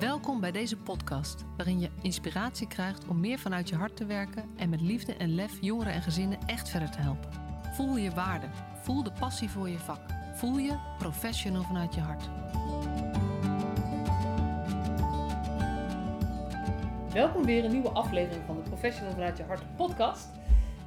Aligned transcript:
Welkom 0.00 0.40
bij 0.40 0.52
deze 0.52 0.76
podcast, 0.76 1.44
waarin 1.56 1.80
je 1.80 1.90
inspiratie 2.02 2.68
krijgt 2.68 3.08
om 3.08 3.20
meer 3.20 3.38
vanuit 3.38 3.68
je 3.68 3.74
hart 3.74 3.96
te 3.96 4.06
werken 4.06 4.50
en 4.56 4.68
met 4.68 4.80
liefde 4.80 5.14
en 5.14 5.34
lef 5.34 5.58
jongeren 5.60 5.92
en 5.92 6.02
gezinnen 6.02 6.38
echt 6.46 6.68
verder 6.68 6.90
te 6.90 6.98
helpen. 6.98 7.30
Voel 7.74 7.96
je 7.96 8.10
waarde, 8.10 8.46
voel 8.82 9.02
de 9.02 9.12
passie 9.12 9.50
voor 9.50 9.68
je 9.68 9.78
vak, 9.78 10.00
voel 10.34 10.58
je 10.58 10.78
professional 10.98 11.62
vanuit 11.62 11.94
je 11.94 12.00
hart. 12.00 12.28
Welkom 17.12 17.44
weer 17.44 17.64
een 17.64 17.72
nieuwe 17.72 17.90
aflevering 17.90 18.44
van 18.46 18.56
de 18.56 18.62
Professional 18.62 19.12
vanuit 19.12 19.36
je 19.36 19.42
hart 19.42 19.76
podcast. 19.76 20.28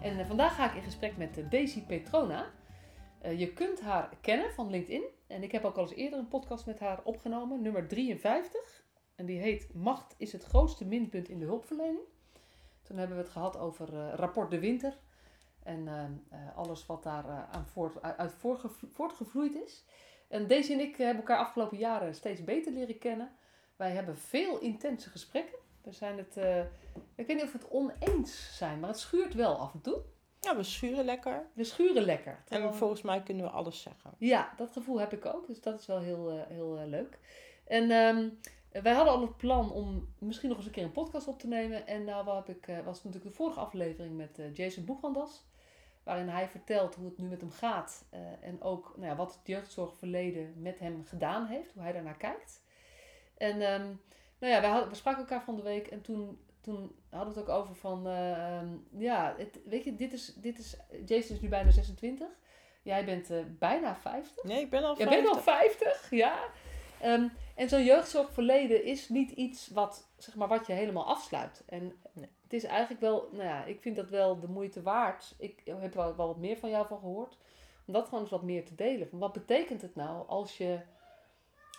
En 0.01 0.19
eh, 0.19 0.25
vandaag 0.25 0.55
ga 0.55 0.69
ik 0.69 0.75
in 0.75 0.83
gesprek 0.83 1.17
met 1.17 1.37
uh, 1.37 1.49
Daisy 1.49 1.81
Petrona. 1.81 2.45
Uh, 3.25 3.39
je 3.39 3.53
kunt 3.53 3.81
haar 3.81 4.09
kennen 4.21 4.51
van 4.53 4.69
LinkedIn. 4.69 5.03
En 5.27 5.43
ik 5.43 5.51
heb 5.51 5.63
ook 5.63 5.75
al 5.75 5.83
eens 5.83 5.93
eerder 5.93 6.19
een 6.19 6.27
podcast 6.27 6.65
met 6.65 6.79
haar 6.79 6.99
opgenomen, 7.03 7.61
nummer 7.61 7.87
53. 7.87 8.87
En 9.19 9.25
die 9.25 9.39
heet 9.39 9.73
Macht 9.73 10.15
is 10.17 10.31
het 10.31 10.43
grootste 10.43 10.85
minpunt 10.85 11.29
in 11.29 11.39
de 11.39 11.45
hulpverlening. 11.45 11.99
Toen 12.83 12.97
hebben 12.97 13.17
we 13.17 13.23
het 13.23 13.31
gehad 13.31 13.57
over 13.57 13.93
uh, 13.93 14.13
rapport 14.13 14.51
de 14.51 14.59
winter. 14.59 14.97
En 15.63 15.87
uh, 15.87 16.57
alles 16.57 16.85
wat 16.85 17.03
daar 17.03 17.47
aan 17.51 17.65
voort, 17.65 18.01
uit 18.01 18.33
voortgevloeid 18.93 19.55
is. 19.55 19.85
En 20.27 20.47
Daisy 20.47 20.73
en 20.73 20.79
ik 20.79 20.95
hebben 20.95 21.17
elkaar 21.17 21.37
afgelopen 21.37 21.77
jaren 21.77 22.15
steeds 22.15 22.43
beter 22.43 22.71
leren 22.71 22.97
kennen. 22.97 23.31
Wij 23.75 23.91
hebben 23.91 24.17
veel 24.17 24.59
intense 24.59 25.09
gesprekken. 25.09 25.59
We 25.81 25.91
zijn 25.91 26.17
het, 26.17 26.37
ik 27.15 27.27
weet 27.27 27.35
niet 27.35 27.43
of 27.43 27.51
we 27.51 27.57
het 27.57 27.69
oneens 27.69 28.57
zijn, 28.57 28.79
maar 28.79 28.89
het 28.89 28.99
schuurt 28.99 29.33
wel 29.33 29.55
af 29.55 29.73
en 29.73 29.81
toe. 29.81 30.01
Ja, 30.39 30.55
we 30.55 30.63
schuren 30.63 31.05
lekker. 31.05 31.45
We 31.53 31.63
schuren 31.63 32.03
lekker. 32.03 32.41
Terwijl... 32.45 32.71
En 32.71 32.77
volgens 32.77 33.01
mij 33.01 33.23
kunnen 33.23 33.45
we 33.45 33.51
alles 33.51 33.81
zeggen. 33.81 34.11
Ja, 34.17 34.53
dat 34.57 34.71
gevoel 34.71 34.99
heb 34.99 35.13
ik 35.13 35.25
ook. 35.25 35.47
Dus 35.47 35.61
dat 35.61 35.79
is 35.79 35.85
wel 35.85 35.99
heel, 35.99 36.45
heel 36.47 36.83
leuk. 36.87 37.19
En 37.65 37.91
um, 37.91 38.39
wij 38.71 38.93
hadden 38.93 39.13
al 39.13 39.21
het 39.21 39.37
plan 39.37 39.71
om 39.71 40.13
misschien 40.17 40.49
nog 40.49 40.57
eens 40.57 40.65
een 40.65 40.71
keer 40.71 40.83
een 40.83 40.91
podcast 40.91 41.27
op 41.27 41.39
te 41.39 41.47
nemen. 41.47 41.87
En 41.87 42.03
nou 42.03 42.35
heb 42.35 42.49
ik, 42.49 42.67
uh, 42.67 42.79
was 42.79 43.03
natuurlijk 43.03 43.31
de 43.31 43.37
vorige 43.37 43.59
aflevering 43.59 44.17
met 44.17 44.39
Jason 44.53 44.85
Boegwandas. 44.85 45.47
Waarin 46.03 46.29
hij 46.29 46.47
vertelt 46.47 46.95
hoe 46.95 47.05
het 47.05 47.17
nu 47.17 47.27
met 47.27 47.41
hem 47.41 47.51
gaat. 47.51 48.05
en 48.41 48.61
ook 48.61 48.93
nou 48.95 49.07
ja, 49.07 49.15
wat 49.15 49.33
het 49.33 49.47
jeugdzorgverleden 49.47 50.61
met 50.61 50.79
hem 50.79 51.03
gedaan 51.05 51.45
heeft. 51.45 51.73
Hoe 51.73 51.81
hij 51.83 51.91
daarnaar 51.91 52.17
kijkt. 52.17 52.63
En 53.37 53.53
um, 53.53 54.01
nou 54.39 54.53
ja, 54.53 54.61
we, 54.61 54.67
hadden, 54.67 54.89
we 54.89 54.95
spraken 54.95 55.19
elkaar 55.19 55.43
van 55.43 55.55
de 55.55 55.61
week. 55.61 55.87
En 55.87 56.01
toen 56.01 56.39
toen 56.61 56.95
hadden 57.09 57.33
we 57.33 57.39
het 57.39 57.49
ook 57.49 57.55
over 57.55 57.75
van, 57.75 58.07
uh, 58.07 58.61
ja, 58.97 59.35
het, 59.37 59.59
weet 59.65 59.83
je, 59.83 59.95
dit 59.95 60.13
is, 60.13 60.33
dit 60.35 60.59
is, 60.59 60.77
Jason 61.05 61.35
is 61.35 61.41
nu 61.41 61.49
bijna 61.49 61.71
26. 61.71 62.27
Jij 62.81 63.05
bent 63.05 63.31
uh, 63.31 63.37
bijna 63.59 63.95
50. 63.95 64.43
Nee, 64.43 64.61
ik 64.61 64.69
ben 64.69 64.83
al 64.83 64.95
50. 64.95 65.13
Jij 65.13 65.23
bent 65.23 65.35
al 65.35 65.41
50, 65.41 66.09
ja. 66.09 66.39
Um, 67.05 67.31
en 67.59 67.69
zo'n 67.69 67.83
jeugdzorgverleden 67.83 68.83
is 68.83 69.09
niet 69.09 69.31
iets 69.31 69.69
wat, 69.69 70.09
zeg 70.17 70.35
maar, 70.35 70.47
wat 70.47 70.67
je 70.67 70.73
helemaal 70.73 71.05
afsluit. 71.05 71.63
En 71.65 71.81
nee. 72.13 72.29
het 72.43 72.53
is 72.53 72.63
eigenlijk 72.63 73.01
wel, 73.01 73.29
nou 73.31 73.43
ja, 73.43 73.65
ik 73.65 73.81
vind 73.81 73.95
dat 73.95 74.09
wel 74.09 74.39
de 74.39 74.47
moeite 74.47 74.81
waard. 74.81 75.35
Ik 75.37 75.61
heb 75.65 75.93
wel, 75.93 76.15
wel 76.15 76.27
wat 76.27 76.37
meer 76.37 76.57
van 76.57 76.69
jou 76.69 76.87
van 76.87 76.99
gehoord. 76.99 77.37
Om 77.85 77.93
dat 77.93 78.05
gewoon 78.05 78.19
eens 78.19 78.29
wat 78.29 78.43
meer 78.43 78.65
te 78.65 78.75
delen. 78.75 79.09
Van 79.09 79.19
wat 79.19 79.33
betekent 79.33 79.81
het 79.81 79.95
nou 79.95 80.27
als 80.27 80.57
je 80.57 80.79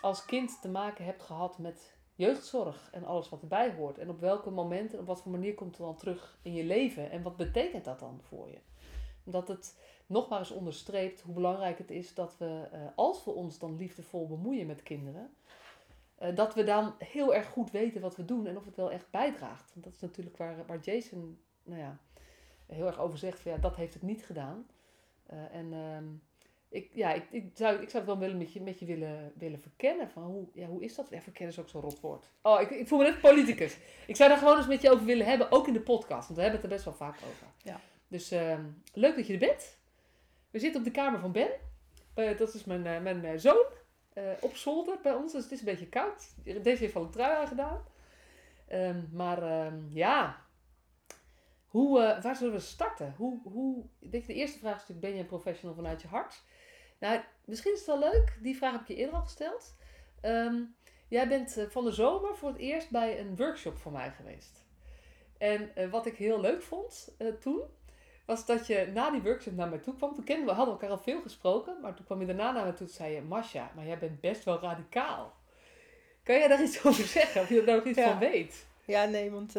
als 0.00 0.24
kind 0.24 0.60
te 0.60 0.68
maken 0.68 1.04
hebt 1.04 1.22
gehad 1.22 1.58
met 1.58 1.92
jeugdzorg 2.14 2.88
en 2.92 3.04
alles 3.04 3.28
wat 3.28 3.42
erbij 3.42 3.72
hoort. 3.72 3.98
En 3.98 4.08
op 4.08 4.20
welke 4.20 4.50
momenten 4.50 4.94
en 4.94 5.00
op 5.00 5.06
wat 5.06 5.22
voor 5.22 5.32
manier 5.32 5.54
komt 5.54 5.76
het 5.76 5.86
dan 5.86 5.96
terug 5.96 6.38
in 6.42 6.54
je 6.54 6.64
leven? 6.64 7.10
En 7.10 7.22
wat 7.22 7.36
betekent 7.36 7.84
dat 7.84 7.98
dan 7.98 8.20
voor 8.22 8.48
je? 8.50 8.58
Omdat 9.24 9.48
het 9.48 9.78
nogmaals 10.06 10.50
onderstreept 10.50 11.20
hoe 11.20 11.34
belangrijk 11.34 11.78
het 11.78 11.90
is 11.90 12.14
dat 12.14 12.36
we, 12.38 12.68
uh, 12.72 12.80
als 12.94 13.24
we 13.24 13.30
ons 13.30 13.58
dan 13.58 13.76
liefdevol 13.76 14.26
bemoeien 14.26 14.66
met 14.66 14.82
kinderen, 14.82 15.30
dat 16.34 16.54
we 16.54 16.64
dan 16.64 16.94
heel 16.98 17.34
erg 17.34 17.46
goed 17.46 17.70
weten 17.70 18.00
wat 18.00 18.16
we 18.16 18.24
doen 18.24 18.46
en 18.46 18.56
of 18.56 18.64
het 18.64 18.76
wel 18.76 18.90
echt 18.90 19.10
bijdraagt. 19.10 19.70
Want 19.72 19.84
dat 19.84 19.94
is 19.94 20.00
natuurlijk 20.00 20.36
waar, 20.36 20.66
waar 20.66 20.78
Jason 20.78 21.38
nou 21.62 21.80
ja, 21.80 21.98
heel 22.66 22.86
erg 22.86 22.98
over 22.98 23.18
zegt: 23.18 23.40
van, 23.40 23.52
ja, 23.52 23.58
dat 23.58 23.76
heeft 23.76 23.94
het 23.94 24.02
niet 24.02 24.24
gedaan. 24.24 24.66
Uh, 25.32 25.54
en 25.54 25.72
ehm, 25.72 26.04
ik, 26.68 26.90
ja, 26.92 27.12
ik, 27.12 27.24
ik, 27.30 27.50
zou, 27.54 27.82
ik 27.82 27.90
zou 27.90 28.04
het 28.06 28.18
wel 28.18 28.34
met 28.36 28.52
je, 28.52 28.60
met 28.60 28.78
je 28.78 28.86
willen, 28.86 29.32
willen 29.36 29.60
verkennen. 29.60 30.10
Van 30.10 30.22
hoe, 30.22 30.46
ja, 30.52 30.66
hoe 30.66 30.82
is 30.82 30.94
dat? 30.94 31.06
Ja, 31.10 31.20
verkennen 31.20 31.54
is 31.54 31.60
ook 31.60 31.68
zo'n 31.68 31.80
rot 31.80 32.00
woord. 32.00 32.30
Oh, 32.42 32.60
ik, 32.60 32.70
ik 32.70 32.88
voel 32.88 32.98
me 32.98 33.04
net 33.04 33.20
politicus. 33.20 33.76
Ik 34.06 34.16
zou 34.16 34.28
daar 34.28 34.38
gewoon 34.38 34.56
eens 34.56 34.66
met 34.66 34.82
je 34.82 34.90
over 34.90 35.04
willen 35.04 35.26
hebben, 35.26 35.52
ook 35.52 35.66
in 35.66 35.72
de 35.72 35.80
podcast. 35.80 36.26
Want 36.26 36.38
we 36.38 36.42
hebben 36.42 36.60
het 36.60 36.62
er 36.62 36.76
best 36.76 36.84
wel 36.84 36.94
vaak 36.94 37.16
over. 37.16 37.46
Ja. 37.62 37.80
Dus 38.08 38.32
uh, 38.32 38.58
leuk 38.92 39.16
dat 39.16 39.26
je 39.26 39.32
er 39.32 39.38
bent. 39.38 39.78
We 40.50 40.58
zitten 40.58 40.80
op 40.80 40.86
de 40.86 40.92
kamer 40.92 41.20
van 41.20 41.32
Ben. 41.32 41.50
Uh, 42.14 42.38
dat 42.38 42.54
is 42.54 42.64
mijn, 42.64 43.02
mijn 43.02 43.20
zoon. 44.14 44.34
op 44.40 44.56
zolder 44.56 44.98
bij 45.02 45.14
ons. 45.14 45.32
Dus 45.32 45.42
het 45.42 45.52
is 45.52 45.58
een 45.58 45.64
beetje 45.64 45.88
koud. 45.88 46.34
Deze 46.44 46.82
heeft 46.82 46.96
al 46.96 47.02
een 47.02 47.10
trui 47.10 47.36
aangedaan. 47.36 47.84
Um, 48.72 49.08
maar 49.12 49.42
ehm, 49.42 49.78
ja, 49.88 50.44
hoe, 51.66 52.18
waar 52.22 52.36
zullen 52.36 52.52
we 52.52 52.60
starten? 52.60 53.14
Hoe, 53.16 53.40
hoe, 53.42 53.84
de 53.98 54.26
eerste 54.26 54.58
vraag 54.58 54.74
is 54.74 54.80
natuurlijk, 54.80 55.00
ben 55.00 55.14
je 55.14 55.20
een 55.20 55.26
professional 55.26 55.74
vanuit 55.74 56.02
je 56.02 56.08
hart? 56.08 56.42
Nou, 56.98 57.20
misschien 57.44 57.72
is 57.72 57.78
het 57.78 57.86
wel 57.86 57.98
leuk. 57.98 58.38
Die 58.42 58.56
vraag 58.56 58.72
heb 58.72 58.80
ik 58.80 58.88
je 58.88 58.94
eerder 58.94 59.14
al 59.14 59.22
gesteld. 59.22 59.76
Um, 60.22 60.74
jij 61.08 61.28
bent 61.28 61.58
uh, 61.58 61.64
van 61.68 61.84
de 61.84 61.92
zomer 61.92 62.36
voor 62.36 62.48
het 62.48 62.58
eerst 62.58 62.90
bij 62.90 63.20
een 63.20 63.36
workshop 63.36 63.78
van 63.78 63.92
mij 63.92 64.10
geweest. 64.10 64.64
En 65.38 65.90
wat 65.90 66.06
ik 66.06 66.16
heel 66.16 66.40
leuk 66.40 66.62
vond 66.62 67.16
toen, 67.40 67.62
was 68.30 68.46
dat 68.46 68.66
je 68.66 68.90
na 68.94 69.10
die 69.10 69.22
workshop 69.22 69.54
naar 69.54 69.68
mij 69.68 69.78
toe 69.78 69.94
kwam. 69.94 70.14
Toen 70.14 70.24
kenden 70.24 70.46
we, 70.46 70.52
hadden 70.52 70.74
we 70.74 70.80
elkaar 70.80 70.96
al 70.96 71.02
veel 71.02 71.20
gesproken. 71.20 71.80
Maar 71.80 71.94
toen 71.94 72.04
kwam 72.04 72.20
je 72.20 72.26
daarna 72.26 72.52
naar 72.52 72.66
me 72.66 72.72
toe 72.72 72.86
en 72.86 72.92
zei 72.92 73.14
je... 73.14 73.22
Masha, 73.22 73.70
maar 73.74 73.86
jij 73.86 73.98
bent 73.98 74.20
best 74.20 74.44
wel 74.44 74.60
radicaal. 74.60 75.32
Kan 76.22 76.38
jij 76.38 76.48
daar 76.48 76.62
iets 76.62 76.82
over 76.86 77.04
zeggen? 77.04 77.40
Of 77.40 77.48
je 77.48 77.62
er 77.62 77.74
nog 77.74 77.84
iets 77.84 77.98
ja. 77.98 78.08
van 78.08 78.18
weet? 78.18 78.66
Ja, 78.84 79.04
nee, 79.04 79.30
want 79.30 79.52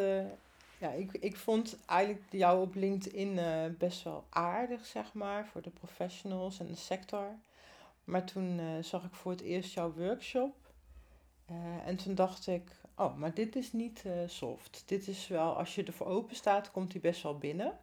ja, 0.78 0.92
ik, 0.92 1.12
ik 1.12 1.38
vond 1.38 1.78
eigenlijk 1.86 2.24
jou 2.30 2.62
op 2.62 2.76
LinkedIn 2.76 3.38
uh, 3.38 3.66
best 3.78 4.04
wel 4.04 4.26
aardig, 4.30 4.86
zeg 4.86 5.14
maar, 5.14 5.48
voor 5.48 5.62
de 5.62 5.70
professionals 5.70 6.60
en 6.60 6.68
de 6.68 6.76
sector. 6.76 7.36
Maar 8.04 8.24
toen 8.24 8.60
uh, 8.60 8.84
zag 8.84 9.04
ik 9.04 9.14
voor 9.14 9.32
het 9.32 9.42
eerst 9.42 9.74
jouw 9.74 9.94
workshop. 9.94 10.56
En 11.86 11.96
toen 11.96 12.16
dacht 12.16 12.48
ik, 12.48 12.72
oh, 12.96 13.18
maar 13.18 13.34
dit 13.34 13.56
is 13.56 13.74
niet 13.74 14.04
soft. 14.26 14.84
Dit 14.86 15.08
is 15.08 15.28
wel, 15.28 15.58
als 15.58 15.76
je 15.76 15.84
ervoor 15.84 16.08
open 16.08 16.36
staat, 16.36 16.72
komt 16.72 16.92
hij 16.92 17.02
best 17.02 17.24
wel 17.24 17.38
binnen. 17.38 17.80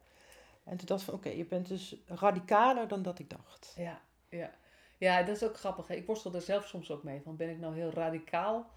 En 0.68 0.76
toen 0.76 0.86
dacht 0.86 1.00
ik 1.00 1.06
van, 1.06 1.14
oké, 1.14 1.26
okay, 1.26 1.38
je 1.38 1.46
bent 1.46 1.68
dus 1.68 1.96
radicaler 2.06 2.88
dan 2.88 3.02
dat 3.02 3.18
ik 3.18 3.30
dacht. 3.30 3.74
Ja, 3.76 4.00
ja. 4.28 4.50
Ja, 4.98 5.22
dat 5.22 5.36
is 5.36 5.42
ook 5.44 5.56
grappig. 5.56 5.86
Hè? 5.86 5.94
Ik 5.94 6.06
worstel 6.06 6.34
er 6.34 6.40
zelf 6.40 6.66
soms 6.66 6.90
ook 6.90 7.02
mee. 7.02 7.22
Van, 7.22 7.36
ben 7.36 7.50
ik 7.50 7.58
nou 7.58 7.74
heel 7.74 7.90
radicaal? 7.90 8.70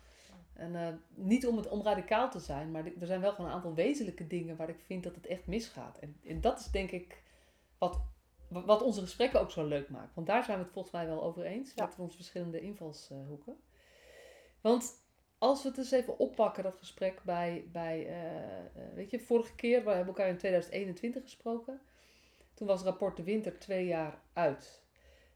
En 0.54 0.74
uh, 0.74 0.88
niet 1.16 1.48
om, 1.48 1.58
het, 1.58 1.68
om 1.68 1.82
radicaal 1.82 2.30
te 2.30 2.40
zijn, 2.40 2.72
maar 2.72 2.86
er 2.86 3.06
zijn 3.08 3.22
wel 3.22 3.32
gewoon 3.32 3.50
een 3.50 3.56
aantal 3.56 3.74
wezenlijke 3.74 4.28
dingen 4.28 4.56
waar 4.56 4.70
ik 4.70 4.80
vind 4.80 5.04
dat 5.04 5.16
het 5.16 5.26
echt 5.26 5.48
misgaat. 5.48 5.98
En, 5.98 6.20
en 6.26 6.42
dat 6.42 6.60
is 6.60 6.66
denk 6.66 6.92
ik 6.92 7.24
wat, 7.78 8.02
wat 8.48 8.82
onze 8.82 9.02
gesprekken 9.02 9.40
ook 9.40 9.52
zo 9.52 9.68
leuk 9.68 9.90
maakt. 9.90 10.16
Want 10.16 10.28
daar 10.28 10.44
zijn 10.44 10.58
we 10.58 10.64
het 10.64 10.74
volgens 10.74 10.94
mij 10.94 11.08
wel 11.08 11.24
over 11.24 11.44
eens, 11.44 11.72
ja. 11.76 11.86
met 11.86 12.00
onze 12.00 12.16
verschillende 12.16 12.62
invalshoeken. 12.62 13.60
Want 14.62 14.94
als 15.42 15.64
we 15.64 15.70
het 15.70 15.78
eens 15.78 15.92
even 15.92 16.20
oppakken, 16.20 16.64
dat 16.64 16.78
gesprek 16.78 17.24
bij, 17.24 17.66
bij 17.72 18.08
uh, 18.08 18.96
weet 18.96 19.10
je, 19.10 19.20
vorige 19.20 19.56
keer, 19.56 19.84
we 19.84 19.90
hebben 19.90 20.08
elkaar 20.08 20.28
in 20.28 20.38
2021 20.38 21.24
gesproken. 21.24 21.82
Toen 22.54 22.68
was 22.68 22.84
rapport 22.84 23.18
de 23.18 23.24
winter 23.24 23.60
twee 23.60 23.86
jaar 23.86 24.22
uit. 24.34 24.82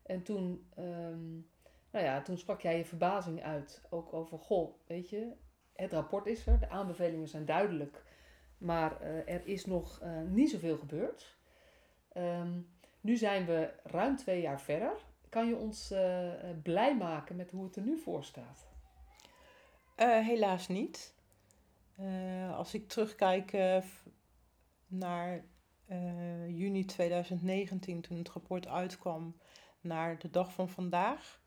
En 0.03 0.23
toen... 0.23 0.67
Um, 0.79 1.49
nou 1.91 2.05
ja, 2.05 2.21
toen 2.21 2.37
sprak 2.37 2.61
jij 2.61 2.77
je 2.77 2.85
verbazing 2.85 3.43
uit. 3.43 3.81
Ook 3.89 4.13
over, 4.13 4.39
goh, 4.39 4.73
weet 4.87 5.09
je, 5.09 5.31
het 5.73 5.93
rapport 5.93 6.25
is 6.25 6.47
er, 6.47 6.59
de 6.59 6.69
aanbevelingen 6.69 7.27
zijn 7.27 7.45
duidelijk. 7.45 8.03
Maar 8.57 9.01
uh, 9.01 9.07
er 9.33 9.47
is 9.47 9.65
nog 9.65 10.01
niet 10.27 10.49
zoveel 10.49 10.77
gebeurd. 10.77 11.37
Um, 12.17 12.69
nu 13.01 13.15
zijn 13.15 13.45
we 13.45 13.73
ruim 13.83 14.15
twee 14.15 14.41
jaar 14.41 14.61
verder. 14.61 14.93
Kan 15.29 15.47
je 15.47 15.55
ons 15.55 15.93
blij 16.63 16.95
maken 16.95 17.35
met 17.35 17.51
hoe 17.51 17.63
het 17.63 17.75
er 17.75 17.83
nu 17.83 17.97
voor 17.97 18.23
staat? 18.23 18.74
Helaas 19.95 20.67
niet. 20.67 21.13
als 22.55 22.73
ik 22.73 22.87
terugkijk 22.87 23.57
naar 24.87 25.45
juni 26.47 26.85
2019, 26.85 28.01
toen 28.01 28.17
het 28.17 28.29
rapport 28.29 28.67
uitkwam, 28.67 29.35
naar 29.81 30.19
de 30.19 30.29
dag 30.29 30.53
van 30.53 30.69
vandaag 30.69 31.39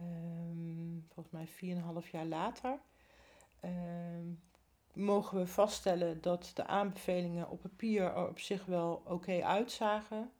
um, 0.00 1.06
volgens 1.08 1.34
mij 1.60 1.76
4,5 2.04 2.10
jaar 2.10 2.24
later, 2.24 2.78
um, 3.64 4.42
mogen 4.92 5.38
we 5.38 5.46
vaststellen 5.46 6.20
dat 6.20 6.50
de 6.54 6.66
aanbevelingen 6.66 7.50
op 7.50 7.60
papier 7.60 8.02
er 8.02 8.28
op 8.28 8.38
zich 8.38 8.64
wel 8.64 9.02
oké 9.04 9.44
uitzagen, 9.44 10.32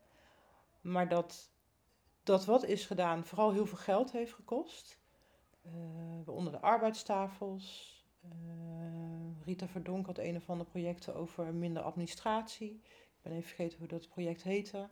maar 0.80 1.08
dat 1.08 1.50
dat 2.22 2.44
wat 2.44 2.64
is 2.64 2.86
gedaan 2.86 3.24
vooral 3.24 3.52
heel 3.52 3.66
veel 3.66 3.78
geld 3.78 4.12
heeft 4.12 4.32
gekost. 4.32 4.98
Uh, 5.66 6.34
onder 6.34 6.52
de 6.52 6.60
arbeidstafels. 6.60 7.94
Uh, 8.24 8.30
Rita 9.44 9.68
Verdonk 9.68 10.06
had 10.06 10.18
een 10.18 10.36
of 10.36 10.50
andere 10.50 10.70
projecten 10.70 11.14
over 11.14 11.54
minder 11.54 11.82
administratie. 11.82 12.70
Ik 12.70 13.22
ben 13.22 13.32
even 13.32 13.48
vergeten 13.48 13.78
hoe 13.78 13.88
dat 13.88 14.08
project 14.08 14.42
heette. 14.42 14.88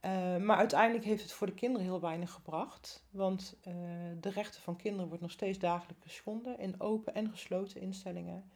Eh, 0.00 0.36
maar 0.36 0.56
uiteindelijk 0.56 1.04
heeft 1.04 1.22
het 1.22 1.32
voor 1.32 1.46
de 1.46 1.54
kinderen 1.54 1.86
heel 1.86 2.00
weinig 2.00 2.30
gebracht. 2.30 3.04
Want 3.10 3.56
de 4.20 4.30
rechten 4.30 4.62
van 4.62 4.76
kinderen 4.76 5.06
wordt 5.06 5.22
nog 5.22 5.30
steeds 5.30 5.58
dagelijks 5.58 6.02
geschonden 6.02 6.58
in 6.58 6.80
open 6.80 7.14
en 7.14 7.30
gesloten 7.30 7.80
instellingen. 7.80 8.50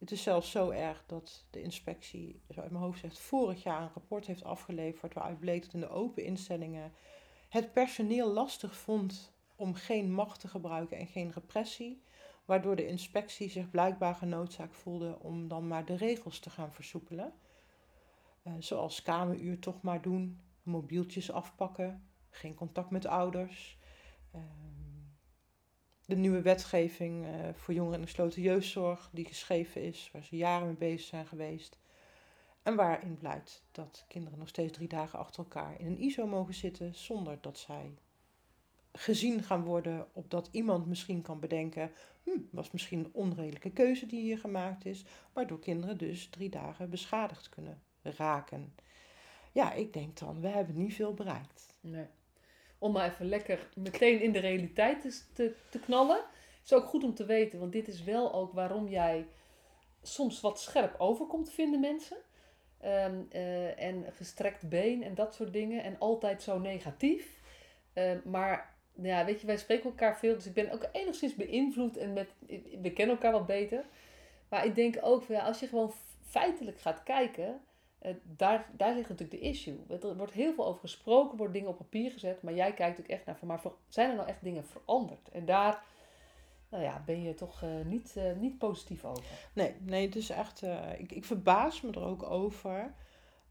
Het 0.00 0.10
is 0.10 0.22
zelfs 0.22 0.50
zo 0.50 0.70
erg 0.70 1.04
dat 1.06 1.46
de 1.50 1.62
inspectie, 1.62 2.40
zo 2.50 2.60
uit 2.60 2.70
mijn 2.70 2.84
hoofd 2.84 2.98
zegt, 2.98 3.18
vorig 3.18 3.62
jaar 3.62 3.82
een 3.82 3.90
rapport 3.94 4.26
heeft 4.26 4.44
afgeleverd 4.44 5.14
waaruit 5.14 5.40
bleek 5.40 5.62
dat 5.62 5.72
in 5.72 5.80
de 5.80 5.88
open 5.88 6.24
instellingen 6.24 6.92
het 7.48 7.72
personeel 7.72 8.32
lastig 8.32 8.76
vond 8.76 9.32
om 9.60 9.74
geen 9.74 10.12
macht 10.12 10.40
te 10.40 10.48
gebruiken 10.48 10.96
en 10.96 11.06
geen 11.06 11.32
repressie. 11.32 12.02
Waardoor 12.44 12.76
de 12.76 12.86
inspectie 12.86 13.50
zich 13.50 13.70
blijkbaar 13.70 14.14
genoodzaakt 14.14 14.76
voelde 14.76 15.18
om 15.18 15.48
dan 15.48 15.68
maar 15.68 15.84
de 15.84 15.96
regels 15.96 16.38
te 16.38 16.50
gaan 16.50 16.72
versoepelen. 16.72 17.32
Uh, 18.42 18.52
zoals 18.58 19.02
kameruur 19.02 19.58
toch 19.58 19.82
maar 19.82 20.02
doen, 20.02 20.40
mobieltjes 20.62 21.30
afpakken, 21.30 22.08
geen 22.30 22.54
contact 22.54 22.90
met 22.90 23.06
ouders. 23.06 23.78
Uh, 24.34 24.40
de 26.06 26.16
nieuwe 26.16 26.42
wetgeving 26.42 27.26
uh, 27.26 27.32
voor 27.54 27.74
jongeren 27.74 28.00
in 28.00 28.06
gesloten 28.06 28.42
jeugdzorg, 28.42 29.10
die 29.12 29.24
geschreven 29.24 29.82
is, 29.82 30.10
waar 30.12 30.24
ze 30.24 30.36
jaren 30.36 30.66
mee 30.66 30.76
bezig 30.76 31.06
zijn 31.06 31.26
geweest. 31.26 31.78
En 32.62 32.76
waarin 32.76 33.18
blijkt 33.18 33.64
dat 33.72 34.04
kinderen 34.08 34.38
nog 34.38 34.48
steeds 34.48 34.72
drie 34.72 34.88
dagen 34.88 35.18
achter 35.18 35.42
elkaar 35.42 35.80
in 35.80 35.86
een 35.86 36.00
ISO 36.00 36.26
mogen 36.26 36.54
zitten 36.54 36.94
zonder 36.94 37.38
dat 37.40 37.58
zij 37.58 37.98
gezien 38.92 39.42
gaan 39.42 39.64
worden 39.64 40.06
opdat 40.12 40.48
iemand 40.52 40.86
misschien 40.86 41.22
kan 41.22 41.40
bedenken, 41.40 41.92
hm, 42.22 42.38
was 42.50 42.70
misschien 42.70 42.98
een 42.98 43.10
onredelijke 43.12 43.70
keuze 43.70 44.06
die 44.06 44.20
hier 44.20 44.38
gemaakt 44.38 44.84
is, 44.84 45.04
waardoor 45.32 45.58
kinderen 45.58 45.98
dus 45.98 46.28
drie 46.28 46.50
dagen 46.50 46.90
beschadigd 46.90 47.48
kunnen 47.48 47.82
raken. 48.02 48.74
Ja, 49.52 49.72
ik 49.72 49.92
denk 49.92 50.18
dan, 50.18 50.40
we 50.40 50.48
hebben 50.48 50.76
niet 50.76 50.94
veel 50.94 51.14
bereikt. 51.14 51.74
Nee. 51.80 52.06
Om 52.78 52.92
maar 52.92 53.10
even 53.10 53.26
lekker 53.26 53.68
meteen 53.74 54.22
in 54.22 54.32
de 54.32 54.38
realiteit 54.38 55.02
te, 55.34 55.54
te, 55.70 55.78
knallen. 55.78 56.24
Is 56.64 56.72
ook 56.72 56.86
goed 56.86 57.04
om 57.04 57.14
te 57.14 57.24
weten, 57.24 57.58
want 57.58 57.72
dit 57.72 57.88
is 57.88 58.04
wel 58.04 58.34
ook 58.34 58.52
waarom 58.52 58.88
jij 58.88 59.26
soms 60.02 60.40
wat 60.40 60.60
scherp 60.60 60.94
overkomt, 60.98 61.50
vinden 61.50 61.80
mensen. 61.80 62.16
Um, 62.84 63.28
uh, 63.32 63.80
en 63.82 64.04
gestrekt 64.12 64.68
been 64.68 65.02
en 65.02 65.14
dat 65.14 65.34
soort 65.34 65.52
dingen. 65.52 65.82
En 65.82 65.98
altijd 65.98 66.42
zo 66.42 66.58
negatief. 66.58 67.40
Uh, 67.94 68.12
maar 68.24 68.79
ja, 69.02 69.24
weet 69.24 69.40
je, 69.40 69.46
wij 69.46 69.56
spreken 69.56 69.84
elkaar 69.84 70.18
veel. 70.18 70.34
Dus 70.34 70.46
ik 70.46 70.54
ben 70.54 70.72
ook 70.72 70.88
enigszins 70.92 71.34
beïnvloed 71.34 71.96
en 71.96 72.12
met, 72.12 72.28
we 72.82 72.92
kennen 72.92 73.16
elkaar 73.16 73.32
wat 73.32 73.46
beter. 73.46 73.84
Maar 74.48 74.64
ik 74.66 74.74
denk 74.74 74.98
ook, 75.00 75.24
ja, 75.24 75.40
als 75.40 75.60
je 75.60 75.66
gewoon 75.66 75.92
feitelijk 76.20 76.80
gaat 76.80 77.02
kijken, 77.02 77.60
uh, 78.02 78.12
daar, 78.36 78.70
daar 78.76 78.94
ligt 78.94 79.08
natuurlijk 79.08 79.40
de 79.40 79.48
issue. 79.48 79.78
Er 79.88 80.16
wordt 80.16 80.32
heel 80.32 80.54
veel 80.54 80.66
over 80.66 80.80
gesproken, 80.80 81.36
worden 81.36 81.54
dingen 81.54 81.68
op 81.68 81.76
papier 81.76 82.10
gezet. 82.10 82.42
Maar 82.42 82.54
jij 82.54 82.74
kijkt 82.74 83.00
ook 83.00 83.06
echt 83.06 83.26
naar 83.26 83.36
van, 83.36 83.48
maar 83.48 83.60
zijn 83.88 84.10
er 84.10 84.16
nou 84.16 84.28
echt 84.28 84.42
dingen 84.42 84.64
veranderd? 84.64 85.28
En 85.32 85.44
daar 85.44 85.82
nou 86.68 86.82
ja, 86.82 87.02
ben 87.06 87.22
je 87.22 87.34
toch 87.34 87.62
uh, 87.62 87.70
niet, 87.84 88.14
uh, 88.16 88.32
niet 88.36 88.58
positief 88.58 89.04
over. 89.04 89.24
Nee, 89.52 89.74
nee 89.80 90.06
het 90.06 90.16
is 90.16 90.30
echt. 90.30 90.62
ik, 90.98 91.12
ik 91.12 91.24
verbaas 91.24 91.80
me 91.80 91.92
er 91.92 92.04
ook 92.04 92.22
over 92.22 92.94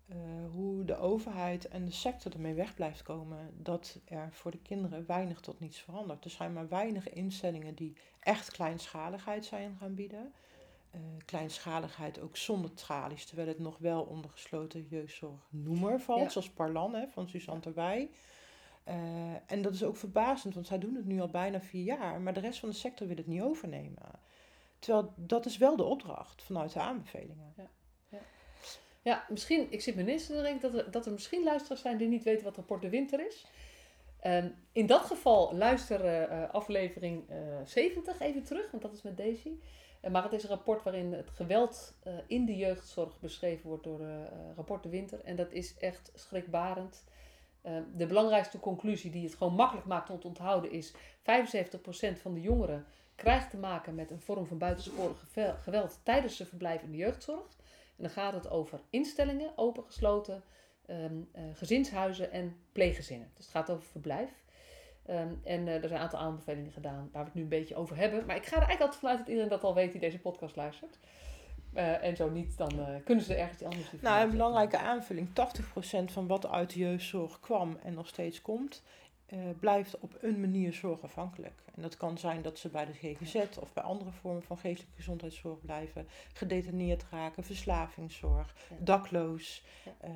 uh, 0.09 0.15
hoe 0.51 0.85
de 0.85 0.97
overheid 0.97 1.67
en 1.67 1.85
de 1.85 1.91
sector 1.91 2.33
ermee 2.33 2.53
weg 2.53 2.73
blijft 2.73 3.01
komen 3.01 3.53
dat 3.57 3.99
er 4.05 4.29
voor 4.31 4.51
de 4.51 4.61
kinderen 4.61 5.05
weinig 5.05 5.39
tot 5.39 5.59
niets 5.59 5.79
verandert. 5.79 6.23
Er 6.23 6.29
zijn 6.29 6.53
maar 6.53 6.67
weinig 6.67 7.09
instellingen 7.09 7.75
die 7.75 7.97
echt 8.19 8.51
kleinschaligheid 8.51 9.45
zijn 9.45 9.77
gaan 9.79 9.95
bieden. 9.95 10.33
Uh, 10.95 11.01
kleinschaligheid 11.25 12.19
ook 12.19 12.37
zonder 12.37 12.73
tralies, 12.73 13.25
terwijl 13.25 13.47
het 13.47 13.59
nog 13.59 13.77
wel 13.77 14.01
onder 14.01 14.29
gesloten 14.29 14.87
jeugdzorgnoemer 14.89 15.99
valt, 15.99 16.21
ja. 16.21 16.29
zoals 16.29 16.49
Parlan 16.49 16.93
hè, 16.93 17.07
van 17.07 17.29
Suzanne 17.29 17.61
Terwij. 17.61 18.09
Uh, 18.87 18.93
en 19.45 19.61
dat 19.61 19.73
is 19.73 19.83
ook 19.83 19.97
verbazend, 19.97 20.53
want 20.53 20.67
zij 20.67 20.79
doen 20.79 20.95
het 20.95 21.05
nu 21.05 21.21
al 21.21 21.29
bijna 21.29 21.61
vier 21.61 21.83
jaar, 21.83 22.21
maar 22.21 22.33
de 22.33 22.39
rest 22.39 22.59
van 22.59 22.69
de 22.69 22.75
sector 22.75 23.07
wil 23.07 23.17
het 23.17 23.27
niet 23.27 23.41
overnemen. 23.41 24.19
Terwijl 24.79 25.13
dat 25.15 25.45
is 25.45 25.57
wel 25.57 25.75
de 25.75 25.83
opdracht 25.83 26.43
vanuit 26.43 26.73
de 26.73 26.79
aanbevelingen. 26.79 27.53
Ja. 27.57 27.69
Ja, 29.01 29.25
misschien, 29.29 29.67
ik 29.69 29.81
zit 29.81 29.95
me 29.95 30.01
ineens 30.01 30.25
te 30.25 30.41
denken 30.41 30.71
dat 30.71 30.85
er, 30.85 30.91
dat 30.91 31.05
er 31.05 31.11
misschien 31.11 31.43
luisteraars 31.43 31.81
zijn 31.81 31.97
die 31.97 32.07
niet 32.07 32.23
weten 32.23 32.43
wat 32.43 32.55
rapport 32.55 32.81
de 32.81 32.89
winter 32.89 33.27
is. 33.27 33.45
Um, 34.23 34.55
in 34.71 34.85
dat 34.85 35.01
geval 35.01 35.55
luister 35.55 36.29
uh, 36.31 36.49
aflevering 36.49 37.29
uh, 37.29 37.37
70 37.65 38.19
even 38.19 38.43
terug, 38.43 38.71
want 38.71 38.83
dat 38.83 38.93
is 38.93 39.01
met 39.01 39.17
Daisy. 39.17 39.51
Uh, 40.01 40.11
maar 40.11 40.23
het 40.23 40.33
is 40.33 40.43
een 40.43 40.49
rapport 40.49 40.83
waarin 40.83 41.13
het 41.13 41.29
geweld 41.29 41.93
in 42.27 42.45
de 42.45 42.55
jeugdzorg 42.55 43.19
beschreven 43.19 43.67
wordt 43.67 43.83
door 43.83 44.01
rapport 44.55 44.83
de 44.83 44.89
winter. 44.89 45.23
En 45.23 45.35
dat 45.35 45.51
is 45.51 45.77
echt 45.77 46.11
schrikbarend. 46.13 47.03
Ehm, 47.61 47.83
de 47.95 48.05
belangrijkste 48.05 48.59
conclusie 48.59 49.11
die 49.11 49.23
het 49.23 49.35
gewoon 49.35 49.53
makkelijk 49.53 49.87
maakt 49.87 50.09
om 50.09 50.19
te 50.19 50.27
onthouden 50.27 50.71
is... 50.71 50.93
75% 50.93 50.93
van 52.21 52.33
de 52.33 52.41
jongeren 52.41 52.85
krijgt 53.15 53.49
te 53.49 53.57
maken 53.57 53.95
met 53.95 54.11
een 54.11 54.19
vorm 54.19 54.45
van 54.45 54.57
buitensporig 54.57 55.25
geweld 55.61 55.99
tijdens 56.03 56.35
zijn 56.35 56.47
verblijf 56.47 56.81
in 56.81 56.91
de 56.91 56.97
jeugdzorg. 56.97 57.57
En 57.99 58.05
dan 58.05 58.13
gaat 58.13 58.33
het 58.33 58.49
over 58.49 58.79
instellingen, 58.89 59.51
opengesloten, 59.55 60.43
um, 60.89 61.29
uh, 61.35 61.41
gezinshuizen 61.53 62.31
en 62.31 62.55
pleeggezinnen. 62.71 63.31
Dus 63.35 63.45
het 63.45 63.55
gaat 63.55 63.69
over 63.69 63.83
verblijf. 63.83 64.29
Um, 65.09 65.39
en 65.43 65.67
uh, 65.67 65.73
er 65.73 65.79
zijn 65.79 65.93
een 65.93 65.97
aantal 65.97 66.19
aanbevelingen 66.19 66.71
gedaan 66.71 67.09
waar 67.11 67.21
we 67.21 67.29
het 67.29 67.33
nu 67.33 67.41
een 67.41 67.47
beetje 67.47 67.75
over 67.75 67.95
hebben. 67.95 68.25
Maar 68.25 68.35
ik 68.35 68.45
ga 68.45 68.55
er 68.55 68.67
eigenlijk 68.67 68.81
altijd 68.81 68.99
vanuit 68.99 69.17
dat 69.17 69.27
iedereen 69.27 69.49
dat 69.49 69.63
al 69.63 69.73
weet 69.73 69.91
die 69.91 70.01
deze 70.01 70.19
podcast 70.19 70.55
luistert. 70.55 70.97
Uh, 71.73 72.03
en 72.03 72.15
zo 72.15 72.29
niet, 72.29 72.57
dan 72.57 72.71
kunnen 73.03 73.23
ze 73.23 73.33
er 73.33 73.39
ergens 73.39 73.63
anders 73.63 73.91
Nou, 74.01 74.23
een 74.23 74.29
belangrijke 74.29 74.77
aanvulling. 74.77 75.29
80% 75.29 75.31
van 76.05 76.27
wat 76.27 76.47
uit 76.47 76.73
de 76.73 76.79
jeugdzorg 76.79 77.39
kwam 77.39 77.77
en 77.83 77.93
nog 77.93 78.07
steeds 78.07 78.41
komt, 78.41 78.83
uh, 79.33 79.39
blijft 79.59 79.99
op 79.99 80.17
een 80.21 80.39
manier 80.39 80.73
zorgafhankelijk. 80.73 81.63
En 81.75 81.81
dat 81.81 81.97
kan 81.97 82.17
zijn 82.17 82.41
dat 82.41 82.57
ze 82.57 82.69
bij 82.69 82.85
de 82.85 82.93
GGZ 82.93 83.57
of 83.59 83.73
bij 83.73 83.83
andere 83.83 84.11
vormen 84.11 84.43
van 84.43 84.57
geestelijke 84.57 84.95
gezondheidszorg 84.95 85.61
blijven, 85.61 86.07
gedetineerd 86.33 87.05
raken, 87.11 87.43
verslavingszorg, 87.43 88.55
ja. 88.69 88.75
dakloos. 88.79 89.63
Ja. 89.85 90.07
Uh, 90.09 90.15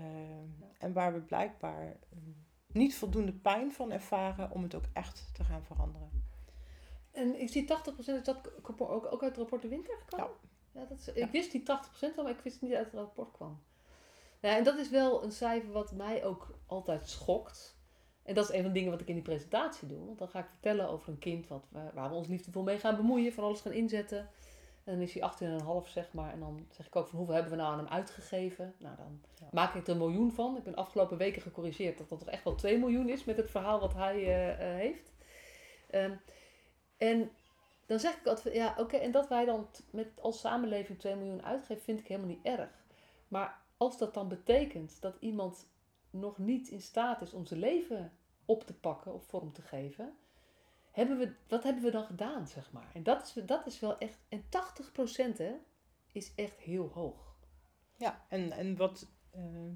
en 0.78 0.94
waar 0.94 1.14
we 1.14 1.20
blijkbaar 1.20 1.86
uh, 1.86 2.20
niet 2.68 2.96
voldoende 2.96 3.34
pijn 3.34 3.72
van 3.72 3.92
ervaren 3.92 4.52
om 4.52 4.64
het 4.64 4.76
ook 4.76 4.86
echt 4.94 5.30
te 5.34 5.44
gaan 5.44 5.64
veranderen. 5.64 6.24
En 7.12 7.40
is 7.40 7.52
die 7.52 7.64
80% 7.64 7.98
is 7.98 8.06
dat 8.06 8.52
ook, 8.62 8.82
ook 8.82 9.22
uit 9.22 9.22
het 9.22 9.38
rapport 9.38 9.62
de 9.62 9.68
winter? 9.68 9.98
Ja. 10.10 10.30
ja 10.72 10.86
dat 10.86 11.00
is, 11.00 11.08
ik 11.08 11.32
wist 11.32 11.52
die 11.52 11.62
80% 11.62 11.64
al, 12.16 12.24
maar 12.24 12.32
ik 12.32 12.40
wist 12.44 12.62
niet 12.62 12.74
uit 12.74 12.86
het 12.86 12.94
rapport 12.94 13.32
kwam. 13.32 13.62
Ja, 14.42 14.58
en 14.58 14.64
dat 14.64 14.78
is 14.78 14.90
wel 14.90 15.24
een 15.24 15.32
cijfer 15.32 15.72
wat 15.72 15.92
mij 15.92 16.26
ook 16.26 16.60
altijd 16.66 17.10
schokt. 17.10 17.73
En 18.24 18.34
dat 18.34 18.50
is 18.50 18.56
een 18.56 18.62
van 18.62 18.72
de 18.72 18.78
dingen 18.78 18.92
wat 18.92 19.02
ik 19.02 19.08
in 19.08 19.14
die 19.14 19.24
presentatie 19.24 19.88
doe. 19.88 20.06
Want 20.06 20.20
dan 20.20 20.28
ga 20.28 20.40
ik 20.40 20.50
vertellen 20.50 20.90
over 20.90 21.10
een 21.10 21.20
kind 21.20 21.48
wat, 21.48 21.66
waar 21.94 22.10
we 22.10 22.16
ons 22.16 22.28
liefdevol 22.28 22.64
mee 22.64 22.80
gaan 22.80 22.96
bemoeien, 22.96 23.34
van 23.34 23.44
alles 23.44 23.62
gaan 23.62 23.72
inzetten. 23.72 24.30
En 24.84 24.94
dan 24.94 25.02
is 25.02 25.14
hij 25.14 25.32
18,5 25.86 25.90
zeg 25.90 26.14
maar. 26.14 26.32
En 26.32 26.40
dan 26.40 26.66
zeg 26.72 26.88
ik 26.88 26.96
ook 26.96 27.08
van 27.08 27.18
hoeveel 27.18 27.36
hebben 27.36 27.52
we 27.52 27.58
nou 27.58 27.72
aan 27.72 27.78
hem 27.78 27.88
uitgegeven. 27.88 28.74
Nou, 28.80 28.96
dan 28.96 29.22
ja. 29.40 29.48
maak 29.52 29.74
ik 29.74 29.88
er 29.88 29.92
een 29.94 29.98
miljoen 29.98 30.32
van. 30.32 30.58
Ik 30.58 30.64
ben 30.64 30.76
afgelopen 30.76 31.18
weken 31.18 31.42
gecorrigeerd 31.42 31.98
dat 31.98 32.10
dat 32.10 32.20
toch 32.20 32.30
echt 32.30 32.44
wel 32.44 32.56
2 32.56 32.80
miljoen 32.80 33.10
is 33.10 33.24
met 33.24 33.38
het 33.38 33.52
verhaal 33.52 33.80
wat 33.80 33.94
hij 33.94 34.18
uh, 34.18 34.48
uh, 34.48 34.56
heeft. 34.58 35.12
Um, 35.92 36.20
en 36.98 37.32
dan 37.86 38.00
zeg 38.00 38.18
ik 38.18 38.28
altijd, 38.28 38.56
ja 38.56 38.70
oké, 38.72 38.82
okay, 38.82 39.00
en 39.00 39.12
dat 39.12 39.28
wij 39.28 39.46
dan 39.46 39.68
met 39.90 40.08
als 40.22 40.40
samenleving 40.40 41.00
2 41.00 41.16
miljoen 41.16 41.44
uitgeven, 41.44 41.84
vind 41.84 42.00
ik 42.00 42.08
helemaal 42.08 42.30
niet 42.30 42.46
erg. 42.46 42.70
Maar 43.28 43.62
als 43.78 43.98
dat 43.98 44.14
dan 44.14 44.28
betekent 44.28 45.02
dat 45.02 45.16
iemand 45.20 45.68
nog 46.14 46.38
niet 46.38 46.68
in 46.68 46.82
staat 46.82 47.22
is 47.22 47.34
om 47.34 47.46
zijn 47.46 47.60
leven 47.60 48.12
op 48.46 48.64
te 48.64 48.74
pakken 48.74 49.14
of 49.14 49.26
vorm 49.26 49.52
te 49.52 49.62
geven, 49.62 50.18
hebben 50.92 51.18
we, 51.18 51.34
wat 51.48 51.64
hebben 51.64 51.84
we 51.84 51.92
dan 51.92 52.06
gedaan, 52.06 52.48
zeg 52.48 52.72
maar? 52.72 52.92
En 52.94 53.04
dat 53.04 53.22
is, 53.22 53.46
dat 53.46 53.68
is 53.68 53.80
wel 53.80 53.98
echt, 53.98 54.18
en 54.30 54.44
80% 54.44 55.38
hè, 55.38 55.56
is 56.12 56.36
echt 56.36 56.60
heel 56.60 56.88
hoog. 56.88 57.36
Ja, 57.98 58.26
en, 58.30 58.52
en 58.52 58.76
wat 58.76 59.08
uh, 59.36 59.72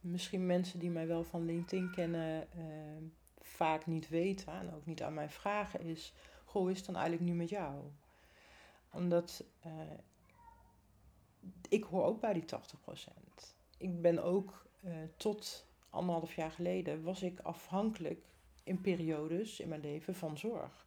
misschien 0.00 0.46
mensen 0.46 0.78
die 0.78 0.90
mij 0.90 1.06
wel 1.06 1.24
van 1.24 1.44
LinkedIn 1.44 1.90
kennen 1.90 2.48
uh, 2.56 3.08
vaak 3.38 3.86
niet 3.86 4.08
weten 4.08 4.52
en 4.52 4.74
ook 4.74 4.86
niet 4.86 5.02
aan 5.02 5.14
mij 5.14 5.28
vragen 5.28 5.80
is, 5.80 6.14
goh, 6.44 6.70
is 6.70 6.76
het 6.76 6.86
dan 6.86 6.96
eigenlijk 6.96 7.24
nu 7.24 7.34
met 7.34 7.48
jou? 7.48 7.82
Omdat 8.92 9.44
uh, 9.66 9.72
ik 11.68 11.84
hoor 11.84 12.04
ook 12.04 12.20
bij 12.20 12.32
die 12.32 12.44
80%. 12.44 12.46
Ik 13.78 14.00
ben 14.00 14.22
ook 14.22 14.66
tot 15.16 15.66
anderhalf 15.92 16.34
jaar 16.34 16.50
geleden 16.50 17.02
was 17.02 17.22
ik 17.22 17.40
afhankelijk 17.40 18.24
in 18.64 18.80
periodes 18.80 19.60
in 19.60 19.68
mijn 19.68 19.80
leven 19.80 20.14
van 20.14 20.38
zorg. 20.38 20.86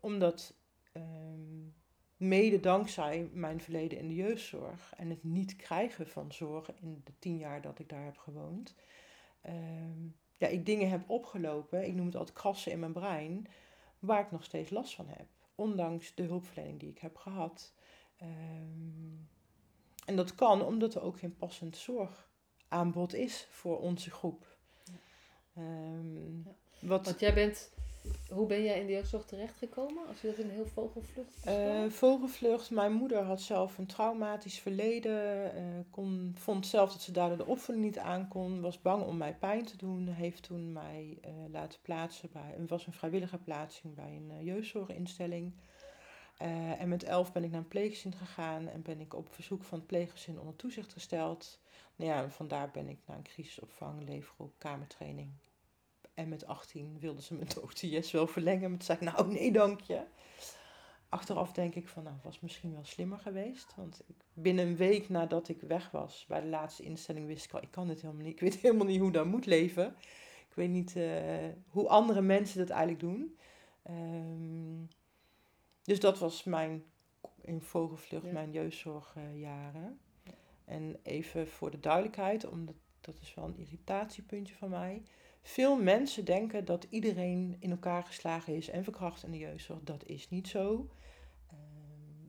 Omdat 0.00 0.54
um, 0.92 1.74
mede 2.16 2.60
dankzij 2.60 3.28
mijn 3.32 3.60
verleden 3.60 3.98
in 3.98 4.08
de 4.08 4.14
jeugdzorg 4.14 4.92
en 4.96 5.10
het 5.10 5.24
niet 5.24 5.56
krijgen 5.56 6.08
van 6.08 6.32
zorg 6.32 6.72
in 6.80 7.00
de 7.04 7.12
tien 7.18 7.38
jaar 7.38 7.60
dat 7.60 7.78
ik 7.78 7.88
daar 7.88 8.04
heb 8.04 8.16
gewoond, 8.16 8.74
um, 9.46 10.16
ja, 10.32 10.46
ik 10.46 10.66
dingen 10.66 10.88
heb 10.88 11.10
opgelopen, 11.10 11.86
ik 11.86 11.94
noem 11.94 12.06
het 12.06 12.16
altijd 12.16 12.36
krassen 12.36 12.72
in 12.72 12.80
mijn 12.80 12.92
brein, 12.92 13.46
waar 13.98 14.20
ik 14.20 14.30
nog 14.30 14.44
steeds 14.44 14.70
last 14.70 14.94
van 14.94 15.08
heb. 15.08 15.26
Ondanks 15.54 16.14
de 16.14 16.22
hulpverlening 16.22 16.80
die 16.80 16.90
ik 16.90 16.98
heb 16.98 17.16
gehad. 17.16 17.74
Um, 18.22 19.28
en 20.04 20.16
dat 20.16 20.34
kan 20.34 20.62
omdat 20.62 20.94
er 20.94 21.02
ook 21.02 21.18
geen 21.18 21.36
passend 21.36 21.76
zorg 21.76 22.32
aanbod 22.74 23.14
is 23.14 23.46
voor 23.50 23.78
onze 23.78 24.10
groep. 24.10 24.56
Ehm, 25.56 26.42
wat, 26.78 27.04
Want 27.04 27.20
jij 27.20 27.34
bent, 27.34 27.70
hoe 28.28 28.46
ben 28.46 28.62
jij 28.62 28.80
in 28.80 28.86
de 28.86 28.92
jeugdzorg 28.92 29.24
terechtgekomen? 29.24 30.06
Als 30.06 30.20
je 30.20 30.26
dat 30.26 30.38
in 30.38 30.44
een 30.44 30.54
heel 30.54 30.66
vogelvlucht 30.66 31.46
uh, 31.46 31.90
Vogelvlucht, 31.90 32.70
mijn 32.70 32.92
moeder 32.92 33.22
had 33.22 33.40
zelf 33.40 33.78
een 33.78 33.86
traumatisch 33.86 34.58
verleden. 34.58 35.44
Uh, 35.56 35.62
kon, 35.90 36.34
vond 36.38 36.66
zelf 36.66 36.92
dat 36.92 37.00
ze 37.00 37.12
daardoor 37.12 37.36
de 37.36 37.46
opvoeding 37.46 37.86
niet 37.86 37.98
aankon. 37.98 38.60
Was 38.60 38.82
bang 38.82 39.02
om 39.02 39.16
mij 39.16 39.34
pijn 39.34 39.64
te 39.64 39.76
doen. 39.76 40.08
Heeft 40.08 40.42
toen 40.42 40.72
mij 40.72 41.18
uh, 41.24 41.30
laten 41.52 41.78
plaatsen 41.82 42.28
bij, 42.32 42.66
was 42.66 42.86
een 42.86 42.92
vrijwillige 42.92 43.38
plaatsing 43.38 43.94
bij 43.94 44.16
een 44.16 44.44
jeugdzorginstelling. 44.44 45.52
Uh, 46.42 46.80
en 46.80 46.88
met 46.88 47.02
elf 47.02 47.32
ben 47.32 47.44
ik 47.44 47.50
naar 47.50 47.60
een 47.60 47.68
pleeggezin 47.68 48.12
gegaan 48.12 48.68
en 48.68 48.82
ben 48.82 49.00
ik 49.00 49.14
op 49.14 49.34
verzoek 49.34 49.64
van 49.64 49.78
het 49.78 49.86
pleeggezin 49.86 50.38
onder 50.38 50.56
toezicht 50.56 50.92
gesteld. 50.92 51.58
Nou 51.96 52.10
ja, 52.10 52.30
vandaar 52.30 52.70
ben 52.70 52.88
ik 52.88 52.98
naar 53.06 53.16
een 53.16 53.22
crisisopvang, 53.22 54.04
leefgroep, 54.04 54.54
kamertraining. 54.58 55.30
En 56.14 56.28
met 56.28 56.46
18 56.46 56.98
wilden 56.98 57.22
ze 57.22 57.34
mijn 57.34 57.48
OTS 57.62 58.10
wel 58.10 58.26
verlengen. 58.26 58.70
Maar 58.70 58.82
zei 58.82 58.98
nou 59.00 59.32
nee 59.32 59.52
dank 59.52 59.80
je. 59.80 60.02
Achteraf 61.08 61.52
denk 61.52 61.74
ik 61.74 61.88
van, 61.88 62.02
nou 62.02 62.16
was 62.22 62.40
misschien 62.40 62.72
wel 62.72 62.84
slimmer 62.84 63.18
geweest. 63.18 63.74
Want 63.76 64.02
ik, 64.06 64.16
binnen 64.32 64.66
een 64.66 64.76
week 64.76 65.08
nadat 65.08 65.48
ik 65.48 65.60
weg 65.60 65.90
was 65.90 66.24
bij 66.28 66.40
de 66.40 66.46
laatste 66.46 66.82
instelling 66.82 67.26
wist 67.26 67.44
ik 67.44 67.52
al, 67.52 67.62
ik 67.62 67.70
kan 67.70 67.86
dit 67.86 68.00
helemaal 68.00 68.24
niet. 68.24 68.32
Ik 68.32 68.40
weet 68.40 68.56
helemaal 68.62 68.86
niet 68.86 69.00
hoe 69.00 69.12
dat 69.12 69.26
moet 69.26 69.46
leven. 69.46 69.96
Ik 70.48 70.54
weet 70.54 70.70
niet 70.70 70.96
uh, 70.96 71.12
hoe 71.68 71.88
andere 71.88 72.20
mensen 72.20 72.58
dat 72.58 72.70
eigenlijk 72.70 73.00
doen. 73.00 73.38
Um, 73.90 74.88
dus 75.82 76.00
dat 76.00 76.18
was 76.18 76.44
mijn, 76.44 76.84
in 77.40 77.60
vogelvlucht, 77.60 78.32
mijn 78.32 78.52
jeugdzorgjaren. 78.52 80.00
En 80.64 80.96
even 81.02 81.48
voor 81.48 81.70
de 81.70 81.80
duidelijkheid, 81.80 82.46
omdat 82.46 82.74
dat 83.00 83.20
is 83.20 83.34
wel 83.34 83.44
een 83.44 83.56
irritatiepuntje 83.56 84.54
van 84.54 84.70
mij. 84.70 85.02
Veel 85.42 85.82
mensen 85.82 86.24
denken 86.24 86.64
dat 86.64 86.86
iedereen 86.90 87.56
in 87.58 87.70
elkaar 87.70 88.04
geslagen 88.04 88.54
is 88.54 88.68
en 88.68 88.84
verkracht 88.84 89.24
in 89.24 89.30
de 89.30 89.38
jeugdzorg. 89.38 89.82
Dat 89.82 90.06
is 90.06 90.30
niet 90.30 90.48
zo. 90.48 90.90
Ehm, 91.46 92.28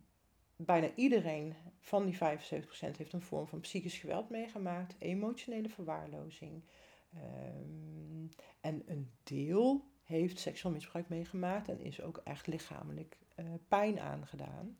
bijna 0.56 0.92
iedereen 0.96 1.56
van 1.80 2.06
die 2.06 2.15
75% 2.15 2.98
heeft 2.98 3.13
een 3.13 3.22
vorm 3.22 3.48
van 3.48 3.60
psychisch 3.60 3.98
geweld 3.98 4.30
meegemaakt, 4.30 4.96
emotionele 5.00 5.70
verwaarlozing. 5.70 6.63
Ehm, 7.13 8.27
en 8.62 8.84
een 8.86 9.12
deel 9.24 9.86
heeft 10.04 10.39
seksueel 10.39 10.74
misbruik 10.74 11.10
meegemaakt 11.10 11.70
en 11.70 11.80
is 11.80 12.01
ook 12.01 12.22
echt 12.24 12.48
lichamelijk 12.48 13.18
uh, 13.36 13.46
pijn 13.68 14.00
aangedaan. 14.00 14.77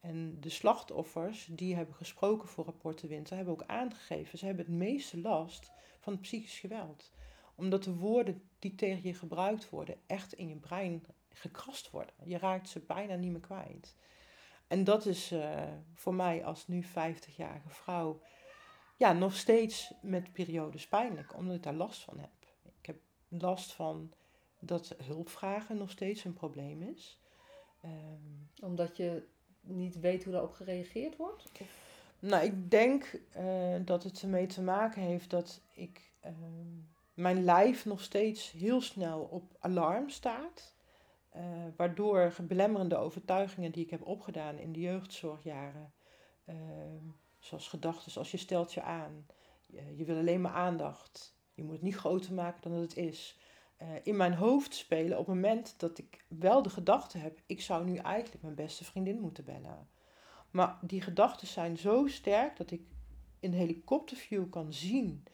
En 0.00 0.40
de 0.40 0.48
slachtoffers 0.48 1.48
die 1.50 1.74
hebben 1.74 1.94
gesproken 1.94 2.48
voor 2.48 2.64
Rapport 2.64 3.00
de 3.00 3.06
Winter 3.06 3.36
hebben 3.36 3.54
ook 3.54 3.66
aangegeven, 3.66 4.38
ze 4.38 4.46
hebben 4.46 4.64
het 4.64 4.74
meeste 4.74 5.20
last 5.20 5.72
van 5.98 6.20
psychisch 6.20 6.58
geweld. 6.58 7.12
Omdat 7.54 7.84
de 7.84 7.94
woorden 7.94 8.42
die 8.58 8.74
tegen 8.74 9.02
je 9.02 9.14
gebruikt 9.14 9.70
worden 9.70 9.96
echt 10.06 10.32
in 10.32 10.48
je 10.48 10.56
brein 10.56 11.04
gekrast 11.28 11.90
worden. 11.90 12.14
Je 12.24 12.38
raakt 12.38 12.68
ze 12.68 12.80
bijna 12.80 13.14
niet 13.14 13.30
meer 13.30 13.40
kwijt. 13.40 13.94
En 14.66 14.84
dat 14.84 15.06
is 15.06 15.32
uh, 15.32 15.62
voor 15.94 16.14
mij 16.14 16.44
als 16.44 16.68
nu 16.68 16.84
50-jarige 16.84 17.68
vrouw 17.68 18.20
ja, 18.96 19.12
nog 19.12 19.36
steeds 19.36 19.92
met 20.02 20.32
periodes 20.32 20.88
pijnlijk, 20.88 21.36
omdat 21.36 21.56
ik 21.56 21.62
daar 21.62 21.74
last 21.74 22.02
van 22.02 22.18
heb. 22.18 22.30
Ik 22.62 22.86
heb 22.86 22.96
last 23.28 23.72
van 23.72 24.12
dat 24.58 24.94
hulpvragen 25.02 25.76
nog 25.76 25.90
steeds 25.90 26.24
een 26.24 26.32
probleem 26.32 26.82
is. 26.82 27.18
Um, 27.84 28.50
Omdat 28.62 28.96
je 28.96 29.26
niet 29.76 30.00
weet 30.00 30.24
hoe 30.24 30.32
daarop 30.32 30.52
gereageerd 30.52 31.16
wordt? 31.16 31.50
Nou, 32.18 32.44
ik 32.44 32.70
denk 32.70 33.20
uh, 33.36 33.74
dat 33.84 34.02
het 34.02 34.22
ermee 34.22 34.46
te 34.46 34.62
maken 34.62 35.02
heeft 35.02 35.30
dat 35.30 35.60
ik 35.74 36.12
uh, 36.24 36.30
mijn 37.14 37.44
lijf 37.44 37.84
nog 37.84 38.00
steeds 38.00 38.50
heel 38.50 38.80
snel 38.80 39.20
op 39.20 39.56
alarm 39.58 40.08
staat. 40.08 40.74
Uh, 41.36 41.42
waardoor 41.76 42.34
belemmerende 42.42 42.96
overtuigingen 42.96 43.72
die 43.72 43.84
ik 43.84 43.90
heb 43.90 44.06
opgedaan 44.06 44.58
in 44.58 44.72
de 44.72 44.80
jeugdzorgjaren, 44.80 45.92
ehm, 46.44 47.04
zoals 47.38 47.68
gedachten 47.68 48.18
als 48.18 48.30
je 48.30 48.36
stelt 48.36 48.72
je 48.72 48.82
aan, 48.82 49.26
je, 49.66 49.96
je 49.96 50.04
wil 50.04 50.16
alleen 50.16 50.40
maar 50.40 50.52
aandacht, 50.52 51.34
je 51.54 51.62
moet 51.62 51.72
het 51.72 51.82
niet 51.82 51.96
groter 51.96 52.32
maken 52.32 52.62
dan 52.62 52.72
dat 52.72 52.80
het 52.80 52.96
is, 52.96 53.38
in 54.02 54.16
mijn 54.16 54.34
hoofd 54.34 54.74
spelen 54.74 55.18
op 55.18 55.26
het 55.26 55.34
moment 55.34 55.74
dat 55.76 55.98
ik 55.98 56.24
wel 56.28 56.62
de 56.62 56.70
gedachte 56.70 57.18
heb, 57.18 57.40
ik 57.46 57.60
zou 57.60 57.84
nu 57.84 57.96
eigenlijk 57.96 58.42
mijn 58.42 58.54
beste 58.54 58.84
vriendin 58.84 59.20
moeten 59.20 59.44
bellen. 59.44 59.88
Maar 60.50 60.78
die 60.82 61.00
gedachten 61.00 61.46
zijn 61.46 61.78
zo 61.78 62.06
sterk 62.06 62.56
dat 62.56 62.70
ik 62.70 62.82
in 63.40 63.52
helikopterview 63.52 64.50
kan 64.50 64.72
zien 64.72 65.24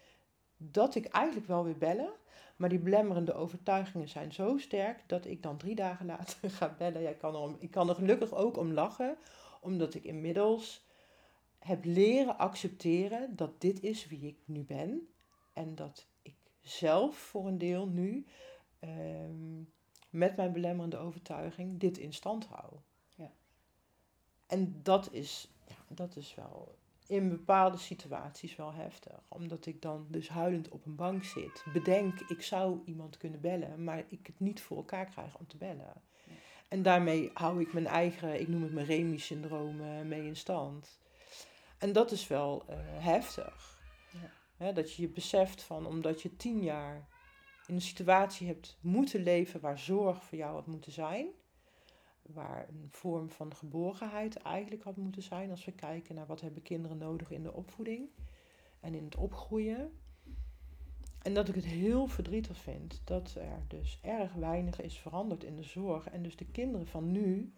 dat 0.57 0.95
ik 0.95 1.07
eigenlijk 1.07 1.47
wel 1.47 1.65
wil 1.65 1.75
bellen. 1.75 2.12
Maar 2.57 2.69
die 2.69 2.79
belemmerende 2.79 3.35
overtuigingen 3.35 4.09
zijn 4.09 4.33
zo 4.33 4.59
sterk 4.59 5.03
dat 5.07 5.26
ik 5.26 5.43
dan 5.43 5.57
drie 5.57 5.75
dagen 5.75 6.07
later 6.17 6.50
ga 6.50 6.75
bellen. 6.79 7.03
Ja, 7.03 7.11
ik, 7.11 7.19
kan 7.19 7.35
er 7.35 7.57
ik 7.59 7.71
kan 7.71 7.88
er 7.88 7.95
gelukkig 7.95 8.35
ook 8.35 8.57
om 8.57 8.73
lachen, 8.73 9.17
omdat 9.61 9.95
ik 9.95 10.05
inmiddels 10.05 10.85
heb 11.59 11.85
leren 11.85 12.38
accepteren 12.38 13.37
dat 13.37 13.61
dit 13.61 13.83
is 13.83 14.07
wie 14.07 14.26
ik 14.26 14.38
nu 14.45 14.65
ben. 14.65 15.09
En 15.53 15.75
dat 15.75 16.07
zelf 16.69 17.17
voor 17.17 17.47
een 17.47 17.59
deel 17.59 17.87
nu 17.87 18.27
ehm, 18.79 19.63
met 20.11 20.37
mijn 20.37 20.53
belemmerende 20.53 20.97
overtuiging 20.97 21.81
dit 21.81 21.99
in 21.99 22.13
stand 22.13 22.47
hou. 22.47 22.73
Ja. 23.15 23.33
En 24.47 24.81
dat 24.83 25.13
is, 25.13 25.51
ja, 25.69 25.77
dat 25.89 26.17
is 26.17 26.35
wel 26.35 26.75
in 27.07 27.29
bepaalde 27.29 27.77
situaties 27.77 28.57
wel 28.57 28.73
heftig. 28.73 29.21
Omdat 29.29 29.67
ik 29.67 29.83
dan 29.83 30.07
dus 30.09 30.29
huilend 30.29 30.69
op 30.69 30.87
een 30.87 30.97
bank 30.97 31.25
zit. 31.25 31.65
Bedenk, 31.73 32.21
ik 32.21 32.43
zou 32.43 32.81
iemand 32.85 33.17
kunnen 33.17 33.41
bellen, 33.41 33.85
maar 33.85 34.05
ik 34.09 34.27
het 34.27 34.41
niet 34.41 34.61
voor 34.61 34.77
elkaar 34.77 35.07
krijg 35.07 35.39
om 35.39 35.47
te 35.47 35.57
bellen. 35.57 36.03
En 36.69 36.83
daarmee 36.83 37.31
hou 37.35 37.61
ik 37.61 37.73
mijn 37.73 37.87
eigen, 37.87 38.41
ik 38.41 38.49
noem 38.49 38.63
het 38.63 38.73
mijn 38.73 38.87
Remy-syndroom, 38.87 40.07
mee 40.09 40.27
in 40.27 40.37
stand. 40.37 40.99
En 41.79 41.93
dat 41.93 42.11
is 42.11 42.27
wel 42.27 42.65
uh, 42.71 42.77
heftig 42.83 43.75
dat 44.57 44.93
je 44.93 45.03
je 45.03 45.09
beseft 45.09 45.63
van 45.63 45.87
omdat 45.87 46.23
je 46.23 46.37
tien 46.37 46.63
jaar 46.63 47.09
in 47.67 47.75
een 47.75 47.81
situatie 47.81 48.47
hebt 48.47 48.79
moeten 48.81 49.23
leven 49.23 49.61
waar 49.61 49.79
zorg 49.79 50.25
voor 50.25 50.39
jou 50.39 50.55
had 50.55 50.67
moeten 50.67 50.93
zijn. 50.93 51.27
Waar 52.23 52.69
een 52.69 52.87
vorm 52.91 53.31
van 53.31 53.55
geborgenheid 53.55 54.37
eigenlijk 54.37 54.83
had 54.83 54.97
moeten 54.97 55.23
zijn 55.23 55.51
als 55.51 55.65
we 55.65 55.73
kijken 55.73 56.15
naar 56.15 56.27
wat 56.27 56.41
hebben 56.41 56.63
kinderen 56.63 56.99
nodig 56.99 57.31
in 57.31 57.43
de 57.43 57.53
opvoeding 57.53 58.09
en 58.81 58.95
in 58.95 59.05
het 59.05 59.17
opgroeien. 59.17 59.99
En 61.23 61.35
dat 61.35 61.49
ik 61.49 61.55
het 61.55 61.65
heel 61.65 62.07
verdrietig 62.07 62.57
vind 62.57 63.01
dat 63.05 63.35
er 63.35 63.65
dus 63.69 63.99
erg 64.03 64.33
weinig 64.33 64.81
is 64.81 64.99
veranderd 64.99 65.45
in 65.45 65.57
de 65.57 65.63
zorg. 65.63 66.09
En 66.09 66.23
dus 66.23 66.37
de 66.37 66.47
kinderen 66.47 66.87
van 66.87 67.13
nu 67.13 67.55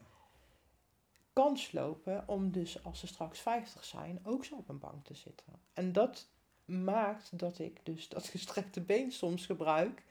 kans 1.33 1.73
lopen 1.73 2.29
om 2.29 2.51
dus 2.51 2.85
als 2.85 3.01
ze 3.01 3.07
straks 3.07 3.41
50 3.41 3.85
zijn 3.85 4.21
ook 4.23 4.45
zo 4.45 4.57
op 4.57 4.69
een 4.69 4.79
bank 4.79 5.05
te 5.05 5.15
zitten. 5.15 5.61
En 5.73 5.93
dat 5.93 6.31
maakt 6.69 7.39
dat 7.39 7.59
ik 7.59 7.81
dus 7.83 8.09
dat 8.09 8.27
gestrekte 8.35 8.81
been 8.81 9.13
soms 9.13 9.47
gebruik. 9.47 10.03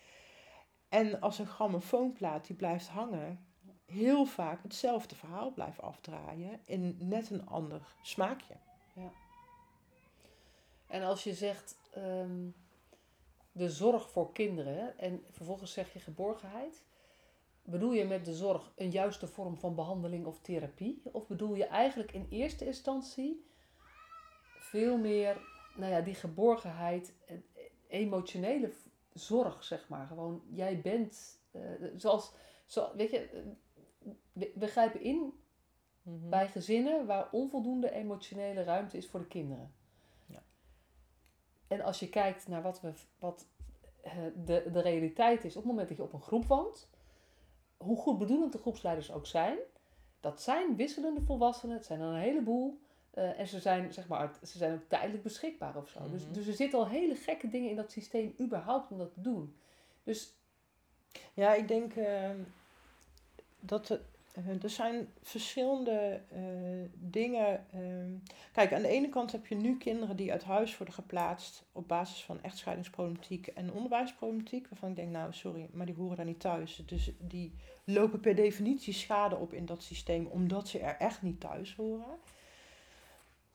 En 0.89 1.21
als 1.21 1.39
een 1.39 1.47
grammofoonplaat 1.47 2.47
die 2.47 2.55
blijft 2.55 2.87
hangen, 2.87 3.45
heel 3.85 4.25
vaak 4.25 4.63
hetzelfde 4.63 5.15
verhaal 5.15 5.51
blijft 5.51 5.81
afdraaien 5.81 6.59
in 6.65 6.97
net 6.99 7.29
een 7.29 7.47
ander 7.47 7.95
smaakje. 8.01 8.53
Ja. 8.93 9.11
En 10.87 11.03
als 11.03 11.23
je 11.23 11.33
zegt 11.33 11.77
ehm, 11.93 12.49
de 13.51 13.69
zorg 13.69 14.09
voor 14.09 14.31
kinderen 14.31 14.97
en 14.97 15.23
vervolgens 15.31 15.73
zeg 15.73 15.93
je 15.93 15.99
geborgenheid, 15.99 16.83
bedoel 17.63 17.93
je 17.93 18.05
met 18.05 18.25
de 18.25 18.33
zorg 18.33 18.71
een 18.75 18.91
juiste 18.91 19.27
vorm 19.27 19.57
van 19.57 19.75
behandeling 19.75 20.25
of 20.25 20.39
therapie? 20.41 21.01
Of 21.03 21.27
bedoel 21.27 21.55
je 21.55 21.65
eigenlijk 21.65 22.11
in 22.11 22.27
eerste 22.29 22.65
instantie 22.65 23.45
veel 24.59 24.97
meer 24.97 25.37
nou 25.77 25.91
ja, 25.91 26.01
die 26.01 26.15
geborgenheid, 26.15 27.13
emotionele 27.87 28.71
zorg, 29.13 29.63
zeg 29.63 29.89
maar. 29.89 30.07
Gewoon, 30.07 30.41
jij 30.49 30.81
bent, 30.81 31.39
uh, 31.51 31.61
zoals, 31.97 32.33
zo, 32.65 32.95
weet 32.95 33.11
je, 33.11 33.53
we, 34.33 34.51
we 34.55 34.67
grijpen 34.67 35.01
in 35.01 35.33
mhm. 36.01 36.29
bij 36.29 36.47
gezinnen 36.47 37.05
waar 37.05 37.27
onvoldoende 37.31 37.91
emotionele 37.91 38.63
ruimte 38.63 38.97
is 38.97 39.07
voor 39.07 39.19
de 39.19 39.27
kinderen. 39.27 39.73
Ja. 40.25 40.43
En 41.67 41.81
als 41.81 41.99
je 41.99 42.09
kijkt 42.09 42.47
naar 42.47 42.61
wat, 42.61 42.81
we, 42.81 42.93
wat 43.19 43.47
uh, 44.05 44.11
de, 44.45 44.69
de 44.71 44.81
realiteit 44.81 45.43
is 45.43 45.55
op 45.55 45.61
het 45.61 45.71
moment 45.71 45.87
dat 45.87 45.97
je 45.97 46.03
op 46.03 46.13
een 46.13 46.21
groep 46.21 46.45
woont, 46.45 46.89
hoe 47.77 47.97
goed 47.97 48.17
bedoelend 48.17 48.51
de 48.51 48.57
groepsleiders 48.57 49.11
ook 49.11 49.25
zijn, 49.25 49.57
dat 50.19 50.41
zijn 50.41 50.75
wisselende 50.75 51.21
volwassenen, 51.21 51.75
het 51.75 51.85
zijn 51.85 51.99
er 51.99 52.07
een 52.07 52.19
heleboel. 52.19 52.79
Uh, 53.17 53.39
en 53.39 53.47
ze 53.47 53.59
zijn, 53.59 53.93
zeg 53.93 54.07
maar, 54.07 54.31
ze 54.43 54.57
zijn 54.57 54.73
ook 54.73 54.83
tijdelijk 54.87 55.23
beschikbaar 55.23 55.75
of 55.75 55.89
zo. 55.89 56.09
dus, 56.09 56.23
mhm. 56.23 56.33
dus 56.33 56.47
er 56.47 56.53
zitten 56.53 56.79
al 56.79 56.87
hele 56.87 57.15
gekke 57.15 57.49
dingen 57.49 57.69
in 57.69 57.75
dat 57.75 57.91
systeem 57.91 58.35
überhaupt 58.39 58.91
om 58.91 58.97
dat 58.97 59.13
te 59.13 59.21
doen. 59.21 59.55
Dus... 60.03 60.35
Ja, 61.33 61.53
ik 61.53 61.67
denk 61.67 61.95
uh, 61.95 62.29
dat 63.59 63.99
Uh, 64.37 64.63
er 64.63 64.69
zijn 64.69 65.07
verschillende 65.21 66.21
dingen. 66.93 67.65
Kijk, 68.53 68.73
aan 68.73 68.81
de 68.81 68.87
ene 68.87 69.09
kant 69.09 69.31
heb 69.31 69.47
je 69.47 69.55
nu 69.55 69.77
kinderen 69.77 70.15
die 70.15 70.31
uit 70.31 70.43
huis 70.43 70.77
worden 70.77 70.95
geplaatst 70.95 71.65
op 71.71 71.87
basis 71.87 72.23
van 72.23 72.43
echtscheidingsproblematiek 72.43 73.47
en 73.47 73.73
onderwijsproblematiek. 73.73 74.67
Waarvan 74.69 74.89
ik 74.89 74.95
denk, 74.95 75.11
nou 75.11 75.33
sorry, 75.33 75.69
maar 75.71 75.85
die 75.85 75.95
horen 75.95 76.15
daar 76.17 76.25
niet 76.25 76.39
thuis. 76.39 76.83
Dus 76.85 77.11
die 77.19 77.53
lopen 77.83 78.19
per 78.19 78.35
definitie 78.35 78.93
schade 78.93 79.35
op 79.35 79.53
in 79.53 79.65
dat 79.65 79.83
systeem, 79.83 80.25
omdat 80.25 80.67
ze 80.67 80.79
er 80.79 80.97
echt 80.97 81.21
niet 81.21 81.39
thuis 81.39 81.75
horen. 81.75 82.17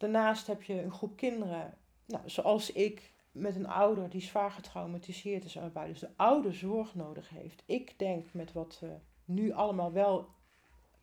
Daarnaast 0.03 0.47
heb 0.47 0.63
je 0.63 0.83
een 0.83 0.93
groep 0.93 1.17
kinderen, 1.17 1.75
nou, 2.07 2.23
zoals 2.31 2.73
ik, 2.73 3.13
met 3.33 3.57
een 3.57 3.67
ouder 3.67 4.11
die 4.11 4.21
zwaar 4.21 4.51
getraumatiseerd 4.51 5.45
is 5.45 5.55
waarbij 5.55 5.87
dus 5.87 5.99
de 5.99 6.11
ouder 6.17 6.55
zorg 6.55 6.95
nodig 6.95 7.29
heeft. 7.29 7.63
Ik 7.67 7.99
denk 7.99 8.33
met 8.33 8.53
wat 8.53 8.79
we 8.81 8.99
nu 9.25 9.53
allemaal 9.53 9.93
wel 9.93 10.29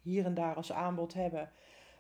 hier 0.02 0.26
en 0.26 0.34
daar 0.34 0.56
als 0.56 0.72
aanbod 0.72 1.14
hebben, 1.14 1.52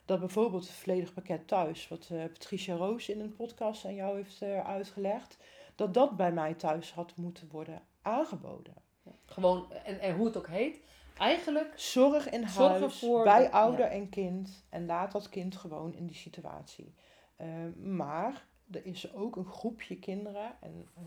dat 0.05 0.19
bijvoorbeeld 0.19 0.67
het 0.67 0.75
volledig 0.75 1.13
pakket 1.13 1.47
thuis, 1.47 1.87
wat 1.87 2.09
uh, 2.11 2.23
Patricia 2.23 2.75
Roos 2.75 3.09
in 3.09 3.19
een 3.19 3.35
podcast 3.35 3.85
aan 3.85 3.95
jou 3.95 4.15
heeft 4.15 4.41
uh, 4.41 4.65
uitgelegd, 4.65 5.37
dat 5.75 5.93
dat 5.93 6.17
bij 6.17 6.31
mij 6.31 6.53
thuis 6.53 6.93
had 6.93 7.15
moeten 7.15 7.47
worden 7.51 7.81
aangeboden. 8.01 8.73
Gewoon, 9.25 9.73
en, 9.73 9.99
en 9.99 10.15
hoe 10.15 10.25
het 10.25 10.37
ook 10.37 10.47
heet, 10.47 10.81
eigenlijk... 11.19 11.73
Zorg 11.75 12.29
in 12.29 12.43
huis, 12.43 12.99
voor 12.99 13.23
bij 13.23 13.51
ouder 13.51 13.85
en 13.85 14.09
kind, 14.09 14.65
en 14.69 14.85
laat 14.85 15.11
dat 15.11 15.29
kind 15.29 15.55
gewoon 15.55 15.95
in 15.95 16.05
die 16.05 16.15
situatie. 16.15 16.93
Uh, 17.41 17.47
maar 17.83 18.45
er 18.71 18.85
is 18.85 19.13
ook 19.13 19.35
een 19.35 19.45
groepje 19.45 19.99
kinderen 19.99 20.51
en, 20.61 20.87
uh, 20.97 21.03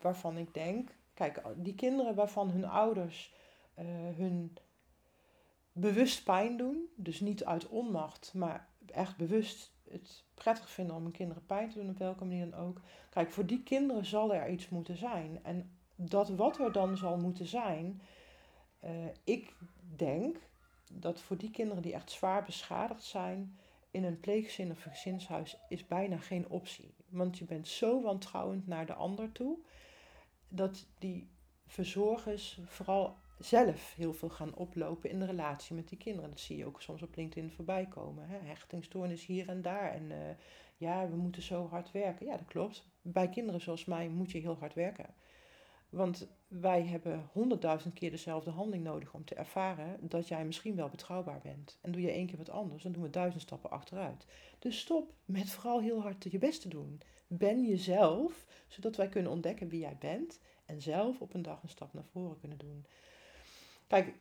waarvan 0.00 0.36
ik 0.36 0.54
denk, 0.54 0.90
kijk, 1.14 1.42
die 1.56 1.74
kinderen 1.74 2.14
waarvan 2.14 2.50
hun 2.50 2.64
ouders 2.64 3.34
uh, 3.78 3.84
hun 4.16 4.56
bewust 5.72 6.24
pijn 6.24 6.56
doen, 6.56 6.88
dus 6.94 7.20
niet 7.20 7.44
uit 7.44 7.68
onmacht, 7.68 8.32
maar 8.34 8.68
echt 8.86 9.16
bewust 9.16 9.72
het 9.90 10.24
prettig 10.34 10.70
vinden 10.70 10.96
om 10.96 11.02
hun 11.02 11.12
kinderen 11.12 11.46
pijn 11.46 11.68
te 11.70 11.78
doen, 11.78 11.88
op 11.88 11.98
welke 11.98 12.24
manier 12.24 12.50
dan 12.50 12.60
ook. 12.60 12.80
Kijk, 13.10 13.30
voor 13.30 13.46
die 13.46 13.62
kinderen 13.62 14.06
zal 14.06 14.34
er 14.34 14.48
iets 14.48 14.68
moeten 14.68 14.96
zijn. 14.96 15.38
En 15.42 15.70
dat 15.94 16.28
wat 16.28 16.58
er 16.58 16.72
dan 16.72 16.96
zal 16.96 17.16
moeten 17.16 17.46
zijn, 17.46 18.00
uh, 18.84 18.90
ik 19.24 19.52
denk 19.96 20.36
dat 20.92 21.20
voor 21.20 21.36
die 21.36 21.50
kinderen 21.50 21.82
die 21.82 21.92
echt 21.92 22.10
zwaar 22.10 22.44
beschadigd 22.44 23.02
zijn, 23.02 23.58
in 23.90 24.04
een 24.04 24.20
pleegzin 24.20 24.70
of 24.70 24.82
gezinshuis 24.82 25.56
is 25.68 25.86
bijna 25.86 26.16
geen 26.16 26.48
optie. 26.48 26.94
Want 27.08 27.38
je 27.38 27.44
bent 27.44 27.68
zo 27.68 28.02
wantrouwend 28.02 28.66
naar 28.66 28.86
de 28.86 28.94
ander 28.94 29.32
toe, 29.32 29.58
dat 30.48 30.86
die 30.98 31.28
verzorgers 31.66 32.60
vooral 32.66 33.16
zelf 33.38 33.94
heel 33.94 34.12
veel 34.12 34.28
gaan 34.28 34.54
oplopen 34.54 35.10
in 35.10 35.18
de 35.18 35.26
relatie 35.26 35.76
met 35.76 35.88
die 35.88 35.98
kinderen. 35.98 36.30
Dat 36.30 36.40
zie 36.40 36.56
je 36.56 36.66
ook 36.66 36.82
soms 36.82 37.02
op 37.02 37.16
LinkedIn 37.16 37.50
voorbij 37.50 37.86
komen. 37.86 38.28
Hè? 38.28 38.38
Hechtingstoornis 38.38 39.26
hier 39.26 39.48
en 39.48 39.62
daar. 39.62 39.92
En 39.92 40.10
uh, 40.10 40.16
ja, 40.76 41.08
we 41.08 41.16
moeten 41.16 41.42
zo 41.42 41.68
hard 41.68 41.92
werken. 41.92 42.26
Ja, 42.26 42.36
dat 42.36 42.46
klopt. 42.46 42.88
Bij 43.02 43.28
kinderen 43.28 43.60
zoals 43.60 43.84
mij 43.84 44.08
moet 44.08 44.30
je 44.30 44.38
heel 44.38 44.58
hard 44.58 44.74
werken. 44.74 45.14
Want 45.88 46.28
wij 46.60 46.82
hebben 46.82 47.28
honderdduizend 47.32 47.94
keer 47.94 48.10
dezelfde 48.10 48.50
handeling 48.50 48.84
nodig 48.84 49.14
om 49.14 49.24
te 49.24 49.34
ervaren 49.34 49.96
dat 50.00 50.28
jij 50.28 50.44
misschien 50.44 50.76
wel 50.76 50.88
betrouwbaar 50.88 51.40
bent. 51.42 51.78
En 51.80 51.92
doe 51.92 52.02
je 52.02 52.10
één 52.10 52.26
keer 52.26 52.36
wat 52.36 52.50
anders, 52.50 52.82
dan 52.82 52.92
doen 52.92 53.02
we 53.02 53.10
duizend 53.10 53.42
stappen 53.42 53.70
achteruit. 53.70 54.26
Dus 54.58 54.78
stop 54.78 55.12
met 55.24 55.50
vooral 55.50 55.80
heel 55.80 56.00
hard 56.00 56.32
je 56.32 56.38
best 56.38 56.60
te 56.60 56.68
doen. 56.68 57.00
Ben 57.26 57.64
jezelf, 57.64 58.46
zodat 58.68 58.96
wij 58.96 59.08
kunnen 59.08 59.32
ontdekken 59.32 59.68
wie 59.68 59.80
jij 59.80 59.96
bent 59.98 60.40
en 60.64 60.82
zelf 60.82 61.20
op 61.20 61.34
een 61.34 61.42
dag 61.42 61.62
een 61.62 61.68
stap 61.68 61.92
naar 61.92 62.04
voren 62.04 62.40
kunnen 62.40 62.58
doen. 62.58 62.86
Kijk. 63.86 64.14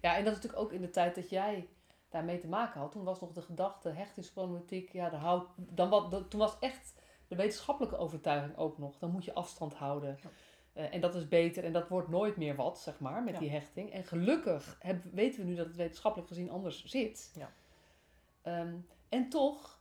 Ja, 0.00 0.16
en 0.16 0.24
dat 0.24 0.36
is 0.36 0.42
natuurlijk 0.42 0.62
ook 0.62 0.72
in 0.72 0.80
de 0.80 0.90
tijd 0.90 1.14
dat 1.14 1.30
jij 1.30 1.68
daarmee 2.08 2.38
te 2.38 2.48
maken 2.48 2.80
had. 2.80 2.92
Toen 2.92 3.04
was 3.04 3.20
nog 3.20 3.32
de 3.32 3.42
gedachte, 3.42 3.88
hechtingsproblematiek, 3.88 4.92
ja, 4.92 5.08
de 5.10 5.16
houd, 5.16 5.48
dan 5.56 5.88
wat, 5.88 6.30
toen 6.30 6.40
was 6.40 6.58
echt 6.58 6.94
de 7.28 7.36
wetenschappelijke 7.36 7.96
overtuiging 7.96 8.56
ook 8.56 8.78
nog. 8.78 8.98
Dan 8.98 9.10
moet 9.10 9.24
je 9.24 9.34
afstand 9.34 9.74
houden. 9.74 10.18
Ja. 10.22 10.30
Uh, 10.76 10.94
en 10.94 11.00
dat 11.00 11.14
is 11.14 11.28
beter 11.28 11.64
en 11.64 11.72
dat 11.72 11.88
wordt 11.88 12.08
nooit 12.08 12.36
meer 12.36 12.54
wat, 12.56 12.78
zeg 12.78 13.00
maar, 13.00 13.22
met 13.22 13.34
ja. 13.34 13.40
die 13.40 13.50
hechting. 13.50 13.92
En 13.92 14.04
gelukkig 14.04 14.76
heb, 14.80 15.02
weten 15.12 15.40
we 15.40 15.46
nu 15.46 15.54
dat 15.54 15.66
het 15.66 15.76
wetenschappelijk 15.76 16.28
gezien 16.28 16.50
anders 16.50 16.84
zit. 16.84 17.32
Ja. 17.34 17.52
Um, 18.60 18.86
en 19.08 19.28
toch, 19.28 19.80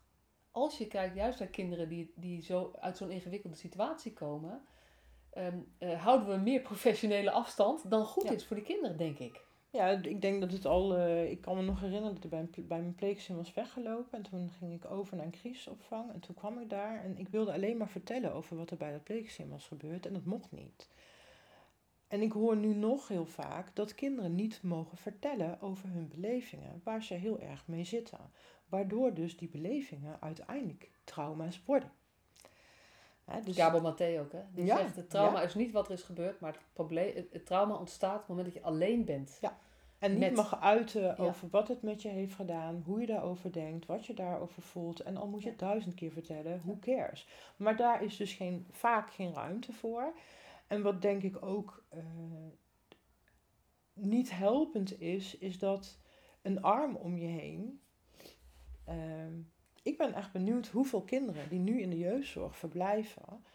als 0.52 0.78
je 0.78 0.88
kijkt 0.88 1.16
juist 1.16 1.40
naar 1.40 1.48
kinderen 1.48 1.90
die, 1.90 2.14
die 2.16 2.42
zo 2.42 2.72
uit 2.80 2.98
zo'n 2.98 3.12
ingewikkelde 3.12 3.56
situatie 3.56 4.14
komen, 4.14 4.62
um, 5.38 5.68
uh, 5.80 6.04
houden 6.04 6.28
we 6.28 6.36
meer 6.36 6.62
professionele 6.72 7.32
afstand 7.32 7.90
dan 7.90 8.06
goed 8.06 8.24
ja. 8.24 8.32
is 8.32 8.46
voor 8.46 8.56
die 8.56 8.66
kinderen, 8.66 8.98
denk 8.98 9.20
ik. 9.20 9.46
Ja, 9.76 9.90
ik 9.90 10.22
denk 10.22 10.42
dat 10.42 10.52
het 10.52 10.66
al. 10.66 10.98
Uh, 10.98 11.32
ik 11.32 11.42
kan 11.42 11.56
me 11.56 11.62
nog 11.62 11.80
herinneren 11.80 12.16
dat 12.16 12.24
ik 12.24 12.30
bij, 12.30 12.48
bij 12.56 12.80
mijn 12.80 12.96
pleegzin 12.96 13.36
was 13.36 13.54
weggelopen. 13.54 14.18
En 14.18 14.24
toen 14.24 14.52
ging 14.52 14.74
ik 14.74 14.92
over 14.92 15.16
naar 15.16 15.26
een 15.26 15.32
crisisopvang. 15.32 16.14
En 16.14 16.20
toen 16.20 16.36
kwam 16.36 16.60
ik 16.60 16.70
daar. 16.70 17.04
En 17.04 17.18
ik 17.18 17.28
wilde 17.28 17.54
alleen 17.54 17.78
maar 17.78 17.90
vertellen 17.90 18.34
over 18.34 18.58
wat 18.58 18.72
er 18.72 18.78
bij 18.78 18.92
dat 18.92 19.04
pleegzin 19.04 19.50
was 19.50 19.68
gebeurd. 19.68 20.06
En 20.06 20.14
dat 20.14 20.26
mocht 20.26 20.52
niet. 20.52 20.90
En 22.08 22.22
ik 22.22 22.32
hoor 22.32 22.58
nu 22.58 22.74
nog 22.74 23.08
heel 23.08 23.26
vaak 23.26 23.76
dat 23.76 23.96
kinderen 23.96 24.36
niet 24.36 24.64
mogen 24.64 24.98
vertellen 24.98 25.62
over 25.62 25.90
hun 25.90 26.08
belevingen. 26.08 26.82
Waar 26.84 27.04
ze 27.04 27.14
heel 27.14 27.40
erg 27.40 27.68
mee 27.68 27.84
zitten. 27.84 28.20
Waardoor 28.70 29.14
dus 29.14 29.38
die 29.38 29.50
belevingen 29.50 30.22
uiteindelijk 30.22 30.92
trauma's 31.04 31.62
worden. 31.66 31.92
Hè, 33.26 33.42
dus 33.42 33.56
Gabo 33.56 33.82
Maté 33.82 34.20
ook, 34.20 34.32
hè? 34.32 34.42
Die 34.54 34.66
ja, 34.66 34.78
zegt, 34.78 34.96
het 34.96 35.10
trauma 35.10 35.40
ja. 35.40 35.46
is 35.46 35.56
niet 35.56 35.72
wat 35.72 35.88
er 35.88 35.94
is 35.94 36.04
gebeurd, 36.04 36.40
maar 36.40 36.52
het, 36.52 36.62
probleem, 36.74 37.16
het, 37.16 37.28
het, 37.32 37.46
trauma 37.46 37.76
ontstaat 37.76 38.14
op 38.14 38.20
het 38.20 38.28
moment 38.28 38.46
dat 38.46 38.56
je 38.56 38.70
alleen 38.70 39.06
bent. 39.06 39.38
Ja. 39.42 39.58
En 40.00 40.12
niet 40.12 40.20
met, 40.20 40.36
mag 40.36 40.62
uiten 40.62 41.18
over 41.18 41.50
wat 41.50 41.68
het 41.68 41.82
met 41.82 42.02
je 42.02 42.08
heeft 42.08 42.36
gedaan, 42.36 42.84
hoe 42.86 43.00
je 43.00 43.06
daarover 43.06 43.52
denkt, 43.52 43.86
wat 43.86 44.06
je 44.06 44.14
daarover 44.14 44.62
voelt. 44.62 45.00
En 45.00 45.18
al 45.18 45.28
moet 45.28 45.44
je 45.44 45.50
het 45.50 45.60
duizend 45.60 45.94
keer 45.94 46.12
vertellen, 46.12 46.62
who 46.64 46.78
cares? 46.80 47.28
Maar 47.56 47.76
daar 47.76 48.04
is 48.04 48.18
dus 48.18 48.34
geen, 48.34 48.68
vaak 48.72 49.12
geen 49.12 49.34
ruimte 49.34 49.74
voor. 49.74 50.14
En 50.68 50.82
wat 50.82 51.02
denk 51.02 51.24
ik 51.24 51.46
ook 51.46 51.84
uh, 51.94 52.04
niet 53.94 54.32
helpend 54.32 55.00
is, 55.02 55.38
is 55.38 55.60
dat 55.60 55.98
een 56.42 56.62
arm 56.62 56.96
om 56.96 57.18
je 57.18 57.28
heen... 57.28 57.82
Uh, 58.90 58.96
ik 59.86 59.98
ben 59.98 60.14
echt 60.14 60.32
benieuwd 60.32 60.68
hoeveel 60.68 61.02
kinderen 61.02 61.50
die 61.50 61.60
nu 61.60 61.82
in 61.82 61.90
de 61.90 61.98
jeugdzorg 61.98 62.58
verblijven, 62.58 63.46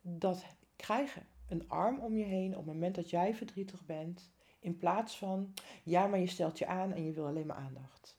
dat 0.00 0.44
krijgen. 0.76 1.26
Een 1.48 1.68
arm 1.68 1.98
om 1.98 2.16
je 2.16 2.24
heen 2.24 2.50
op 2.50 2.56
het 2.56 2.74
moment 2.74 2.94
dat 2.94 3.10
jij 3.10 3.34
verdrietig 3.34 3.86
bent. 3.86 4.30
In 4.58 4.78
plaats 4.78 5.18
van, 5.18 5.54
ja, 5.82 6.06
maar 6.06 6.18
je 6.18 6.26
stelt 6.26 6.58
je 6.58 6.66
aan 6.66 6.92
en 6.92 7.04
je 7.04 7.12
wil 7.12 7.26
alleen 7.26 7.46
maar 7.46 7.56
aandacht. 7.56 8.18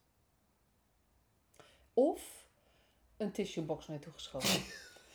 Of 1.94 2.48
een 3.18 3.32
tissuebox 3.32 3.88
naar 3.88 3.98
je 3.98 4.04
toegeschoven. 4.04 4.62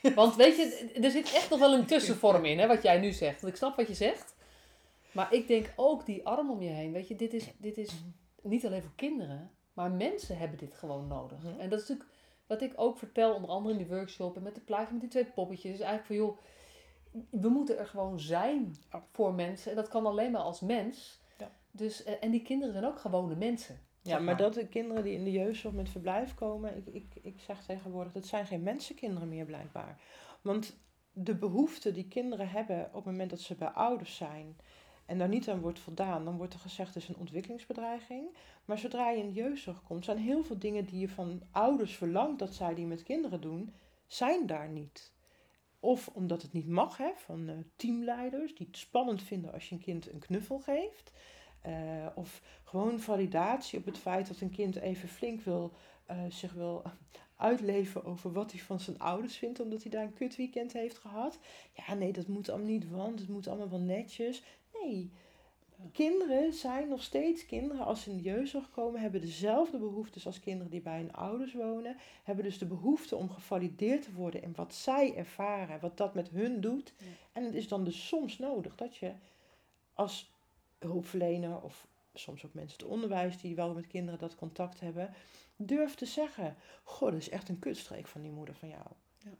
Want 0.15 0.37
weet 0.37 0.57
je, 0.57 0.91
er 1.03 1.11
zit 1.11 1.33
echt 1.33 1.51
nog 1.51 1.59
wel 1.59 1.75
een 1.75 1.87
tussenvorm 1.87 2.45
in, 2.45 2.59
hè, 2.59 2.67
wat 2.67 2.83
jij 2.83 3.01
nu 3.01 3.13
zegt. 3.13 3.41
Want 3.41 3.53
ik 3.53 3.59
snap 3.59 3.77
wat 3.77 3.89
je 3.89 3.95
zegt. 3.95 4.35
Maar 5.13 5.33
ik 5.33 5.47
denk 5.47 5.73
ook 5.77 6.07
die 6.07 6.27
arm 6.27 6.51
om 6.51 6.63
je 6.63 6.71
heen. 6.71 6.93
Weet 6.93 7.09
je, 7.09 7.17
dit 7.17 7.33
is, 7.33 7.47
dit 7.57 7.79
is 7.79 7.91
niet 8.43 8.67
alleen 8.67 8.83
voor 8.83 8.95
kinderen, 8.97 9.51
maar 9.73 9.91
mensen 9.91 10.39
hebben 10.39 10.59
dit 10.59 10.75
gewoon 10.75 11.07
nodig. 11.07 11.39
En 11.59 11.71
dat 11.71 11.81
is 11.81 11.89
natuurlijk 11.89 12.14
wat 12.47 12.63
ik 12.63 12.73
ook 12.77 12.99
vertel, 12.99 13.35
onder 13.35 13.51
andere 13.51 13.79
in 13.79 13.87
die 13.87 13.97
workshop 13.97 14.37
en 14.37 14.43
met 14.43 14.55
de 14.55 14.61
plaatje 14.61 14.93
met 14.93 15.01
die 15.01 15.11
twee 15.11 15.25
poppetjes, 15.25 15.73
is 15.73 15.81
eigenlijk 15.81 16.07
van 16.07 16.17
joh, 16.17 16.39
we 17.31 17.49
moeten 17.49 17.79
er 17.79 17.87
gewoon 17.87 18.21
zijn 18.21 18.77
voor 19.13 19.35
mensen. 19.35 19.71
En 19.71 19.77
dat 19.77 19.89
kan 19.89 20.07
alleen 20.07 20.31
maar 20.31 20.41
als 20.41 20.61
mens. 20.61 21.21
Ja. 21.39 21.51
Dus, 21.71 22.05
eh, 22.05 22.15
en 22.21 22.31
die 22.31 22.43
kinderen 22.43 22.73
zijn 22.73 22.87
ook 22.87 22.99
gewone 22.99 23.35
mensen. 23.35 23.79
Ja, 24.03 24.19
maar. 24.19 24.37
dat 24.37 24.55
de 24.55 24.69
kinderen 24.69 25.03
die 25.03 25.15
in 25.15 25.25
de 25.25 25.31
jeugdzorg 25.31 25.75
met 25.75 25.89
verblijf 25.89 26.35
komen, 26.35 26.77
ik, 26.77 26.87
ik, 26.87 27.15
ik 27.23 27.41
zeg 27.41 27.65
tegenwoordig, 27.65 28.13
dat 28.13 28.27
zijn 28.27 28.47
geen 28.47 28.63
mensenkinderen 28.63 29.29
meer 29.29 29.45
blijkbaar. 29.45 30.01
Want 30.43 30.77
de 31.13 31.35
behoeften 31.35 31.95
die 31.95 32.09
kinderen 32.09 32.49
hebben 32.49 32.87
op 32.87 32.95
het 32.95 33.05
moment 33.05 33.31
dat 33.31 33.41
ze 33.41 33.55
bij 33.55 33.69
ouders 33.69 34.17
zijn, 34.17 34.57
en 35.07 35.19
daar 35.19 35.29
niet 35.29 35.49
aan 35.49 35.61
wordt 35.61 35.79
voldaan, 35.79 36.25
dan 36.25 36.37
wordt 36.37 36.55
er 36.55 36.61
gezegd 36.61 36.95
het 36.95 37.03
is 37.03 37.09
een 37.09 37.17
ontwikkelingsbedreiging. 37.17 38.37
Maar 38.65 38.79
zodra 38.79 39.11
je 39.11 39.19
in 39.19 39.27
de 39.27 39.41
jeugdzorg 39.41 39.83
komt, 39.83 40.05
zijn 40.05 40.19
heel 40.19 40.45
veel 40.45 40.59
dingen 40.59 40.85
die 40.85 40.99
je 40.99 41.09
van 41.09 41.43
ouders 41.51 41.97
verlangt 41.97 42.39
dat 42.39 42.55
zij 42.55 42.75
die 42.75 42.87
met 42.87 43.03
kinderen 43.03 43.41
doen, 43.41 43.73
zijn 44.07 44.47
daar 44.47 44.69
niet. 44.69 45.13
Of 45.81 46.09
omdat 46.13 46.43
het 46.43 46.53
niet 46.53 46.69
mag, 46.69 46.97
hè, 46.97 47.11
van 47.17 47.49
uh, 47.49 47.55
teamleiders 47.77 48.55
die 48.55 48.67
het 48.67 48.77
spannend 48.77 49.23
vinden 49.23 49.53
als 49.53 49.69
je 49.69 49.75
een 49.75 49.81
kind 49.81 50.13
een 50.13 50.19
knuffel 50.19 50.59
geeft. 50.59 51.13
Uh, 51.67 52.07
of 52.15 52.43
gewoon 52.65 53.01
validatie 53.01 53.79
op 53.79 53.85
het 53.85 53.99
feit 53.99 54.29
dat 54.29 54.41
een 54.41 54.51
kind 54.51 54.77
even 54.77 55.09
flink 55.09 55.41
wil, 55.41 55.73
uh, 56.11 56.17
zich 56.29 56.53
wil 56.53 56.83
uitleven 57.37 58.05
over 58.05 58.33
wat 58.33 58.53
hij 58.53 58.61
van 58.61 58.81
zijn 58.81 58.99
ouders 58.99 59.37
vindt, 59.37 59.61
omdat 59.61 59.83
hij 59.83 59.91
daar 59.91 60.03
een 60.03 60.15
kutweekend 60.15 60.73
heeft 60.73 60.99
gehad. 60.99 61.39
Ja, 61.73 61.95
nee, 61.95 62.13
dat 62.13 62.27
moet 62.27 62.49
allemaal 62.49 62.69
niet, 62.69 62.91
want 62.91 63.19
het 63.19 63.29
moet 63.29 63.47
allemaal 63.47 63.71
wel 63.71 63.81
netjes. 63.81 64.43
Nee, 64.85 65.11
kinderen 65.93 66.53
zijn 66.53 66.89
nog 66.89 67.03
steeds 67.03 67.47
kinderen 67.47 67.85
als 67.85 68.03
ze 68.03 68.11
in 68.11 68.17
de 68.17 68.23
jeugdzorg 68.23 68.71
komen, 68.71 69.01
hebben 69.01 69.21
dezelfde 69.21 69.79
behoeftes 69.79 70.27
als 70.27 70.41
kinderen 70.41 70.71
die 70.71 70.81
bij 70.81 70.97
hun 70.97 71.13
ouders 71.13 71.53
wonen, 71.53 71.97
hebben 72.23 72.45
dus 72.45 72.59
de 72.59 72.67
behoefte 72.67 73.17
om 73.17 73.31
gevalideerd 73.31 74.03
te 74.03 74.13
worden 74.13 74.43
in 74.43 74.53
wat 74.55 74.75
zij 74.75 75.17
ervaren, 75.17 75.81
wat 75.81 75.97
dat 75.97 76.15
met 76.15 76.29
hun 76.29 76.61
doet. 76.61 76.95
En 77.33 77.45
het 77.45 77.55
is 77.55 77.69
dan 77.69 77.85
dus 77.85 78.07
soms 78.07 78.39
nodig 78.39 78.77
dat 78.77 78.97
je 78.97 79.13
als 79.95 80.33
hulpverlener 80.79 81.61
of 81.63 81.87
soms 82.15 82.45
ook 82.45 82.55
mensen 82.55 82.79
het 82.79 82.93
onderwijs 82.93 83.41
die 83.41 83.55
wel 83.55 83.75
met 83.75 83.87
kinderen 83.87 84.19
dat 84.21 84.35
contact 84.35 84.81
hebben, 84.81 85.15
durf 85.57 85.95
te 85.95 86.07
zeggen: 86.07 86.57
Goh, 86.83 87.11
dat 87.11 87.21
is 87.21 87.29
echt 87.29 87.49
een 87.49 87.59
kutstreek 87.59 88.07
van 88.07 88.23
die 88.23 88.31
moeder 88.31 88.55
van 88.55 88.69
jou. 88.69 88.87
Ja. 89.19 89.31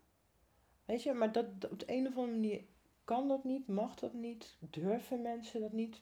Weet 0.85 1.03
je, 1.03 1.13
maar 1.13 1.33
dat, 1.33 1.47
op 1.71 1.79
de 1.79 1.93
een 1.93 2.07
of 2.07 2.17
andere 2.17 2.33
manier 2.33 2.65
kan 3.05 3.29
dat 3.29 3.45
niet, 3.45 3.69
mag 3.69 3.95
dat 3.95 4.13
niet, 4.13 4.57
durven 4.59 5.23
mensen 5.23 5.61
dat 5.61 5.73
niet. 5.73 6.01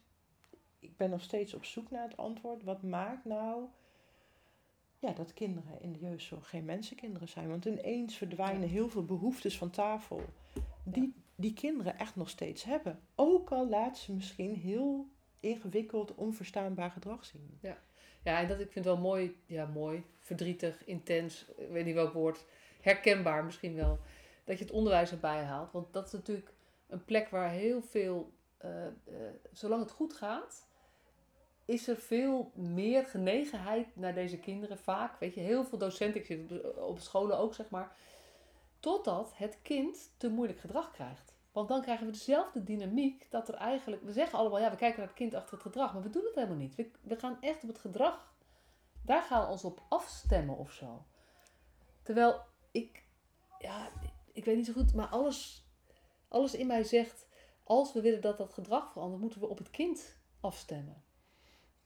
Ik 0.79 0.97
ben 0.97 1.11
nog 1.11 1.23
steeds 1.23 1.55
op 1.55 1.65
zoek 1.65 1.91
naar 1.91 2.09
het 2.09 2.17
antwoord. 2.17 2.63
Wat 2.63 2.83
maakt 2.83 3.25
nou 3.25 3.65
ja, 4.99 5.13
dat 5.13 5.33
kinderen 5.35 5.81
in 5.81 5.93
de 5.93 5.99
jeugdzorg 5.99 6.49
geen 6.49 6.65
mensenkinderen 6.65 7.29
zijn? 7.29 7.49
Want 7.49 7.65
ineens 7.65 8.17
verdwijnen 8.17 8.69
heel 8.69 8.89
veel 8.89 9.05
behoeftes 9.05 9.59
van 9.59 9.71
tafel. 9.71 10.23
Die, 10.85 11.15
die 11.35 11.53
kinderen 11.53 11.99
echt 11.99 12.17
nog 12.17 12.29
steeds 12.29 12.65
hebben. 12.65 13.01
Ook 13.15 13.51
al 13.51 13.69
laat 13.69 13.99
ze 13.99 14.13
misschien 14.13 14.55
heel 14.55 15.07
ingewikkeld, 15.41 16.15
onverstaanbaar 16.15 16.91
gedrag 16.91 17.25
zien. 17.25 17.59
Ja, 17.61 17.79
ja 18.23 18.41
en 18.41 18.49
dat 18.49 18.61
ik 18.61 18.73
vind 18.73 18.85
wel 18.85 18.99
mooi, 18.99 19.37
ja, 19.47 19.67
mooi, 19.67 20.05
verdrietig, 20.19 20.85
intens, 20.85 21.47
ik 21.57 21.69
weet 21.69 21.85
niet 21.85 21.95
welk 21.95 22.13
woord, 22.13 22.45
herkenbaar 22.81 23.45
misschien 23.45 23.75
wel, 23.75 23.99
dat 24.45 24.59
je 24.59 24.65
het 24.65 24.73
onderwijs 24.73 25.11
erbij 25.11 25.43
haalt. 25.43 25.73
Want 25.73 25.93
dat 25.93 26.07
is 26.07 26.13
natuurlijk 26.13 26.53
een 26.93 27.05
plek 27.05 27.29
waar 27.29 27.51
heel 27.51 27.83
veel, 27.83 28.33
uh, 28.65 28.87
uh, 28.87 28.93
zolang 29.53 29.83
het 29.83 29.91
goed 29.91 30.13
gaat, 30.13 30.67
is 31.65 31.89
er 31.89 31.97
veel 31.97 32.51
meer 32.55 33.07
genegenheid 33.07 33.97
naar 33.97 34.15
deze 34.15 34.39
kinderen. 34.39 34.79
Vaak, 34.79 35.21
weet 35.21 35.35
je, 35.35 35.41
heel 35.41 35.65
veel 35.65 35.79
docenten, 35.79 36.21
ik 36.21 36.27
zit 36.27 36.75
op 36.77 36.99
scholen 36.99 37.39
ook 37.39 37.55
zeg 37.55 37.71
maar, 37.71 37.97
totdat 38.81 39.33
het 39.35 39.59
kind 39.63 40.13
te 40.17 40.31
moeilijk 40.31 40.61
gedrag 40.61 40.91
krijgt. 40.91 41.35
Want 41.53 41.69
dan 41.69 41.83
krijgen 41.83 42.07
we 42.07 42.13
dezelfde 42.13 42.65
dynamiek 42.65 43.31
dat 43.31 43.49
er 43.49 43.55
eigenlijk... 43.55 44.03
We 44.03 44.13
zeggen 44.13 44.39
allemaal, 44.39 44.61
ja, 44.61 44.71
we 44.71 44.77
kijken 44.77 44.99
naar 44.99 45.09
het 45.09 45.17
kind 45.17 45.35
achter 45.35 45.53
het 45.53 45.63
gedrag. 45.63 45.93
Maar 45.93 46.03
we 46.03 46.11
doen 46.11 46.25
het 46.25 46.35
helemaal 46.35 46.57
niet. 46.57 46.75
We, 46.75 46.91
we 47.01 47.17
gaan 47.17 47.41
echt 47.41 47.63
op 47.63 47.69
het 47.69 47.79
gedrag... 47.79 48.35
Daar 49.05 49.23
gaan 49.23 49.47
we 49.47 49.53
ons 49.53 49.65
op 49.65 49.83
afstemmen 49.89 50.57
of 50.57 50.73
zo. 50.73 51.05
Terwijl 52.03 52.41
ik... 52.71 53.05
Ja, 53.59 53.89
ik 54.33 54.45
weet 54.45 54.57
niet 54.57 54.67
zo 54.67 54.73
goed, 54.73 54.95
maar 54.95 55.07
alles, 55.07 55.62
alles 56.33 56.55
in 56.55 56.67
mij 56.67 56.85
zegt... 56.85 57.31
Als 57.65 57.93
we 57.93 58.01
willen 58.01 58.21
dat 58.21 58.39
dat 58.39 58.53
gedrag 58.53 58.93
verandert, 58.93 59.21
moeten 59.21 59.41
we 59.41 59.49
op 59.49 59.59
het 59.59 59.71
kind 59.71 60.17
afstemmen. 60.41 61.03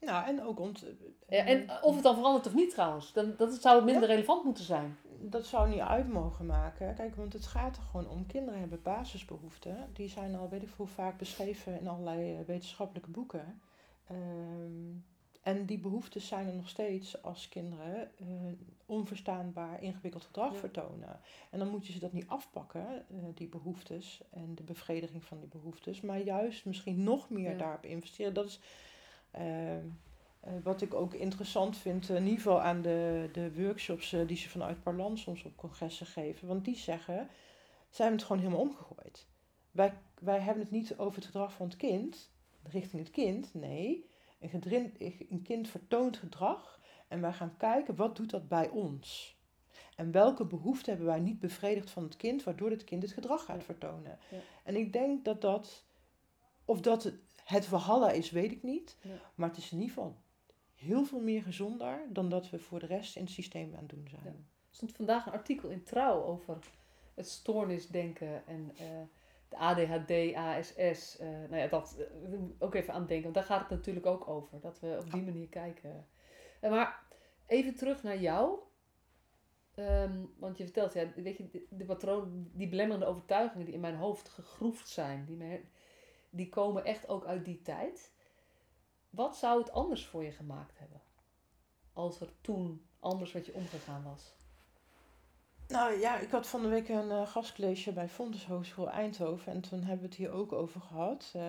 Nou, 0.00 0.26
en 0.26 0.42
ook 0.42 0.60
ont... 0.60 0.84
Ja, 1.28 1.44
en 1.44 1.82
of 1.82 1.94
het 1.94 2.02
dan 2.02 2.14
verandert 2.14 2.46
of 2.46 2.54
niet 2.54 2.70
trouwens. 2.70 3.12
Dan, 3.12 3.34
dat 3.36 3.52
zou 3.52 3.84
minder 3.84 4.08
relevant 4.08 4.44
moeten 4.44 4.64
zijn 4.64 4.96
dat 5.20 5.46
zou 5.46 5.68
niet 5.68 5.80
uit 5.80 6.08
mogen 6.08 6.46
maken. 6.46 6.94
Kijk, 6.94 7.16
want 7.16 7.32
het 7.32 7.46
gaat 7.46 7.76
er 7.76 7.82
gewoon 7.82 8.08
om. 8.08 8.26
Kinderen 8.26 8.60
hebben 8.60 8.82
basisbehoeften. 8.82 9.90
Die 9.92 10.08
zijn 10.08 10.34
al, 10.34 10.48
weet 10.48 10.62
ik 10.62 10.68
hoe 10.76 10.86
vaak 10.86 11.18
beschreven 11.18 11.80
in 11.80 11.88
allerlei 11.88 12.36
eh, 12.36 12.46
wetenschappelijke 12.46 13.10
boeken. 13.10 13.60
Ehm, 14.06 14.92
en 15.46 15.64
die 15.64 15.78
behoeftes 15.78 16.26
zijn 16.26 16.46
er 16.46 16.54
nog 16.54 16.68
steeds 16.68 17.22
als 17.22 17.48
kinderen 17.48 18.10
uh, 18.20 18.26
onverstaanbaar 18.86 19.82
ingewikkeld 19.82 20.24
gedrag 20.24 20.56
vertonen. 20.56 21.20
En 21.50 21.58
dan 21.58 21.68
moet 21.68 21.86
je 21.86 21.92
ze 21.92 21.98
dat 21.98 22.12
niet 22.12 22.28
afpakken, 22.28 22.86
uh, 23.10 23.18
die 23.34 23.48
behoeftes 23.48 24.22
en 24.30 24.54
de 24.54 24.62
bevrediging 24.62 25.24
van 25.24 25.38
die 25.38 25.48
behoeftes, 25.48 26.00
maar 26.00 26.20
juist 26.20 26.64
misschien 26.64 27.02
nog 27.02 27.30
meer 27.30 27.58
daarop 27.58 27.84
investeren. 27.84 28.34
Dat 28.34 28.46
is. 28.46 28.60
Eh, 30.46 30.52
wat 30.62 30.82
ik 30.82 30.94
ook 30.94 31.14
interessant 31.14 31.76
vind, 31.76 32.08
in 32.08 32.22
ieder 32.22 32.36
geval 32.36 32.60
aan 32.60 32.82
de, 32.82 33.28
de 33.32 33.62
workshops 33.62 34.12
eh, 34.12 34.26
die 34.26 34.36
ze 34.36 34.48
vanuit 34.48 34.82
Parlant 34.82 35.18
soms 35.18 35.44
op 35.44 35.56
congressen 35.56 36.06
geven. 36.06 36.48
Want 36.48 36.64
die 36.64 36.76
zeggen, 36.76 37.28
zij 37.90 38.06
hebben 38.06 38.16
het 38.16 38.22
gewoon 38.22 38.42
helemaal 38.42 38.64
omgegooid. 38.66 39.26
Wij, 39.70 39.94
wij 40.20 40.40
hebben 40.40 40.62
het 40.62 40.72
niet 40.72 40.98
over 40.98 41.14
het 41.14 41.24
gedrag 41.24 41.52
van 41.52 41.66
het 41.66 41.76
kind, 41.76 42.30
richting 42.62 43.02
het 43.02 43.10
kind. 43.10 43.54
Nee, 43.54 44.05
een, 44.38 44.94
een 45.28 45.42
kind 45.42 45.68
vertoont 45.68 46.16
gedrag 46.16 46.80
en 47.08 47.20
wij 47.20 47.32
gaan 47.32 47.56
kijken, 47.56 47.96
wat 47.96 48.16
doet 48.16 48.30
dat 48.30 48.48
bij 48.48 48.68
ons? 48.68 49.36
En 49.96 50.10
welke 50.10 50.44
behoeften 50.44 50.88
hebben 50.88 51.06
wij 51.06 51.20
niet 51.20 51.40
bevredigd 51.40 51.90
van 51.90 52.02
het 52.02 52.16
kind, 52.16 52.44
waardoor 52.44 52.70
het 52.70 52.84
kind 52.84 53.02
het 53.02 53.12
gedrag 53.12 53.44
gaat 53.44 53.64
vertonen? 53.64 54.18
Ja. 54.30 54.38
En 54.64 54.76
ik 54.76 54.92
denk 54.92 55.24
dat 55.24 55.40
dat, 55.40 55.84
of 56.64 56.80
dat 56.80 57.02
het, 57.02 57.18
het 57.44 57.66
verhalla 57.66 58.10
is, 58.10 58.30
weet 58.30 58.52
ik 58.52 58.62
niet. 58.62 58.96
Ja. 59.00 59.10
Maar 59.34 59.48
het 59.48 59.58
is 59.58 59.72
in 59.72 59.78
ieder 59.78 59.94
geval 59.94 60.16
heel 60.74 61.04
veel 61.04 61.20
meer 61.20 61.42
gezonder 61.42 62.06
dan 62.08 62.28
dat 62.28 62.50
we 62.50 62.58
voor 62.58 62.78
de 62.78 62.86
rest 62.86 63.16
in 63.16 63.22
het 63.22 63.32
systeem 63.32 63.72
aan 63.74 63.80
het 63.80 63.88
doen 63.88 64.08
zijn. 64.10 64.26
Er 64.26 64.34
stond 64.70 64.92
vandaag 64.92 65.26
een 65.26 65.32
artikel 65.32 65.68
in 65.68 65.84
Trouw 65.84 66.22
over 66.22 66.58
het 67.14 67.28
stoornisdenken 67.28 68.46
en 68.46 68.72
uh, 68.80 68.86
de 69.48 69.56
ADHD, 69.56 70.34
ASS. 70.34 71.20
Uh, 71.20 71.28
nou 71.28 71.56
ja, 71.56 71.66
dat 71.66 71.96
uh, 71.98 72.40
ook 72.58 72.74
even 72.74 72.94
aan 72.94 73.06
denken. 73.06 73.22
Want 73.22 73.34
daar 73.34 73.44
gaat 73.44 73.60
het 73.60 73.78
natuurlijk 73.78 74.06
ook 74.06 74.28
over. 74.28 74.60
Dat 74.60 74.80
we 74.80 74.96
op 75.00 75.10
die 75.10 75.22
manier 75.22 75.48
kijken. 75.48 76.06
maar 76.60 77.02
even 77.46 77.74
terug 77.74 78.02
naar 78.02 78.18
jou. 78.18 78.58
Um, 79.78 80.34
want 80.38 80.58
je 80.58 80.64
vertelt, 80.64 80.92
ja, 80.92 81.12
weet 81.14 81.36
je, 81.36 81.50
de, 81.50 81.66
de 81.70 81.84
patroon, 81.84 82.50
die 82.52 82.68
belemmerende 82.68 83.06
overtuigingen 83.06 83.64
die 83.64 83.74
in 83.74 83.80
mijn 83.80 83.96
hoofd 83.96 84.28
gegroefd 84.28 84.88
zijn, 84.88 85.24
die, 85.24 85.64
die 86.30 86.48
komen 86.48 86.84
echt 86.84 87.08
ook 87.08 87.24
uit 87.24 87.44
die 87.44 87.62
tijd. 87.62 88.12
Wat 89.10 89.36
zou 89.36 89.60
het 89.60 89.72
anders 89.72 90.06
voor 90.06 90.24
je 90.24 90.32
gemaakt 90.32 90.78
hebben? 90.78 91.02
Als 91.92 92.20
er 92.20 92.32
toen 92.40 92.86
anders 93.00 93.32
met 93.32 93.46
je 93.46 93.54
omgegaan 93.54 94.02
was? 94.02 94.36
Nou 95.68 95.98
ja, 95.98 96.18
ik 96.18 96.30
had 96.30 96.46
van 96.46 96.62
de 96.62 96.68
week 96.68 96.88
een 96.88 97.08
uh, 97.08 97.26
gastcollege 97.26 97.92
bij 97.92 98.08
Fontes 98.08 98.46
Hogeschool 98.46 98.90
Eindhoven. 98.90 99.52
En 99.52 99.60
toen 99.60 99.78
hebben 99.78 99.98
we 99.98 100.06
het 100.06 100.14
hier 100.14 100.30
ook 100.30 100.52
over 100.52 100.80
gehad. 100.80 101.32
Uh, 101.36 101.42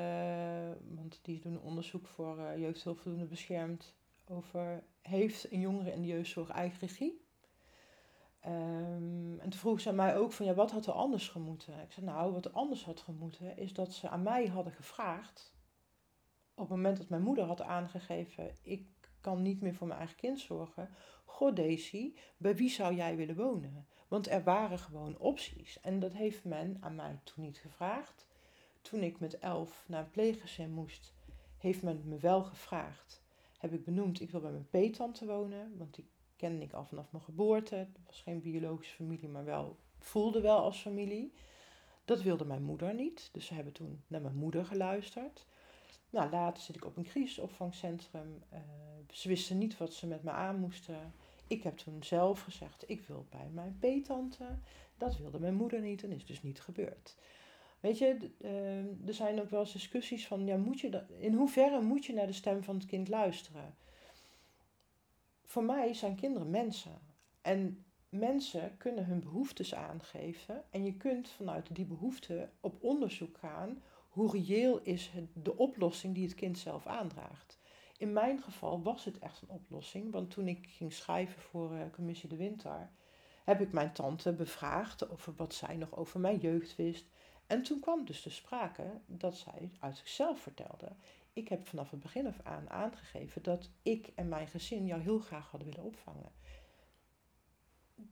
want 0.95 1.19
die 1.21 1.39
doen 1.39 1.61
onderzoek 1.61 2.07
voor 2.07 2.37
uh, 2.39 2.57
jeugdhulpverdoende 2.57 3.25
beschermd. 3.25 3.95
Over 4.27 4.83
heeft 5.01 5.51
een 5.51 5.59
jongere 5.59 5.91
in 5.91 6.01
de 6.01 6.07
jeugdzorg 6.07 6.49
eigen 6.49 6.79
regie? 6.79 7.25
Um, 8.45 9.39
en 9.39 9.49
toen 9.49 9.59
vroeg 9.59 9.79
ze 9.79 9.89
aan 9.89 9.95
mij 9.95 10.17
ook 10.17 10.31
van 10.31 10.45
ja, 10.45 10.53
wat 10.53 10.71
had 10.71 10.85
er 10.85 10.93
anders 10.93 11.29
gemoeten? 11.29 11.81
Ik 11.81 11.91
zei 11.91 12.05
nou, 12.05 12.31
wat 12.31 12.45
er 12.45 12.51
anders 12.51 12.85
had 12.85 12.99
gemoeten 12.99 13.57
is 13.57 13.73
dat 13.73 13.93
ze 13.93 14.09
aan 14.09 14.23
mij 14.23 14.47
hadden 14.47 14.73
gevraagd 14.73 15.57
op 16.57 16.69
het 16.69 16.77
moment 16.77 16.97
dat 16.97 17.09
mijn 17.09 17.21
moeder 17.21 17.43
had 17.43 17.61
aangegeven, 17.61 18.55
ik 18.61 18.87
kan 19.21 19.41
niet 19.41 19.61
meer 19.61 19.75
voor 19.75 19.87
mijn 19.87 19.99
eigen 19.99 20.17
kind 20.17 20.39
zorgen. 20.39 20.89
Goh 21.25 21.55
Daisy, 21.55 22.13
bij 22.37 22.55
wie 22.55 22.69
zou 22.69 22.95
jij 22.95 23.15
willen 23.15 23.35
wonen? 23.35 23.87
Want 24.07 24.29
er 24.29 24.43
waren 24.43 24.79
gewoon 24.79 25.17
opties. 25.17 25.79
En 25.81 25.99
dat 25.99 26.13
heeft 26.13 26.43
men 26.43 26.77
aan 26.79 26.95
mij 26.95 27.19
toen 27.23 27.43
niet 27.43 27.57
gevraagd. 27.57 28.25
Toen 28.81 29.03
ik 29.03 29.19
met 29.19 29.39
elf 29.39 29.85
naar 29.87 30.03
een 30.03 30.11
pleeggezin 30.11 30.71
moest, 30.71 31.13
heeft 31.57 31.81
men 31.81 32.01
me 32.05 32.17
wel 32.17 32.43
gevraagd. 32.43 33.21
Heb 33.57 33.73
ik 33.73 33.85
benoemd, 33.85 34.21
ik 34.21 34.31
wil 34.31 34.41
bij 34.41 34.51
mijn 34.51 34.69
peetante 34.69 35.25
wonen, 35.25 35.77
want 35.77 35.95
die 35.95 36.09
kende 36.35 36.65
ik 36.65 36.73
al 36.73 36.85
vanaf 36.85 37.11
mijn 37.11 37.23
geboorte. 37.23 37.75
Het 37.75 38.05
was 38.05 38.21
geen 38.21 38.41
biologische 38.41 38.95
familie, 38.95 39.29
maar 39.29 39.45
wel, 39.45 39.77
voelde 39.99 40.41
wel 40.41 40.57
als 40.57 40.81
familie. 40.81 41.33
Dat 42.05 42.21
wilde 42.21 42.45
mijn 42.45 42.63
moeder 42.63 42.93
niet, 42.93 43.29
dus 43.31 43.45
ze 43.45 43.53
hebben 43.53 43.73
toen 43.73 44.03
naar 44.07 44.21
mijn 44.21 44.35
moeder 44.35 44.65
geluisterd. 44.65 45.45
Nou, 46.09 46.29
later 46.29 46.63
zit 46.63 46.75
ik 46.75 46.85
op 46.85 46.97
een 46.97 47.03
crisisopvangcentrum. 47.03 48.43
Uh, 48.53 48.59
ze 49.11 49.27
wisten 49.27 49.57
niet 49.57 49.77
wat 49.77 49.93
ze 49.93 50.07
met 50.07 50.23
me 50.23 50.31
aan 50.31 50.59
moesten. 50.59 51.13
Ik 51.47 51.63
heb 51.63 51.77
toen 51.77 52.03
zelf 52.03 52.41
gezegd, 52.41 52.89
ik 52.89 53.01
wil 53.01 53.25
bij 53.29 53.49
mijn 53.53 53.77
peetante. 53.79 54.57
Dat 54.97 55.17
wilde 55.17 55.39
mijn 55.39 55.55
moeder 55.55 55.81
niet 55.81 56.03
en 56.03 56.11
is 56.11 56.25
dus 56.25 56.41
niet 56.41 56.61
gebeurd. 56.61 57.15
Weet 57.79 57.97
je, 57.97 58.31
uh, 58.41 59.07
er 59.07 59.13
zijn 59.13 59.41
ook 59.41 59.49
wel 59.49 59.59
eens 59.59 59.71
discussies 59.71 60.27
van, 60.27 60.45
ja, 60.45 60.57
moet 60.57 60.79
je 60.79 61.05
in 61.19 61.33
hoeverre 61.33 61.81
moet 61.81 62.05
je 62.05 62.13
naar 62.13 62.27
de 62.27 62.33
stem 62.33 62.63
van 62.63 62.75
het 62.75 62.85
kind 62.85 63.07
luisteren? 63.07 63.75
Voor 65.43 65.63
mij 65.63 65.93
zijn 65.93 66.15
kinderen 66.15 66.49
mensen. 66.49 67.01
En 67.41 67.85
mensen 68.09 68.77
kunnen 68.77 69.05
hun 69.05 69.19
behoeftes 69.19 69.75
aangeven. 69.75 70.63
En 70.69 70.85
je 70.85 70.97
kunt 70.97 71.29
vanuit 71.29 71.75
die 71.75 71.85
behoeften 71.85 72.51
op 72.59 72.83
onderzoek 72.83 73.37
gaan 73.37 73.81
hoe 74.09 74.31
reëel 74.31 74.79
is 74.81 75.11
de 75.33 75.57
oplossing 75.57 76.15
die 76.15 76.23
het 76.23 76.35
kind 76.35 76.57
zelf 76.57 76.87
aandraagt. 76.87 77.56
In 77.97 78.13
mijn 78.13 78.41
geval 78.41 78.81
was 78.81 79.05
het 79.05 79.19
echt 79.19 79.41
een 79.41 79.49
oplossing, 79.49 80.11
want 80.11 80.31
toen 80.31 80.47
ik 80.47 80.67
ging 80.69 80.93
schrijven 80.93 81.41
voor 81.41 81.73
uh, 81.73 81.81
Commissie 81.91 82.29
de 82.29 82.35
Winter, 82.35 82.89
heb 83.43 83.61
ik 83.61 83.71
mijn 83.71 83.93
tante 83.93 84.33
bevraagd 84.33 85.09
over 85.09 85.33
wat 85.35 85.53
zij 85.53 85.75
nog 85.75 85.95
over 85.95 86.19
mijn 86.19 86.37
jeugd 86.37 86.75
wist. 86.75 87.05
En 87.47 87.63
toen 87.63 87.79
kwam 87.79 88.05
dus 88.05 88.21
de 88.21 88.29
sprake 88.29 89.01
dat 89.05 89.35
zij 89.35 89.71
uit 89.79 89.97
zichzelf 89.97 90.39
vertelde. 90.39 90.95
Ik 91.33 91.47
heb 91.47 91.67
vanaf 91.67 91.91
het 91.91 91.99
begin 91.99 92.27
af 92.27 92.39
aan 92.43 92.69
aangegeven 92.69 93.43
dat 93.43 93.69
ik 93.81 94.11
en 94.15 94.27
mijn 94.27 94.47
gezin 94.47 94.85
jou 94.85 95.01
heel 95.01 95.19
graag 95.19 95.49
hadden 95.49 95.69
willen 95.69 95.85
opvangen. 95.85 96.31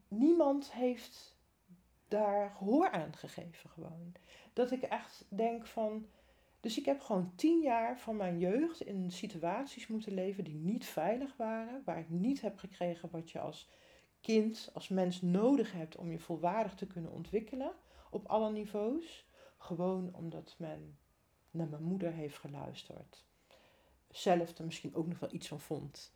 Niemand 0.07 0.71
heeft 0.71 1.35
daar 2.07 2.49
gehoor 2.57 2.89
aan 2.91 3.15
gegeven 3.15 3.69
gewoon. 3.69 4.13
Dat 4.53 4.71
ik 4.71 4.81
echt 4.81 5.25
denk 5.29 5.65
van. 5.65 6.09
Dus 6.65 6.77
ik 6.77 6.85
heb 6.85 7.01
gewoon 7.01 7.31
tien 7.35 7.61
jaar 7.61 7.99
van 7.99 8.15
mijn 8.15 8.39
jeugd 8.39 8.81
in 8.81 9.11
situaties 9.11 9.87
moeten 9.87 10.13
leven 10.13 10.43
die 10.43 10.55
niet 10.55 10.85
veilig 10.85 11.35
waren. 11.37 11.81
Waar 11.83 11.99
ik 11.99 12.09
niet 12.09 12.41
heb 12.41 12.57
gekregen 12.57 13.09
wat 13.11 13.31
je 13.31 13.39
als 13.39 13.69
kind, 14.21 14.69
als 14.73 14.87
mens 14.87 15.21
nodig 15.21 15.71
hebt 15.71 15.95
om 15.95 16.11
je 16.11 16.19
volwaardig 16.19 16.75
te 16.75 16.87
kunnen 16.87 17.11
ontwikkelen. 17.11 17.71
Op 18.09 18.25
alle 18.25 18.51
niveaus. 18.51 19.27
Gewoon 19.57 20.13
omdat 20.13 20.55
men 20.57 20.97
naar 21.51 21.67
mijn 21.67 21.83
moeder 21.83 22.11
heeft 22.11 22.37
geluisterd. 22.37 23.25
zelf 24.09 24.57
er 24.57 24.65
misschien 24.65 24.95
ook 24.95 25.07
nog 25.07 25.19
wel 25.19 25.33
iets 25.33 25.47
van 25.47 25.59
vond. 25.59 26.13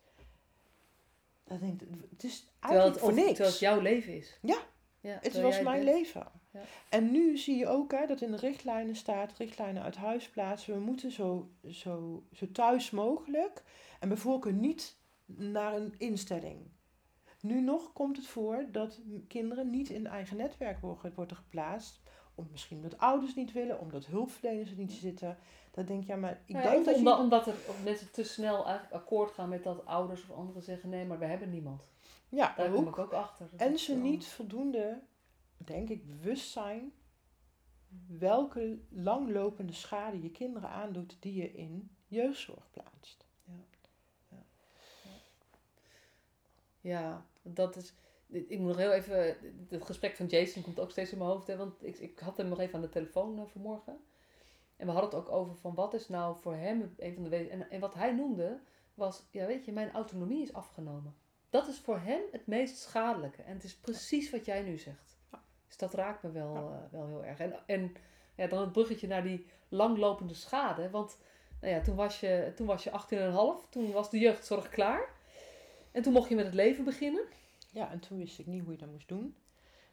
Dan 1.44 1.58
denk 1.58 1.82
ik, 1.82 1.88
het 2.10 2.24
is 2.24 2.46
eigenlijk 2.60 2.94
het, 2.94 3.04
voor 3.04 3.14
niks. 3.14 3.28
terwijl 3.28 3.50
het 3.50 3.58
jouw 3.58 3.80
leven 3.80 4.16
is. 4.16 4.38
Ja. 4.42 4.58
ja 5.00 5.18
Het 5.20 5.40
was 5.40 5.60
mijn 5.60 5.84
bent. 5.84 5.96
leven. 5.96 6.39
Ja. 6.52 6.60
En 6.88 7.10
nu 7.10 7.36
zie 7.36 7.56
je 7.56 7.68
ook 7.68 7.92
hè, 7.92 8.06
dat 8.06 8.20
in 8.20 8.30
de 8.30 8.36
richtlijnen 8.36 8.96
staat, 8.96 9.32
richtlijnen 9.32 9.82
uit 9.82 9.96
huis 9.96 10.28
plaatsen, 10.28 10.74
we 10.74 10.80
moeten 10.80 11.10
zo, 11.10 11.48
zo, 11.68 12.22
zo 12.32 12.50
thuis 12.52 12.90
mogelijk 12.90 13.62
en 14.00 14.08
bij 14.08 14.16
voorkeur 14.16 14.52
niet 14.52 14.96
naar 15.26 15.74
een 15.74 15.94
instelling. 15.98 16.58
Nu 17.40 17.60
nog 17.60 17.92
komt 17.92 18.16
het 18.16 18.26
voor 18.26 18.64
dat 18.72 19.00
kinderen 19.28 19.70
niet 19.70 19.88
in 19.88 20.06
eigen 20.06 20.36
netwerk 20.36 20.80
worden, 20.80 21.12
worden 21.14 21.36
geplaatst, 21.36 22.00
om 22.34 22.48
misschien 22.50 22.76
omdat 22.76 22.98
ouders 22.98 23.34
niet 23.34 23.52
willen, 23.52 23.80
omdat 23.80 24.06
hulpverleners 24.06 24.70
er 24.70 24.76
niet 24.76 24.92
zitten. 24.92 25.38
Dan 25.70 25.84
denk 25.84 26.02
je, 26.02 26.08
ja, 26.12 26.16
maar 26.16 26.40
ik 26.46 26.54
Nou 26.54 26.64
ja, 26.64 26.70
denk 26.70 26.84
dat 26.84 26.94
omdat, 26.94 27.16
je... 27.16 27.22
omdat 27.22 27.46
er 27.46 27.54
mensen 27.84 28.10
te 28.10 28.24
snel 28.24 28.64
eigenlijk 28.64 28.94
akkoord 28.94 29.30
gaan 29.30 29.48
met 29.48 29.62
dat 29.62 29.86
ouders 29.86 30.22
of 30.22 30.36
anderen 30.36 30.62
zeggen 30.62 30.88
nee, 30.88 31.04
maar 31.04 31.18
we 31.18 31.24
hebben 31.24 31.50
niemand. 31.50 31.88
Ja, 32.28 32.54
Daar 32.56 32.70
kom 32.70 32.88
ik 32.88 32.98
ook 32.98 33.12
achter. 33.12 33.48
Dat 33.50 33.60
En 33.60 33.78
ze 33.78 33.94
niet 33.94 34.26
voldoende, 34.26 35.00
denk 35.66 35.88
ik, 35.88 36.06
bewust 36.06 36.50
zijn 36.50 36.92
welke 38.06 38.78
langlopende 38.88 39.72
schade 39.72 40.22
je 40.22 40.30
kinderen 40.30 40.68
aandoet 40.68 41.16
die 41.20 41.34
je 41.34 41.52
in 41.52 41.90
jeugdzorg 42.06 42.70
plaatst. 42.70 43.24
Ja, 46.80 47.26
dat 47.42 47.76
is. 47.76 47.94
Ik 48.26 48.58
moet 48.58 48.68
nog 48.68 48.76
heel 48.76 48.92
even. 48.92 49.36
Het 49.68 49.84
gesprek 49.84 50.16
van 50.16 50.26
Jason 50.26 50.62
komt 50.62 50.80
ook 50.80 50.90
steeds 50.90 51.12
in 51.12 51.18
mijn 51.18 51.30
hoofd. 51.30 51.46
Hè, 51.46 51.56
want 51.56 51.86
ik, 51.86 51.98
ik 51.98 52.18
had 52.18 52.36
hem 52.36 52.48
nog 52.48 52.60
even 52.60 52.74
aan 52.74 52.80
de 52.80 52.88
telefoon 52.88 53.38
eh, 53.38 53.46
vanmorgen. 53.46 54.00
En 54.76 54.86
we 54.86 54.92
hadden 54.92 55.10
het 55.10 55.18
ook 55.18 55.28
over 55.28 55.56
van 55.56 55.74
wat 55.74 55.94
is 55.94 56.08
nou 56.08 56.36
voor 56.40 56.54
hem 56.54 56.94
een 56.98 57.14
van 57.14 57.22
de. 57.22 57.48
En, 57.48 57.70
en 57.70 57.80
wat 57.80 57.94
hij 57.94 58.12
noemde 58.12 58.60
was: 58.94 59.22
ja, 59.30 59.46
weet 59.46 59.64
je, 59.64 59.72
mijn 59.72 59.92
autonomie 59.92 60.42
is 60.42 60.52
afgenomen. 60.52 61.14
Dat 61.50 61.68
is 61.68 61.78
voor 61.78 61.98
hem 61.98 62.20
het 62.32 62.46
meest 62.46 62.76
schadelijke. 62.76 63.42
En 63.42 63.54
het 63.54 63.64
is 63.64 63.76
precies 63.76 64.30
wat 64.30 64.44
jij 64.44 64.62
nu 64.62 64.78
zegt. 64.78 65.09
Dus 65.70 65.78
dat 65.78 65.94
raakt 65.94 66.22
me 66.22 66.30
wel, 66.30 66.54
Ja. 66.54 66.60
eh, 66.60 66.92
wel 66.92 67.06
heel 67.06 67.24
erg. 67.24 67.38
En, 67.38 67.54
en 67.66 67.94
ja, 68.34 68.46
dan 68.46 68.60
het 68.60 68.72
bruggetje 68.72 69.06
naar 69.06 69.22
die 69.22 69.46
langlopende 69.68 70.34
schade. 70.34 70.90
Want 70.90 71.18
nou 71.60 71.74
ja, 71.74 71.80
toen 71.80 71.96
was 71.96 72.20
je, 72.20 72.52
toen 72.56 72.66
was 72.66 72.84
je 72.84 72.90
18,5. 72.90 73.68
Toen 73.70 73.92
was 73.92 74.10
de 74.10 74.18
jeugdzorg 74.18 74.68
klaar. 74.68 75.08
En 75.92 76.02
toen 76.02 76.12
mocht 76.12 76.28
je 76.28 76.34
met 76.34 76.44
het 76.44 76.54
leven 76.54 76.84
beginnen. 76.84 77.24
Ja, 77.72 77.90
en 77.90 78.00
toen 78.00 78.18
wist 78.18 78.38
ik 78.38 78.46
niet 78.46 78.62
hoe 78.62 78.72
je 78.72 78.78
dat 78.78 78.90
moest 78.90 79.08
doen. 79.08 79.34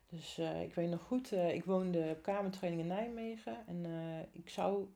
Dus 0.10 0.38
eh, 0.38 0.62
ik 0.62 0.74
weet 0.74 0.90
nog 0.90 1.02
goed, 1.02 1.32
eh, 1.32 1.54
ik 1.54 1.66
woonde 1.66 2.10
op 2.10 2.22
kamertraining 2.22 2.82
in 2.82 2.88
Nijmegen. 2.88 3.58
En 3.68 3.86
ik 4.32 4.50
zou 4.50 4.88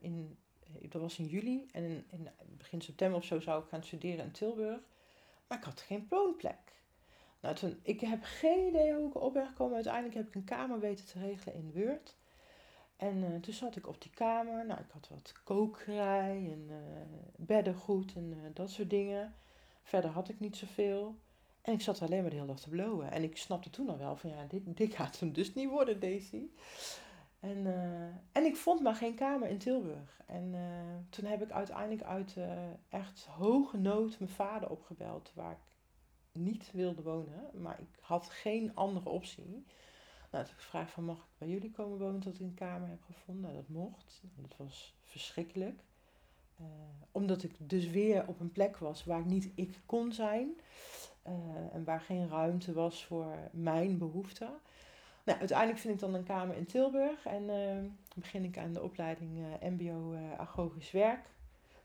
in, 0.00 0.38
dat 0.80 1.00
was 1.00 1.18
in 1.18 1.26
juli. 1.26 1.68
En 1.72 1.84
in, 1.84 2.04
in 2.10 2.28
begin 2.58 2.80
september 2.80 3.18
of 3.18 3.24
zo 3.24 3.40
zou 3.40 3.62
ik 3.62 3.68
gaan 3.68 3.82
studeren 3.84 4.24
in 4.24 4.30
Tilburg. 4.30 4.80
Maar 5.46 5.58
ik 5.58 5.64
had 5.64 5.80
geen 5.80 6.06
woonplek. 6.08 6.58
Nou, 7.40 7.54
toen, 7.54 7.78
ik 7.82 8.00
heb 8.00 8.18
geen 8.22 8.68
idee 8.68 8.94
hoe 8.94 9.08
ik 9.08 9.14
erop 9.14 9.32
ben 9.32 9.46
gekomen. 9.46 9.74
Uiteindelijk 9.74 10.14
heb 10.14 10.26
ik 10.26 10.34
een 10.34 10.44
kamer 10.44 10.80
weten 10.80 11.06
te 11.06 11.18
regelen 11.18 11.54
in 11.54 11.72
Weurt. 11.72 12.16
En 13.00 13.24
eh, 13.24 13.40
toen 13.40 13.54
zat 13.54 13.76
ik 13.76 13.88
op 13.88 14.02
die 14.02 14.10
kamer. 14.10 14.66
Nou, 14.66 14.80
ik 14.80 14.90
had 14.90 15.08
wat 15.08 15.32
kokerij 15.44 16.50
en 16.52 16.66
eh, 16.68 16.76
beddengoed 17.36 18.14
en 18.14 18.32
eh, 18.32 18.50
dat 18.54 18.70
soort 18.70 18.90
dingen. 18.90 19.34
Verder 19.82 20.10
had 20.10 20.28
ik 20.28 20.40
niet 20.40 20.56
zoveel. 20.56 21.16
En 21.62 21.72
ik 21.72 21.80
zat 21.80 22.02
alleen 22.02 22.20
maar 22.20 22.30
de 22.30 22.36
hele 22.36 22.48
dag 22.48 22.60
te 22.60 22.68
blowen. 22.68 23.10
En 23.10 23.22
ik 23.22 23.36
snapte 23.36 23.70
toen 23.70 23.88
al 23.88 23.98
wel 23.98 24.16
van 24.16 24.30
ja, 24.30 24.44
dit, 24.48 24.62
dit 24.76 24.94
gaat 24.94 25.20
hem 25.20 25.32
dus 25.32 25.54
niet 25.54 25.68
worden, 25.68 26.00
Daisy. 26.00 26.50
En, 27.40 27.66
en 28.32 28.44
ik 28.44 28.56
vond 28.56 28.80
maar 28.80 28.94
geen 28.94 29.14
kamer 29.14 29.48
in 29.48 29.58
Tilburg. 29.58 30.20
En 30.26 30.54
toen 31.10 31.24
heb 31.24 31.42
ik 31.42 31.50
uiteindelijk 31.50 32.02
uit 32.02 32.36
echt 32.88 33.26
hoge 33.26 33.78
nood 33.78 34.18
mijn 34.18 34.30
vader 34.30 34.70
opgebeld, 34.70 35.32
waar 35.34 35.52
ik 35.52 35.69
niet 36.32 36.70
wilde 36.72 37.02
wonen. 37.02 37.50
Maar 37.62 37.80
ik 37.80 37.98
had 38.00 38.28
geen 38.28 38.74
andere 38.74 39.08
optie. 39.08 39.64
Nou, 40.30 40.44
toen 40.44 40.54
ik 40.54 40.60
gevraagd 40.60 40.90
van 40.90 41.04
mag 41.04 41.16
ik 41.16 41.38
bij 41.38 41.48
jullie 41.48 41.70
komen 41.70 41.98
wonen 41.98 42.20
tot 42.20 42.34
ik 42.34 42.40
een 42.40 42.54
kamer 42.54 42.88
heb 42.88 43.02
gevonden. 43.02 43.42
Nou, 43.42 43.54
dat 43.54 43.68
mocht. 43.68 44.20
En 44.22 44.42
dat 44.48 44.56
was 44.56 44.94
verschrikkelijk. 45.02 45.80
Eh, 46.56 46.64
omdat 47.12 47.42
ik 47.42 47.52
dus 47.58 47.90
weer 47.90 48.26
op 48.26 48.40
een 48.40 48.52
plek 48.52 48.76
was 48.76 49.04
waar 49.04 49.26
niet 49.26 49.50
ik 49.54 49.80
kon 49.86 50.12
zijn. 50.12 50.60
eh, 51.22 51.32
en 51.74 51.84
waar 51.84 52.00
geen 52.00 52.28
ruimte 52.28 52.72
was 52.72 53.04
voor 53.04 53.36
mijn 53.52 53.98
behoeften. 53.98 54.50
Nou, 55.24 55.38
uiteindelijk 55.38 55.78
vind 55.78 55.94
ik 55.94 56.00
dan 56.00 56.14
een 56.14 56.24
kamer 56.24 56.56
in 56.56 56.66
Tilburg. 56.66 57.26
En 57.26 57.50
eh, 57.50 57.76
begin 58.14 58.44
ik 58.44 58.58
aan 58.58 58.72
de 58.72 58.82
opleiding 58.82 59.38
MBO 59.60 60.16
Agogisch 60.36 60.90
Werk. 60.90 61.28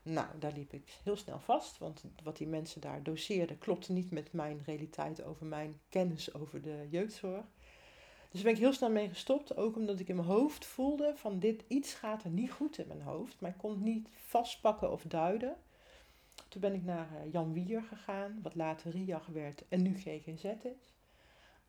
Nou, 0.08 0.26
daar 0.38 0.52
liep 0.52 0.72
ik 0.72 0.98
heel 1.02 1.16
snel 1.16 1.40
vast. 1.40 1.78
Want 1.78 2.04
wat 2.22 2.36
die 2.36 2.46
mensen 2.46 2.80
daar 2.80 3.02
doseerden 3.02 3.58
klopte 3.58 3.92
niet 3.92 4.10
met 4.10 4.32
mijn 4.32 4.62
realiteit 4.64 5.24
over 5.24 5.46
mijn 5.46 5.80
kennis 5.88 6.34
over 6.34 6.62
de 6.62 6.86
jeugdzorg. 6.90 7.44
Dus 8.30 8.42
ben 8.42 8.52
ik 8.52 8.58
heel 8.58 8.72
snel 8.72 8.90
mee 8.90 9.08
gestopt. 9.08 9.56
Ook 9.56 9.76
omdat 9.76 10.00
ik 10.00 10.08
in 10.08 10.16
mijn 10.16 10.28
hoofd 10.28 10.66
voelde 10.66 11.12
van 11.16 11.38
dit 11.38 11.64
iets 11.68 11.94
gaat 11.94 12.24
er 12.24 12.30
niet 12.30 12.50
goed 12.50 12.78
in 12.78 12.86
mijn 12.86 13.02
hoofd. 13.02 13.40
Maar 13.40 13.50
ik 13.50 13.58
kon 13.58 13.70
het 13.70 13.80
niet 13.80 14.08
vastpakken 14.26 14.92
of 14.92 15.02
duiden. 15.02 15.56
Toen 16.48 16.60
ben 16.60 16.74
ik 16.74 16.84
naar 16.84 17.08
eh, 17.16 17.32
Jan 17.32 17.52
Wier 17.52 17.82
gegaan, 17.82 18.38
wat 18.42 18.54
later 18.54 18.90
RIAG 18.90 19.26
werd 19.26 19.62
en 19.68 19.82
nu 19.82 19.94
GGZ 19.98 20.44
is. 20.44 20.94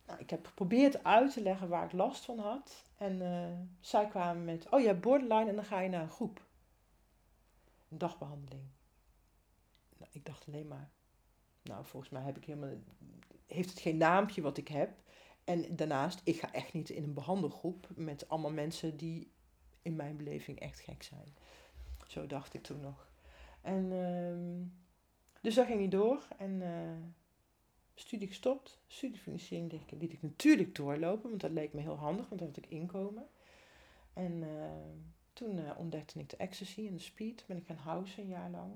Nou, 0.05 0.19
ik 0.19 0.29
heb 0.29 0.45
geprobeerd 0.45 1.03
uit 1.03 1.33
te 1.33 1.41
leggen 1.41 1.69
waar 1.69 1.85
ik 1.85 1.91
last 1.91 2.25
van 2.25 2.39
had. 2.39 2.85
En 2.97 3.21
eh, 3.21 3.59
zij 3.79 4.07
kwamen 4.07 4.45
met, 4.45 4.69
oh 4.69 4.81
ja, 4.81 4.93
borderline 4.93 5.49
en 5.49 5.55
dan 5.55 5.65
ga 5.65 5.79
je 5.79 5.89
naar 5.89 6.01
een 6.01 6.09
groep. 6.09 6.45
Een 7.89 7.97
dagbehandeling. 7.97 8.67
Nou, 9.97 10.11
ik 10.11 10.25
dacht 10.25 10.47
alleen 10.47 10.67
maar, 10.67 10.91
nou 11.63 11.85
volgens 11.85 12.11
mij 12.11 12.21
heb 12.21 12.37
ik 12.37 12.45
helemaal, 12.45 12.73
heeft 13.45 13.69
het 13.69 13.79
geen 13.79 13.97
naampje 13.97 14.41
wat 14.41 14.57
ik 14.57 14.67
heb. 14.67 14.89
En 15.43 15.75
daarnaast, 15.75 16.21
ik 16.23 16.39
ga 16.39 16.53
echt 16.53 16.73
niet 16.73 16.89
in 16.89 17.03
een 17.03 17.13
behandelgroep 17.13 17.87
met 17.95 18.29
allemaal 18.29 18.51
mensen 18.51 18.97
die 18.97 19.31
in 19.81 19.95
mijn 19.95 20.17
beleving 20.17 20.59
echt 20.59 20.79
gek 20.79 21.03
zijn. 21.03 21.35
Zo 22.07 22.27
dacht 22.27 22.53
ik 22.53 22.63
toen 22.63 22.79
nog. 22.79 23.09
En 23.61 23.91
ehm, 23.91 24.65
dus 25.41 25.55
daar 25.55 25.65
ging 25.65 25.81
ik 25.81 25.91
door 25.91 26.27
en 26.37 26.61
eh, 26.61 27.09
studie 27.93 28.27
gestopt. 28.27 28.79
Studiefinanciering 28.87 29.71
liet 29.71 29.81
ik, 29.81 29.91
liet 30.01 30.13
ik 30.13 30.21
natuurlijk 30.21 30.75
doorlopen, 30.75 31.29
want 31.29 31.41
dat 31.41 31.51
leek 31.51 31.73
me 31.73 31.81
heel 31.81 31.97
handig, 31.97 32.27
want 32.27 32.39
dan 32.39 32.49
had 32.49 32.57
ik 32.57 32.69
inkomen. 32.69 33.27
En 34.13 34.43
eh, 34.43 35.16
toen 35.37 35.57
eh, 35.57 35.71
ontdekte 35.77 36.19
ik 36.19 36.29
de 36.29 36.37
ecstasy 36.37 36.87
en 36.87 36.93
de 36.93 37.01
speed, 37.01 37.43
ben 37.47 37.57
ik 37.57 37.65
gaan 37.65 37.75
houden 37.75 38.13
een 38.17 38.27
jaar 38.27 38.49
lang. 38.49 38.71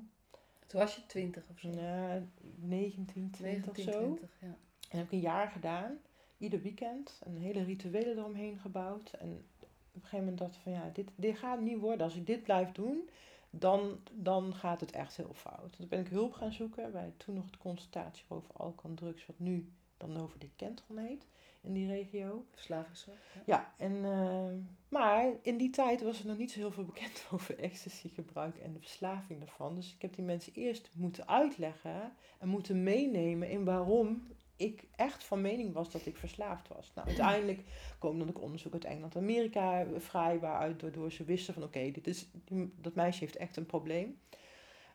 Toen 0.67 0.79
was 0.79 0.95
je 0.95 1.05
20 1.05 1.43
of 1.49 1.59
zo. 1.59 1.69
Uh, 1.69 2.15
19, 2.55 3.29
20 3.31 3.69
of 3.69 3.75
19, 3.75 3.83
zo. 3.83 3.99
20, 3.99 4.29
ja. 4.41 4.47
En 4.47 4.57
dat 4.79 4.91
heb 4.91 5.05
ik 5.05 5.11
een 5.11 5.19
jaar 5.19 5.47
gedaan. 5.47 5.97
Ieder 6.37 6.61
weekend. 6.61 7.21
Een 7.23 7.37
hele 7.37 7.63
rituelen 7.63 8.17
eromheen 8.17 8.59
gebouwd. 8.59 9.11
En 9.11 9.45
op 9.59 9.67
een 9.93 10.01
gegeven 10.01 10.19
moment 10.19 10.37
dacht 10.37 10.55
ik 10.55 10.61
van 10.61 10.71
ja, 10.71 10.89
dit, 10.93 11.09
dit 11.15 11.37
gaat 11.37 11.59
niet 11.59 11.79
worden. 11.79 12.05
Als 12.05 12.15
ik 12.15 12.25
dit 12.25 12.43
blijf 12.43 12.71
doen, 12.71 13.09
dan, 13.49 13.99
dan 14.11 14.55
gaat 14.55 14.79
het 14.79 14.91
echt 14.91 15.17
heel 15.17 15.33
fout. 15.33 15.75
Toen 15.75 15.87
ben 15.87 15.99
ik 15.99 16.07
hulp 16.07 16.33
gaan 16.33 16.53
zoeken 16.53 16.91
bij 16.91 17.13
toen 17.17 17.35
nog 17.35 17.49
de 17.49 17.57
consultatie 17.57 18.25
over 18.27 18.53
alcohol 18.53 18.89
en 18.89 18.95
drugs, 18.95 19.25
wat 19.25 19.39
nu 19.39 19.71
dan 19.97 20.17
over 20.17 20.39
de 20.39 20.49
Kentron 20.55 20.97
heet 20.97 21.25
in 21.63 21.73
die 21.73 21.87
regio. 21.87 22.45
Verslavingszorg. 22.51 23.17
Ja. 23.33 23.41
Ja, 23.45 23.73
en, 23.77 24.05
eh, 24.05 24.53
maar 24.89 25.33
in 25.41 25.57
die 25.57 25.69
tijd 25.69 26.01
was 26.01 26.19
er 26.19 26.27
nog 26.27 26.37
niet 26.37 26.51
zo 26.51 26.59
heel 26.59 26.71
veel 26.71 26.85
bekend 26.85 27.25
over 27.33 27.59
ecstasy-gebruik 27.59 28.57
en 28.57 28.73
de 28.73 28.79
verslaving 28.79 29.39
daarvan. 29.39 29.75
Dus 29.75 29.93
ik 29.93 30.01
heb 30.01 30.15
die 30.15 30.25
mensen 30.25 30.53
eerst 30.53 30.89
moeten 30.95 31.27
uitleggen 31.27 32.13
en 32.39 32.47
moeten 32.47 32.83
meenemen 32.83 33.49
in 33.49 33.63
waarom 33.63 34.27
ik 34.55 34.87
echt 34.95 35.23
van 35.23 35.41
mening 35.41 35.73
was 35.73 35.91
dat 35.91 36.05
ik 36.05 36.17
verslaafd 36.17 36.67
was. 36.67 36.91
Nou, 36.95 37.07
uiteindelijk 37.07 37.63
kwam 37.99 38.19
dan 38.19 38.29
ook 38.29 38.41
onderzoek 38.41 38.73
uit 38.73 38.85
Engeland 38.85 39.15
en 39.15 39.21
Amerika 39.21 39.85
vrij, 39.97 40.39
waaruit 40.39 40.81
waardoor 40.81 41.11
ze 41.11 41.23
wisten 41.23 41.53
van 41.53 41.63
oké, 41.63 41.91
dit 41.91 42.07
is 42.07 42.27
dat 42.75 42.95
meisje 42.95 43.19
heeft 43.19 43.35
echt 43.35 43.57
een 43.57 43.65
probleem. 43.65 44.19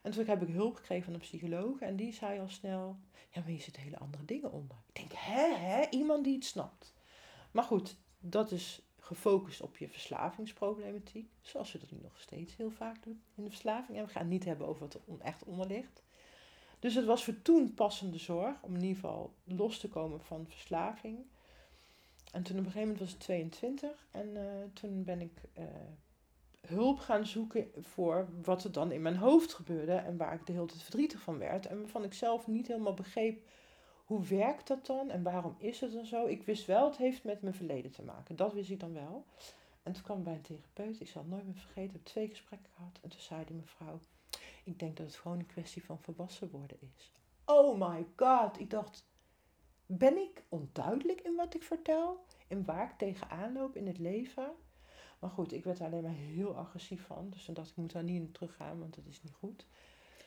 En 0.01 0.11
toen 0.11 0.25
heb 0.25 0.41
ik 0.41 0.53
hulp 0.53 0.75
gekregen 0.75 1.03
van 1.03 1.13
een 1.13 1.19
psycholoog 1.19 1.79
en 1.79 1.95
die 1.95 2.13
zei 2.13 2.39
al 2.39 2.49
snel, 2.49 2.97
ja, 3.29 3.39
maar 3.39 3.49
hier 3.49 3.61
zitten 3.61 3.81
hele 3.81 3.97
andere 3.97 4.25
dingen 4.25 4.51
onder. 4.51 4.77
Ik 4.87 4.95
denk, 4.95 5.11
hè, 5.15 5.55
hè, 5.55 5.89
iemand 5.89 6.23
die 6.23 6.35
het 6.35 6.45
snapt. 6.45 6.93
Maar 7.51 7.63
goed, 7.63 7.95
dat 8.19 8.51
is 8.51 8.81
gefocust 8.99 9.61
op 9.61 9.77
je 9.77 9.89
verslavingsproblematiek, 9.89 11.29
zoals 11.41 11.71
we 11.71 11.79
dat 11.79 11.91
nu 11.91 11.99
nog 12.01 12.19
steeds 12.19 12.55
heel 12.55 12.71
vaak 12.71 13.03
doen 13.03 13.21
in 13.35 13.43
de 13.43 13.49
verslaving. 13.49 13.97
En 13.97 14.05
we 14.05 14.11
gaan 14.11 14.21
het 14.21 14.31
niet 14.31 14.45
hebben 14.45 14.67
over 14.67 14.81
wat 14.81 14.93
er 14.93 15.01
echt 15.19 15.43
onder 15.43 15.67
ligt. 15.67 16.03
Dus 16.79 16.95
het 16.95 17.05
was 17.05 17.23
voor 17.23 17.41
toen 17.41 17.73
passende 17.73 18.17
zorg 18.17 18.61
om 18.61 18.75
in 18.75 18.81
ieder 18.81 18.95
geval 18.95 19.33
los 19.43 19.79
te 19.79 19.89
komen 19.89 20.21
van 20.21 20.47
verslaving. 20.47 21.25
En 22.31 22.43
toen 22.43 22.59
op 22.59 22.65
een 22.65 22.71
gegeven 22.71 22.81
moment 22.81 22.99
was 22.99 23.09
het 23.09 23.19
22 23.19 24.07
en 24.11 24.37
eh, 24.37 24.63
toen 24.73 25.03
ben 25.03 25.21
ik 25.21 25.41
eh, 25.53 25.65
hulp 26.67 26.99
gaan 26.99 27.25
zoeken 27.25 27.71
voor 27.79 28.27
wat 28.43 28.63
er 28.63 28.71
dan 28.71 28.91
in 28.91 29.01
mijn 29.01 29.15
hoofd 29.15 29.53
gebeurde 29.53 29.95
en 29.95 30.17
waar 30.17 30.33
ik 30.33 30.45
de 30.45 30.51
hele 30.51 30.65
tijd 30.65 30.81
verdrietig 30.81 31.21
van 31.21 31.37
werd. 31.37 31.65
En 31.65 31.79
waarvan 31.79 32.03
ik 32.03 32.13
zelf 32.13 32.47
niet 32.47 32.67
helemaal 32.67 32.93
begreep 32.93 33.41
hoe 34.05 34.23
werkt 34.25 34.67
dat 34.67 34.85
dan 34.85 35.09
en 35.09 35.23
waarom 35.23 35.55
is 35.57 35.79
het 35.79 35.93
dan 35.93 36.05
zo. 36.05 36.25
Ik 36.25 36.43
wist 36.43 36.65
wel, 36.65 36.85
het 36.85 36.97
heeft 36.97 37.23
met 37.23 37.41
mijn 37.41 37.53
verleden 37.53 37.91
te 37.91 38.03
maken. 38.03 38.35
Dat 38.35 38.53
wist 38.53 38.69
ik 38.69 38.79
dan 38.79 38.93
wel. 38.93 39.25
En 39.83 39.93
toen 39.93 40.03
kwam 40.03 40.17
ik 40.17 40.23
bij 40.23 40.33
een 40.33 40.41
therapeut, 40.41 40.99
ik 40.99 41.07
zal 41.07 41.21
het 41.21 41.31
nooit 41.31 41.45
meer 41.45 41.55
vergeten, 41.55 41.93
heb 41.93 42.05
twee 42.05 42.27
gesprekken 42.27 42.69
gehad. 42.75 42.99
En 43.01 43.09
toen 43.09 43.19
zei 43.19 43.45
die 43.45 43.55
mevrouw, 43.55 43.99
Ik 44.63 44.79
denk 44.79 44.97
dat 44.97 45.05
het 45.05 45.15
gewoon 45.15 45.39
een 45.39 45.45
kwestie 45.45 45.85
van 45.85 45.99
volwassen 45.99 46.49
worden 46.49 46.77
is. 46.95 47.13
Oh 47.45 47.89
my 47.89 48.05
god, 48.15 48.59
ik 48.59 48.69
dacht, 48.69 49.05
ben 49.85 50.17
ik 50.17 50.43
onduidelijk 50.49 51.21
in 51.21 51.35
wat 51.35 51.53
ik 51.53 51.63
vertel? 51.63 52.25
In 52.47 52.65
waar 52.65 52.89
ik 52.89 52.97
tegenaan 52.97 53.53
loop 53.53 53.75
in 53.75 53.87
het 53.87 53.97
leven? 53.97 54.51
Maar 55.19 55.29
goed, 55.29 55.53
ik 55.53 55.63
werd 55.63 55.79
er 55.79 55.85
alleen 55.85 56.03
maar 56.03 56.11
heel 56.11 56.55
agressief 56.55 57.05
van. 57.05 57.29
Dus 57.29 57.45
dan 57.45 57.55
dacht 57.55 57.67
ik, 57.67 57.73
ik 57.73 57.81
moet 57.81 57.93
daar 57.93 58.03
niet 58.03 58.21
in 58.21 58.31
teruggaan, 58.31 58.79
want 58.79 58.95
dat 58.95 59.05
is 59.05 59.23
niet 59.23 59.33
goed. 59.33 59.65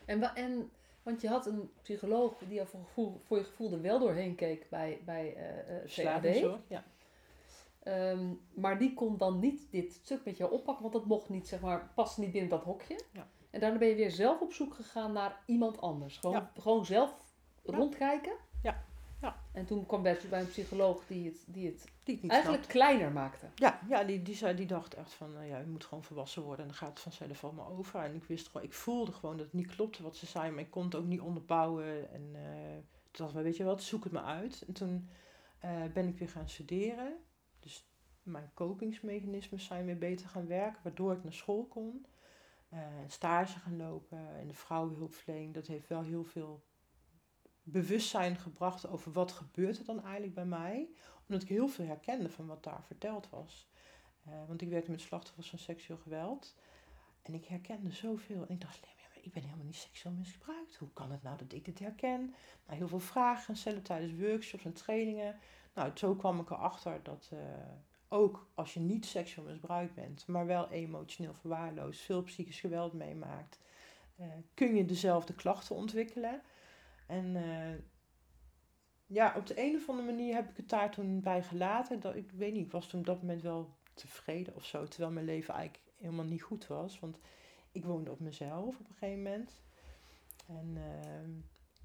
En, 0.04 0.34
en 0.34 0.70
want 1.02 1.20
je 1.20 1.28
had 1.28 1.46
een 1.46 1.70
psycholoog 1.82 2.38
die 2.48 2.60
er 2.60 2.66
voor, 2.66 2.80
gevoel, 2.84 3.20
voor 3.24 3.36
je 3.36 3.44
gevoel 3.44 3.72
er 3.72 3.82
wel 3.82 3.98
doorheen 3.98 4.34
keek 4.34 4.66
bij, 4.70 5.00
bij 5.04 5.36
uh, 5.36 5.74
uh, 5.74 6.06
CAD. 6.22 6.58
Ja. 6.66 6.84
Um, 7.84 8.40
maar 8.54 8.78
die 8.78 8.94
kon 8.94 9.16
dan 9.16 9.38
niet 9.38 9.66
dit 9.70 9.92
stuk 9.92 10.24
met 10.24 10.36
jou 10.36 10.52
oppakken, 10.52 10.82
want 10.82 10.94
dat 10.94 11.06
mocht 11.06 11.28
niet, 11.28 11.48
zeg 11.48 11.60
maar, 11.60 11.90
past 11.94 12.18
niet 12.18 12.32
binnen 12.32 12.50
dat 12.50 12.62
hokje. 12.62 13.00
Ja. 13.12 13.26
En 13.50 13.60
daarna 13.60 13.78
ben 13.78 13.88
je 13.88 13.94
weer 13.94 14.10
zelf 14.10 14.40
op 14.40 14.52
zoek 14.52 14.74
gegaan 14.74 15.12
naar 15.12 15.42
iemand 15.46 15.80
anders. 15.80 16.16
Gewoon, 16.16 16.48
gewoon 16.58 16.84
zelf 16.86 17.14
rondkijken. 17.64 18.32
Ja. 18.62 18.84
Ja. 19.20 19.36
En 19.52 19.66
toen 19.66 19.86
kwam 19.86 20.02
Bert 20.02 20.30
bij 20.30 20.40
een 20.40 20.48
psycholoog 20.48 21.06
die 21.06 21.26
het, 21.26 21.44
die 21.46 21.66
het, 21.66 21.84
die 22.04 22.18
het 22.22 22.30
eigenlijk 22.30 22.66
kleiner 22.66 23.12
maakte. 23.12 23.46
Ja, 23.54 23.80
ja 23.88 24.04
die, 24.04 24.22
die, 24.22 24.34
zei, 24.34 24.56
die 24.56 24.66
dacht 24.66 24.94
echt 24.94 25.12
van, 25.12 25.36
uh, 25.36 25.48
ja, 25.48 25.58
je 25.58 25.66
moet 25.66 25.84
gewoon 25.84 26.04
volwassen 26.04 26.42
worden 26.42 26.60
en 26.64 26.70
dan 26.70 26.76
gaat 26.76 26.88
het 26.88 27.00
vanzelf 27.00 27.44
allemaal 27.44 27.68
over. 27.68 28.00
En 28.00 28.14
ik 28.14 28.24
wist 28.24 28.48
gewoon, 28.48 28.66
ik 28.66 28.72
voelde 28.72 29.12
gewoon 29.12 29.36
dat 29.36 29.46
het 29.46 29.54
niet 29.54 29.74
klopte 29.74 30.02
wat 30.02 30.16
ze 30.16 30.26
zei, 30.26 30.50
maar 30.50 30.62
ik 30.62 30.70
kon 30.70 30.84
het 30.84 30.94
ook 30.94 31.04
niet 31.04 31.20
onderbouwen. 31.20 32.12
En 32.12 32.22
uh, 32.32 32.40
toen 33.10 33.26
dacht 33.26 33.36
ik, 33.36 33.42
weet 33.42 33.56
je 33.56 33.64
wat, 33.64 33.82
zoek 33.82 34.04
het 34.04 34.12
me 34.12 34.22
uit. 34.22 34.64
En 34.66 34.72
toen 34.72 35.08
uh, 35.64 35.84
ben 35.92 36.08
ik 36.08 36.18
weer 36.18 36.28
gaan 36.28 36.48
studeren. 36.48 37.16
Dus 37.60 37.88
mijn 38.22 38.50
kopingsmechanismen 38.54 39.60
zijn 39.60 39.86
weer 39.86 39.98
beter 39.98 40.28
gaan 40.28 40.46
werken, 40.46 40.80
waardoor 40.82 41.12
ik 41.12 41.22
naar 41.22 41.32
school 41.32 41.64
kon. 41.64 42.06
stage 43.06 43.58
gaan 43.58 43.76
lopen 43.76 44.38
en 44.38 44.48
de 44.48 44.54
vrouwenhulpverlening, 44.54 45.54
dat 45.54 45.66
heeft 45.66 45.88
wel 45.88 46.02
heel 46.02 46.24
veel 46.24 46.64
bewustzijn 47.70 48.36
gebracht 48.36 48.88
over 48.88 49.12
wat 49.12 49.32
gebeurt 49.32 49.78
er 49.78 49.84
dan 49.84 50.02
eigenlijk 50.02 50.34
bij 50.34 50.44
mij. 50.44 50.88
Omdat 51.26 51.42
ik 51.42 51.48
heel 51.48 51.68
veel 51.68 51.86
herkende 51.86 52.30
van 52.30 52.46
wat 52.46 52.64
daar 52.64 52.82
verteld 52.86 53.30
was. 53.30 53.68
Uh, 54.28 54.34
want 54.46 54.60
ik 54.62 54.68
werkte 54.68 54.90
met 54.90 55.00
slachtoffers 55.00 55.50
van 55.50 55.58
seksueel 55.58 55.98
geweld. 55.98 56.56
En 57.22 57.34
ik 57.34 57.44
herkende 57.44 57.90
zoveel. 57.90 58.46
En 58.46 58.54
ik 58.54 58.60
dacht, 58.60 58.80
ik 59.22 59.32
ben 59.32 59.42
helemaal 59.42 59.64
niet 59.64 59.74
seksueel 59.74 60.14
misbruikt. 60.14 60.76
Hoe 60.76 60.92
kan 60.92 61.10
het 61.10 61.22
nou 61.22 61.36
dat 61.36 61.52
ik 61.52 61.64
dit 61.64 61.78
herken? 61.78 62.34
Nou, 62.66 62.78
heel 62.78 62.88
veel 62.88 63.00
vragen 63.00 63.56
stellen 63.56 63.82
tijdens 63.82 64.20
workshops 64.20 64.64
en 64.64 64.72
trainingen. 64.72 65.38
Nou, 65.74 65.90
zo 65.94 66.14
kwam 66.14 66.40
ik 66.40 66.50
erachter 66.50 67.00
dat 67.02 67.30
uh, 67.32 67.38
ook 68.08 68.46
als 68.54 68.74
je 68.74 68.80
niet 68.80 69.06
seksueel 69.06 69.46
misbruikt 69.46 69.94
bent, 69.94 70.26
maar 70.26 70.46
wel 70.46 70.68
emotioneel 70.70 71.34
verwaarloosd, 71.34 72.00
veel 72.00 72.22
psychisch 72.22 72.60
geweld 72.60 72.92
meemaakt, 72.92 73.58
uh, 74.20 74.26
kun 74.54 74.74
je 74.74 74.84
dezelfde 74.84 75.34
klachten 75.34 75.76
ontwikkelen. 75.76 76.42
En 77.10 77.34
uh, 77.34 77.74
ja, 79.06 79.34
op 79.36 79.46
de 79.46 79.60
een 79.62 79.76
of 79.76 79.88
andere 79.88 80.08
manier 80.08 80.34
heb 80.34 80.50
ik 80.50 80.56
het 80.56 80.68
daar 80.68 80.90
toen 80.90 81.20
bij 81.20 81.42
gelaten. 81.42 82.00
Dat, 82.00 82.16
ik 82.16 82.30
weet 82.32 82.52
niet, 82.52 82.66
ik 82.66 82.72
was 82.72 82.86
toen 82.86 83.00
op 83.00 83.06
dat 83.06 83.20
moment 83.20 83.42
wel 83.42 83.76
tevreden 83.94 84.54
of 84.54 84.64
zo. 84.64 84.84
Terwijl 84.84 85.12
mijn 85.12 85.26
leven 85.26 85.54
eigenlijk 85.54 85.92
helemaal 85.96 86.24
niet 86.24 86.42
goed 86.42 86.66
was. 86.66 86.98
Want 86.98 87.18
ik 87.72 87.84
woonde 87.84 88.10
op 88.10 88.20
mezelf 88.20 88.78
op 88.78 88.88
een 88.88 88.94
gegeven 88.94 89.22
moment. 89.22 89.62
En 90.46 90.76
uh, 90.76 91.28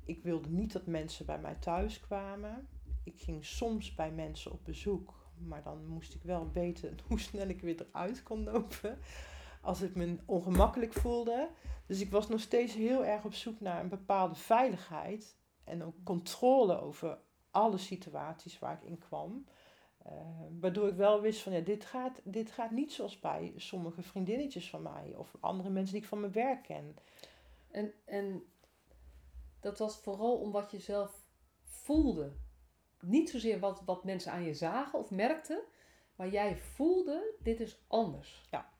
ik 0.06 0.24
wilde 0.24 0.50
niet 0.50 0.74
dat 0.74 0.86
mensen 0.86 1.26
bij 1.26 1.40
mij 1.40 1.56
thuis 1.56 2.00
kwamen. 2.00 2.68
Ik 3.04 3.22
ging 3.22 3.46
soms 3.46 3.96
bij 3.96 4.12
mensen 4.12 4.52
op 4.52 4.66
bezoek. 4.66 5.14
Maar 5.38 5.64
dan 5.64 5.86
moest 5.86 6.14
ik 6.14 6.24
wel 6.24 6.52
weten 6.52 6.98
hoe 7.08 7.20
snel 7.20 7.48
ik 7.48 7.62
weer 7.62 7.86
eruit 7.88 8.24
kon 8.24 8.44
lopen. 8.44 8.98
Als 9.66 9.82
ik 9.82 9.96
me 9.96 10.18
ongemakkelijk 10.26 10.94
voelde. 10.94 11.50
Dus 11.86 12.02
ik 12.02 12.12
was 12.12 12.28
nog 12.28 12.40
steeds 12.40 12.74
heel 12.74 13.06
erg 13.06 13.26
op 13.26 13.34
zoek 13.34 13.60
naar 13.60 13.82
een 13.82 13.90
bepaalde 13.90 14.36
veiligheid 14.36 15.36
en 15.64 15.84
ook 15.84 15.96
controle 16.04 16.82
over 16.82 17.18
alle 17.52 17.78
situaties 17.78 18.60
waar 18.60 18.74
ik 18.74 18.90
in 18.90 18.98
kwam. 18.98 19.46
Uh, 20.08 20.12
waardoor 20.60 20.88
ik 20.88 20.96
wel 20.96 21.22
wist 21.22 21.42
van 21.42 21.54
ja, 21.54 21.60
dit 21.60 21.86
gaat, 21.86 22.22
dit 22.24 22.52
gaat 22.52 22.72
niet 22.72 22.94
zoals 22.94 23.20
bij 23.20 23.54
sommige 23.56 24.02
vriendinnetjes 24.02 24.70
van 24.70 24.82
mij 24.82 25.14
of 25.16 25.36
andere 25.40 25.70
mensen 25.70 25.94
die 25.94 26.02
ik 26.02 26.08
van 26.08 26.20
mijn 26.20 26.32
werk 26.32 26.64
ken. 26.64 26.96
En, 27.72 27.94
en 28.06 28.44
dat 29.60 29.78
was 29.78 29.98
vooral 29.98 30.38
om 30.38 30.52
wat 30.52 30.72
je 30.72 30.80
zelf 30.80 31.24
voelde. 31.64 32.36
Niet 33.00 33.30
zozeer 33.30 33.60
wat, 33.60 33.82
wat 33.86 34.04
mensen 34.04 34.32
aan 34.32 34.44
je 34.44 34.54
zagen 34.54 35.00
of 35.00 35.12
merkten, 35.12 35.62
maar 36.16 36.30
jij 36.30 36.58
voelde, 36.58 37.36
dit 37.40 37.60
is 37.60 37.84
anders. 37.88 38.48
Ja. 38.52 38.74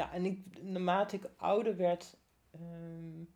Ja, 0.00 0.12
en 0.12 0.24
ik, 0.24 0.62
naarmate 0.62 1.16
ik 1.16 1.30
ouder 1.36 1.76
werd, 1.76 2.16
um, 2.54 3.28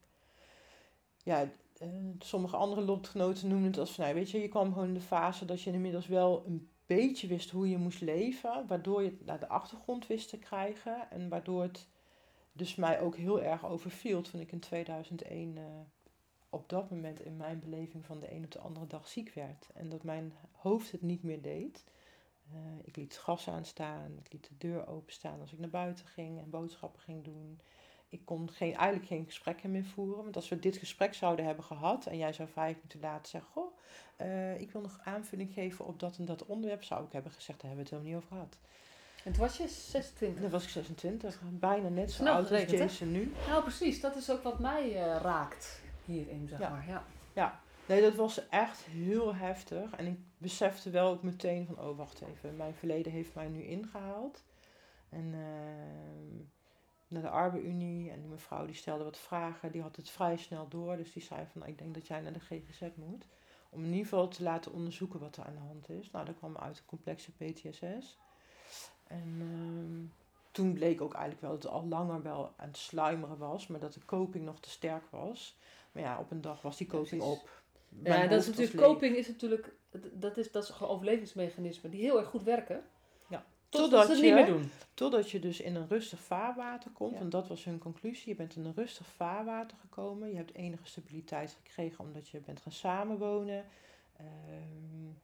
ja, 1.25 1.43
uh, 1.83 1.89
sommige 2.19 2.57
andere 2.57 2.81
lotgenoten 2.81 3.49
noemen 3.49 3.67
het 3.67 3.79
als 3.79 3.93
van, 3.93 4.05
nou, 4.05 4.17
weet 4.17 4.31
je, 4.31 4.41
je 4.41 4.49
kwam 4.49 4.73
gewoon 4.73 4.89
in 4.89 4.95
de 4.95 5.01
fase 5.01 5.45
dat 5.45 5.63
je 5.63 5.73
inmiddels 5.73 6.07
wel 6.07 6.45
een 6.47 6.69
beetje 6.87 7.27
wist 7.27 7.51
hoe 7.51 7.69
je 7.69 7.77
moest 7.79 8.01
leven, 8.01 8.67
waardoor 8.67 9.03
je 9.03 9.17
naar 9.25 9.39
de 9.39 9.49
achtergrond 9.49 10.07
wist 10.07 10.29
te 10.29 10.39
krijgen 10.39 11.11
en 11.11 11.29
waardoor 11.29 11.63
het 11.63 11.89
dus 12.53 12.75
mij 12.75 13.01
ook 13.01 13.17
heel 13.17 13.43
erg 13.43 13.67
overviel 13.67 14.23
toen 14.23 14.41
ik 14.41 14.53
in 14.53 14.61
2001 14.61 15.57
uh, 15.57 15.65
eh, 15.65 15.71
op 16.49 16.69
dat 16.69 16.91
moment 16.91 17.21
in 17.21 17.37
mijn 17.37 17.61
beleving 17.61 18.05
van 18.05 18.21
de 18.21 18.33
een 18.33 18.45
op 18.45 18.51
de 18.51 18.59
andere 18.59 18.87
dag 18.87 19.09
ziek 19.09 19.35
werd 19.35 19.69
en 19.75 19.89
dat 19.89 20.03
mijn 20.03 20.33
hoofd 20.53 20.93
het 20.93 21.03
niet 21.03 21.23
meer 21.23 21.43
deed. 21.43 21.85
Uh, 22.53 22.59
ik 22.85 22.97
liet 22.97 23.13
het 23.13 23.23
gas 23.23 23.49
aanstaan, 23.49 24.19
ik 24.25 24.33
liet 24.33 24.49
de 24.49 24.57
deur 24.59 24.87
openstaan 24.87 25.41
als 25.41 25.53
ik 25.53 25.59
naar 25.59 25.71
buiten 25.71 26.07
ging 26.07 26.39
en 26.39 26.51
boodschappen 26.51 27.01
ging 27.01 27.25
doen. 27.25 27.61
Ik 28.09 28.25
kon 28.25 28.51
geen, 28.51 28.75
eigenlijk 28.75 29.07
geen 29.07 29.25
gesprekken 29.25 29.71
meer 29.71 29.85
voeren. 29.85 30.23
Want 30.23 30.37
als 30.37 30.49
we 30.49 30.59
dit 30.59 30.77
gesprek 30.77 31.15
zouden 31.15 31.45
hebben 31.45 31.65
gehad 31.65 32.07
en 32.07 32.17
jij 32.17 32.33
zou 32.33 32.49
vijf 32.49 32.77
minuten 32.77 33.01
later 33.01 33.27
zeggen: 33.27 33.51
Goh, 33.51 33.77
uh, 34.21 34.61
ik 34.61 34.71
wil 34.71 34.81
nog 34.81 35.01
aanvulling 35.05 35.53
geven 35.53 35.85
op 35.85 36.01
dat 36.01 36.17
en 36.17 36.25
dat 36.25 36.47
onderwerp, 36.47 36.83
zou 36.83 37.05
ik 37.05 37.13
hebben 37.13 37.33
gezegd: 37.33 37.61
daar 37.61 37.71
hebben 37.71 37.91
we 37.91 37.97
het 37.97 38.03
helemaal 38.05 38.21
niet 38.21 38.31
over 38.31 38.37
gehad. 38.37 38.59
En 39.25 39.33
toen 39.33 39.41
was 39.41 39.57
je 39.57 39.69
26? 39.69 40.43
Dan 40.43 40.51
was 40.51 40.65
ik 40.65 40.69
26, 40.69 41.41
bijna 41.51 41.89
net 41.89 42.13
zo 42.13 42.25
oud 42.25 42.51
als 42.51 42.63
Jason 42.63 43.13
nu. 43.13 43.33
Nou, 43.49 43.63
precies, 43.63 44.01
dat 44.01 44.17
is 44.17 44.31
ook 44.31 44.43
wat 44.43 44.59
mij 44.59 44.91
uh, 44.91 45.17
raakt 45.23 45.83
hierin, 46.05 46.49
zeg 46.49 46.59
ja. 46.59 46.69
maar. 46.69 46.89
Ja. 46.89 47.05
ja, 47.33 47.61
Nee, 47.87 48.01
dat 48.01 48.15
was 48.15 48.49
echt 48.49 48.85
heel 48.85 49.35
heftig. 49.35 49.95
En 49.95 50.07
ik 50.07 50.19
besefte 50.39 50.91
wel 50.91 51.11
ook 51.11 51.23
meteen 51.23 51.67
van, 51.67 51.81
oh 51.81 51.97
wacht 51.97 52.21
even, 52.21 52.57
mijn 52.57 52.75
verleden 52.75 53.13
heeft 53.13 53.35
mij 53.35 53.49
nu 53.49 53.63
ingehaald. 53.63 54.45
En 55.09 55.25
uh, 55.25 56.47
naar 57.09 57.23
de 57.23 57.29
Arbeidsunie 57.29 58.11
en 58.11 58.21
die 58.21 58.31
mevrouw 58.31 58.67
die 58.67 58.75
stelde 58.75 59.05
wat 59.05 59.19
vragen, 59.19 59.73
die 59.73 59.83
had 59.83 59.97
het 59.97 60.11
vrij 60.11 60.37
snel 60.37 60.69
door. 60.69 60.97
Dus 60.97 61.13
die 61.13 61.23
zei 61.23 61.47
van, 61.51 61.61
nou, 61.61 61.73
ik 61.73 61.79
denk 61.79 61.95
dat 61.95 62.07
jij 62.07 62.21
naar 62.21 62.33
de 62.33 62.41
GGZ 62.41 62.83
moet. 62.95 63.27
Om 63.71 63.81
in 63.81 63.91
ieder 63.91 64.03
geval 64.03 64.29
te 64.29 64.43
laten 64.43 64.73
onderzoeken 64.73 65.21
wat 65.21 65.37
er 65.37 65.45
aan 65.45 65.55
de 65.55 65.61
hand 65.61 65.89
is. 65.89 66.11
Nou, 66.11 66.25
dat 66.25 66.37
kwam 66.37 66.57
uit 66.57 66.79
een 66.79 66.85
complexe 66.85 67.33
PTSS. 67.33 68.19
En 69.07 69.29
uh, 69.29 70.11
toen 70.51 70.73
bleek 70.73 71.01
ook 71.01 71.13
eigenlijk 71.13 71.43
wel 71.43 71.51
dat 71.51 71.63
het 71.63 71.73
al 71.73 71.87
langer 71.87 72.23
wel 72.23 72.53
aan 72.57 72.69
het 72.69 72.77
sluimeren 72.77 73.39
was, 73.39 73.67
maar 73.67 73.81
dat 73.81 73.93
de 73.93 74.05
coping 74.05 74.45
nog 74.45 74.61
te 74.61 74.71
sterk 74.71 75.05
was. 75.11 75.59
Maar 75.93 76.03
ja, 76.03 76.19
op 76.19 76.31
een 76.31 76.41
dag 76.41 76.63
was 76.63 76.77
die 76.77 76.87
coping 76.87 77.23
op 77.23 77.63
ja, 78.03 78.27
dat 78.27 78.41
is 78.41 78.47
natuurlijk, 78.47 78.77
coping 78.77 79.17
is 79.17 79.29
natuurlijk, 79.29 79.75
dat 80.13 80.37
is, 80.37 80.51
dat 80.51 80.63
is 80.63 80.69
een 80.69 80.87
overlevingsmechanisme 80.87 81.89
die 81.89 82.01
heel 82.01 82.19
erg 82.19 82.29
goed 82.29 82.43
werken. 82.43 82.83
Ja. 83.29 83.45
Totdat, 83.69 84.07
ze 84.07 84.13
het 84.13 84.23
niet 84.23 84.35
meer 84.35 84.47
doen. 84.47 84.71
Totdat 84.95 85.31
je 85.31 85.39
dus 85.39 85.61
in 85.61 85.75
een 85.75 85.89
rustig 85.89 86.21
vaarwater 86.21 86.91
komt, 86.91 87.13
ja. 87.13 87.19
want 87.19 87.33
dat 87.33 87.49
was 87.49 87.65
hun 87.65 87.79
conclusie. 87.79 88.29
Je 88.29 88.35
bent 88.35 88.57
in 88.57 88.65
een 88.65 88.75
rustig 88.75 89.07
vaarwater 89.07 89.77
gekomen, 89.81 90.31
je 90.31 90.37
hebt 90.37 90.55
enige 90.55 90.87
stabiliteit 90.87 91.57
gekregen 91.63 92.05
omdat 92.05 92.29
je 92.29 92.41
bent 92.41 92.61
gaan 92.61 92.73
samenwonen. 92.73 93.65
Um, 94.21 95.19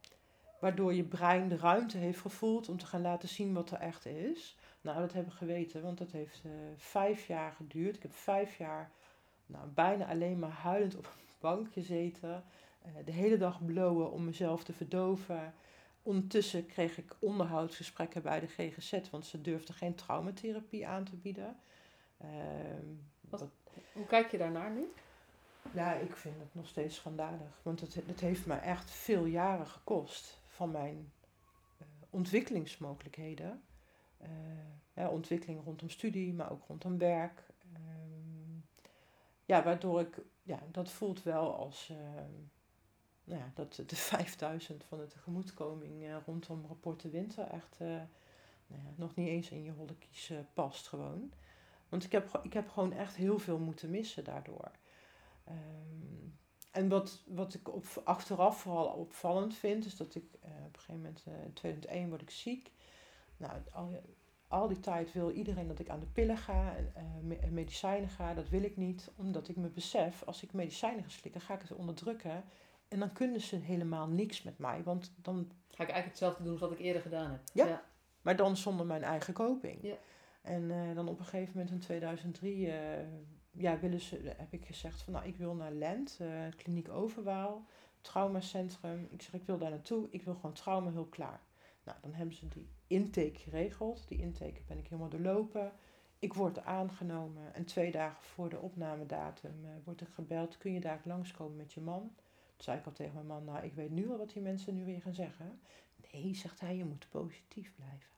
waardoor 0.59 0.93
je 0.93 1.03
brein 1.03 1.47
de 1.47 1.57
ruimte 1.57 1.97
heeft 1.97 2.19
gevoeld 2.19 2.69
om 2.69 2.77
te 2.77 2.85
gaan 2.85 3.01
laten 3.01 3.29
zien 3.29 3.53
wat 3.53 3.71
er 3.71 3.77
echt 3.77 4.05
is. 4.05 4.57
Nou, 4.81 4.99
dat 4.99 5.13
hebben 5.13 5.31
we 5.31 5.37
geweten, 5.37 5.81
want 5.81 5.97
dat 5.97 6.11
heeft 6.11 6.41
uh, 6.45 6.51
vijf 6.75 7.27
jaar 7.27 7.51
geduurd. 7.51 7.95
Ik 7.95 8.01
heb 8.01 8.13
vijf 8.13 8.57
jaar 8.57 8.91
nou, 9.45 9.67
bijna 9.67 10.07
alleen 10.07 10.39
maar 10.39 10.49
huilend 10.49 10.95
op 10.95 11.13
bank 11.41 11.71
gezeten. 11.71 12.43
Uh, 12.85 13.05
de 13.05 13.11
hele 13.11 13.37
dag 13.37 13.65
blowen 13.65 14.11
om 14.11 14.25
mezelf 14.25 14.63
te 14.63 14.73
verdoven. 14.73 15.53
Ondertussen 16.03 16.65
kreeg 16.65 16.97
ik 16.97 17.15
onderhoudsgesprekken 17.19 18.21
bij 18.21 18.39
de 18.39 18.47
GGZ, 18.47 19.09
want 19.11 19.25
ze 19.25 19.41
durfden 19.41 19.75
geen 19.75 19.95
traumatherapie 19.95 20.87
aan 20.87 21.03
te 21.03 21.15
bieden. 21.15 21.55
Uh, 22.21 22.27
wat, 23.29 23.49
hoe 23.93 24.05
kijk 24.05 24.31
je 24.31 24.37
daarnaar 24.37 24.71
nu? 24.71 24.91
Ja, 25.73 25.93
ik 25.93 26.15
vind 26.15 26.35
het 26.39 26.55
nog 26.55 26.67
steeds 26.67 26.95
schandalig. 26.95 27.59
Want 27.61 27.81
het, 27.81 27.95
het 27.95 28.19
heeft 28.19 28.45
me 28.45 28.55
echt 28.55 28.91
veel 28.91 29.25
jaren 29.25 29.67
gekost 29.67 30.41
van 30.47 30.71
mijn 30.71 31.11
uh, 31.81 31.87
ontwikkelingsmogelijkheden. 32.09 33.61
Ja, 34.93 35.09
ontwikkeling 35.09 35.63
rondom 35.63 35.89
studie, 35.89 36.33
maar 36.33 36.51
ook 36.51 36.63
rondom 36.67 36.97
werk. 36.97 37.43
Ehm, 39.51 39.57
ja, 39.59 39.63
waardoor 39.63 39.99
ik, 39.99 40.17
ja, 40.43 40.59
dat 40.71 40.89
voelt 40.89 41.23
wel 41.23 41.55
als, 41.55 41.89
uh, 41.91 41.97
nou 43.23 43.39
ja, 43.39 43.51
dat 43.53 43.83
de 43.85 43.95
5000 44.15 44.83
van 44.83 44.97
de 44.97 45.07
tegemoetkoming 45.07 46.03
uh, 46.03 46.15
rondom 46.25 46.65
rapport 46.67 47.01
de 47.01 47.09
winter 47.09 47.47
echt 47.47 47.77
uh, 47.81 47.87
nou 48.67 48.81
ja, 48.83 48.93
nog 48.95 49.15
niet 49.15 49.27
eens 49.27 49.49
in 49.49 49.63
je 49.63 49.71
holle 49.71 49.95
kies 49.95 50.31
past 50.53 50.87
gewoon. 50.87 51.33
Want 51.89 52.03
ik 52.03 52.11
heb, 52.11 52.39
ik 52.43 52.53
heb 52.53 52.69
gewoon 52.69 52.93
echt 52.93 53.15
heel 53.15 53.39
veel 53.39 53.57
moeten 53.57 53.89
missen 53.89 54.23
daardoor. 54.23 54.71
Ehm, 55.43 56.29
en 56.71 56.89
wat, 56.89 57.23
wat 57.25 57.53
ik 57.53 57.73
op, 57.73 57.85
achteraf 58.03 58.61
vooral 58.61 58.87
opvallend 58.87 59.55
vind, 59.55 59.85
is 59.85 59.95
dat 59.95 60.15
ik 60.15 60.23
op 60.41 60.43
een 60.43 60.79
gegeven 60.79 60.95
moment 60.95 61.23
in 61.25 61.53
2001 61.53 62.09
word 62.09 62.21
ik 62.21 62.29
ziek. 62.29 62.71
Nou, 63.37 63.61
al, 63.71 64.01
al 64.51 64.67
die 64.67 64.79
tijd 64.79 65.13
wil 65.13 65.31
iedereen 65.31 65.67
dat 65.67 65.79
ik 65.79 65.89
aan 65.89 65.99
de 65.99 66.05
pillen 66.05 66.37
ga 66.37 66.75
en 66.75 66.91
uh, 67.25 67.49
medicijnen 67.49 68.09
ga. 68.09 68.33
Dat 68.33 68.49
wil 68.49 68.63
ik 68.63 68.77
niet, 68.77 69.11
omdat 69.15 69.47
ik 69.47 69.55
me 69.55 69.69
besef, 69.69 70.23
als 70.23 70.43
ik 70.43 70.53
medicijnen 70.53 71.03
ga 71.03 71.09
slikken, 71.09 71.41
ga 71.41 71.53
ik 71.53 71.61
het 71.61 71.73
onderdrukken. 71.73 72.43
En 72.87 72.99
dan 72.99 73.13
kunnen 73.13 73.41
ze 73.41 73.55
helemaal 73.55 74.07
niks 74.07 74.43
met 74.43 74.57
mij, 74.57 74.83
want 74.83 75.13
dan... 75.21 75.51
Ga 75.67 75.83
ik 75.83 75.89
eigenlijk 75.89 76.05
hetzelfde 76.05 76.43
doen 76.43 76.51
als 76.51 76.61
wat 76.61 76.71
ik 76.71 76.79
eerder 76.79 77.01
gedaan 77.01 77.31
heb. 77.31 77.41
Ja, 77.53 77.65
ja. 77.65 77.83
maar 78.21 78.35
dan 78.35 78.57
zonder 78.57 78.85
mijn 78.85 79.03
eigen 79.03 79.33
koping. 79.33 79.77
Ja. 79.81 79.95
En 80.41 80.61
uh, 80.61 80.95
dan 80.95 81.07
op 81.07 81.19
een 81.19 81.25
gegeven 81.25 81.51
moment 81.53 81.71
in 81.71 81.79
2003 81.79 82.67
uh, 82.67 82.73
ja, 83.51 83.79
willen 83.79 84.01
ze, 84.01 84.33
heb 84.37 84.53
ik 84.53 84.65
gezegd 84.65 85.01
van 85.01 85.13
nou 85.13 85.25
ik 85.25 85.35
wil 85.35 85.55
naar 85.55 85.71
Lent, 85.71 86.19
kliniek 86.55 86.89
Overwaal, 86.89 87.65
traumacentrum. 88.01 89.07
Ik 89.09 89.21
zeg 89.21 89.33
ik 89.33 89.45
wil 89.45 89.57
daar 89.57 89.69
naartoe, 89.69 90.07
ik 90.09 90.23
wil 90.23 90.33
gewoon 90.33 90.53
traumahulp 90.53 91.11
klaar. 91.11 91.41
Nou, 91.83 91.97
dan 92.01 92.13
hebben 92.13 92.35
ze 92.35 92.47
die 92.47 92.69
intake 92.87 93.39
geregeld. 93.39 94.07
Die 94.07 94.19
intake 94.19 94.61
ben 94.67 94.77
ik 94.77 94.87
helemaal 94.87 95.09
doorlopen. 95.09 95.71
Ik 96.19 96.33
word 96.33 96.63
aangenomen 96.63 97.53
en 97.53 97.65
twee 97.65 97.91
dagen 97.91 98.23
voor 98.23 98.49
de 98.49 98.59
opnamedatum 98.59 99.65
uh, 99.65 99.69
word 99.83 100.01
ik 100.01 100.07
gebeld. 100.07 100.57
Kun 100.57 100.73
je 100.73 100.79
daar 100.79 101.01
langskomen 101.03 101.57
met 101.57 101.73
je 101.73 101.81
man? 101.81 102.01
Toen 102.55 102.63
zei 102.63 102.79
ik 102.79 102.85
al 102.85 102.91
tegen 102.91 103.13
mijn 103.13 103.25
man, 103.25 103.43
nou 103.43 103.65
ik 103.65 103.73
weet 103.73 103.91
nu 103.91 104.09
al 104.09 104.17
wat 104.17 104.29
die 104.29 104.41
mensen 104.41 104.75
nu 104.75 104.85
weer 104.85 105.01
gaan 105.01 105.13
zeggen. 105.13 105.59
Nee, 106.11 106.35
zegt 106.35 106.59
hij, 106.59 106.75
je 106.75 106.85
moet 106.85 107.09
positief 107.09 107.75
blijven. 107.75 108.09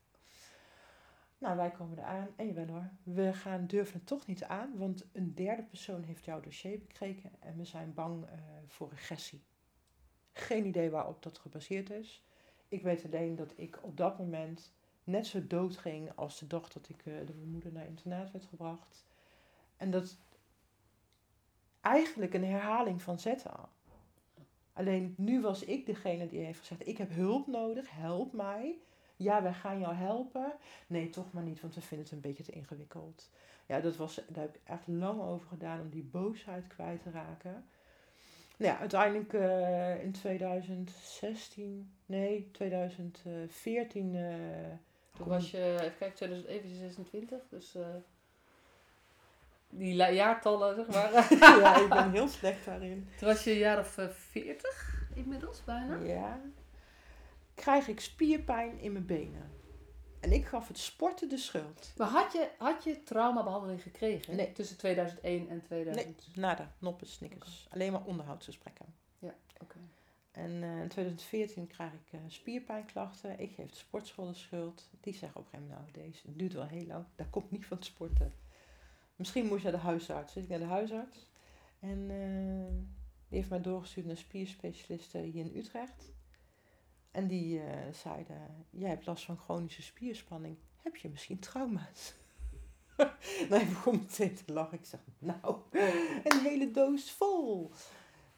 Nou, 1.38 1.56
wij 1.56 1.70
komen 1.70 1.98
eraan 1.98 2.28
en 2.36 2.46
jawel 2.46 2.66
hoor, 2.66 2.90
we 3.02 3.32
gaan, 3.32 3.66
durven 3.66 3.94
het 3.94 4.06
toch 4.06 4.26
niet 4.26 4.44
aan, 4.44 4.78
want 4.78 5.06
een 5.12 5.34
derde 5.34 5.62
persoon 5.62 6.02
heeft 6.02 6.24
jouw 6.24 6.40
dossier 6.40 6.78
bekeken 6.78 7.30
en 7.40 7.56
we 7.56 7.64
zijn 7.64 7.94
bang 7.94 8.24
uh, 8.24 8.30
voor 8.66 8.90
agressie. 8.90 9.44
Geen 10.32 10.66
idee 10.66 10.90
waarop 10.90 11.22
dat 11.22 11.38
gebaseerd 11.38 11.90
is. 11.90 12.24
Ik 12.68 12.82
weet 12.82 13.04
alleen 13.04 13.36
dat 13.36 13.52
ik 13.56 13.78
op 13.82 13.96
dat 13.96 14.18
moment 14.18 14.72
net 15.04 15.26
zo 15.26 15.46
dood 15.46 15.76
ging 15.76 16.10
als 16.14 16.38
de 16.38 16.46
dag 16.46 16.68
dat 16.68 16.88
ik 16.88 17.06
uh, 17.06 17.14
door 17.26 17.36
mijn 17.36 17.50
moeder 17.50 17.72
naar 17.72 17.86
internaat 17.86 18.30
werd 18.30 18.44
gebracht. 18.44 19.06
En 19.76 19.90
dat 19.90 20.16
eigenlijk 21.80 22.34
een 22.34 22.44
herhaling 22.44 23.02
van 23.02 23.18
Zeta. 23.18 23.68
Alleen 24.72 25.14
nu 25.16 25.40
was 25.40 25.64
ik 25.64 25.86
degene 25.86 26.28
die 26.28 26.40
heeft 26.40 26.58
gezegd: 26.58 26.86
Ik 26.86 26.98
heb 26.98 27.10
hulp 27.10 27.46
nodig, 27.46 27.90
help 27.90 28.32
mij. 28.32 28.78
Ja, 29.16 29.42
wij 29.42 29.54
gaan 29.54 29.78
jou 29.78 29.94
helpen. 29.94 30.52
Nee, 30.86 31.10
toch 31.10 31.32
maar 31.32 31.42
niet, 31.42 31.60
want 31.60 31.74
we 31.74 31.80
vinden 31.80 32.06
het 32.06 32.14
een 32.14 32.20
beetje 32.20 32.42
te 32.42 32.52
ingewikkeld. 32.52 33.30
Ja, 33.66 33.80
dat 33.80 33.96
was, 33.96 34.14
daar 34.14 34.44
heb 34.44 34.54
ik 34.54 34.60
echt 34.64 34.86
lang 34.86 35.20
over 35.20 35.46
gedaan 35.46 35.80
om 35.80 35.88
die 35.90 36.02
boosheid 36.02 36.66
kwijt 36.66 37.02
te 37.02 37.10
raken. 37.10 37.66
Nou 38.56 38.72
ja, 38.72 38.78
uiteindelijk 38.78 39.32
uh, 39.32 40.02
in 40.02 40.12
2016, 40.12 41.92
nee, 42.06 42.48
2014. 42.52 44.14
Uh, 44.14 44.34
Toen 45.16 45.28
was 45.28 45.50
je, 45.50 45.76
even 45.80 45.98
kijken, 45.98 46.16
2026, 46.16 47.38
dus 47.50 47.76
uh, 47.76 47.86
die 49.68 49.94
jaartallen, 49.94 50.74
zeg 50.74 50.86
maar. 50.86 51.32
ja, 51.60 51.76
ik 51.82 51.88
ben 51.88 52.10
heel 52.10 52.28
slecht 52.28 52.64
daarin. 52.64 53.08
Toen 53.18 53.28
was 53.28 53.44
je 53.44 53.50
een 53.50 53.58
jaar 53.58 53.78
of 53.78 53.98
40 54.10 55.06
inmiddels 55.14 55.64
bijna. 55.64 55.96
Ja 55.96 56.40
krijg 57.54 57.88
ik 57.88 58.00
spierpijn 58.00 58.80
in 58.80 58.92
mijn 58.92 59.06
benen. 59.06 59.50
En 60.24 60.32
ik 60.32 60.46
gaf 60.46 60.68
het 60.68 60.78
sporten 60.78 61.28
de 61.28 61.38
schuld. 61.38 61.92
Maar 61.96 62.08
had 62.08 62.32
je, 62.32 62.50
had 62.58 62.84
je 62.84 63.02
traumabehandeling 63.02 63.82
gekregen? 63.82 64.36
Nee. 64.36 64.52
Tussen 64.52 64.76
2001 64.76 65.48
en 65.48 65.62
2000? 65.62 66.06
Nee, 66.06 66.14
nada. 66.34 66.72
Noppen, 66.78 67.06
snickers. 67.06 67.66
Alleen 67.70 67.92
maar 67.92 68.04
onderhoudsgesprekken. 68.04 68.86
Ja, 69.18 69.34
oké. 69.60 69.78
En 70.32 70.50
uh, 70.50 70.80
in 70.80 70.88
2014 70.88 71.66
krijg 71.66 71.92
ik 71.92 72.12
uh, 72.12 72.20
spierpijnklachten. 72.26 73.40
Ik 73.40 73.52
geef 73.54 73.70
de 73.70 73.76
sportschool 73.76 74.26
de 74.26 74.34
schuld. 74.34 74.88
Die 75.00 75.14
zeggen 75.14 75.40
op 75.40 75.44
een 75.44 75.50
gegeven 75.50 75.74
moment, 75.74 75.94
nou 75.94 76.06
deze 76.06 76.36
duurt 76.36 76.52
wel 76.52 76.66
heel 76.66 76.86
lang. 76.86 77.04
Dat 77.16 77.30
komt 77.30 77.50
niet 77.50 77.66
van 77.66 77.76
het 77.76 77.86
sporten. 77.86 78.32
Misschien 79.16 79.46
moest 79.46 79.62
je 79.62 79.70
naar 79.70 79.80
de 79.80 79.86
huisarts. 79.86 80.34
Dus 80.34 80.42
ik 80.42 80.48
naar 80.48 80.58
de 80.58 80.64
huisarts. 80.64 81.26
En 81.80 81.98
uh, 81.98 82.86
die 83.28 83.38
heeft 83.38 83.50
mij 83.50 83.60
doorgestuurd 83.60 84.06
naar 84.06 84.16
spierspecialisten 84.16 85.20
hier 85.20 85.44
in 85.44 85.56
Utrecht. 85.56 86.12
En 87.14 87.26
die 87.26 87.58
uh, 87.58 87.64
zeiden, 87.92 88.66
jij 88.70 88.88
hebt 88.88 89.06
last 89.06 89.24
van 89.24 89.36
chronische 89.36 89.82
spierspanning. 89.82 90.56
Heb 90.82 90.96
je 90.96 91.08
misschien 91.08 91.38
trauma's? 91.38 92.14
nou, 93.48 93.62
ik 93.62 93.68
begon 93.68 93.96
meteen 93.96 94.34
te 94.34 94.52
lachen. 94.52 94.78
Ik 94.78 94.84
zeg, 94.84 95.00
nou, 95.18 95.56
een 96.24 96.40
hele 96.40 96.70
doos 96.70 97.10
vol. 97.10 97.70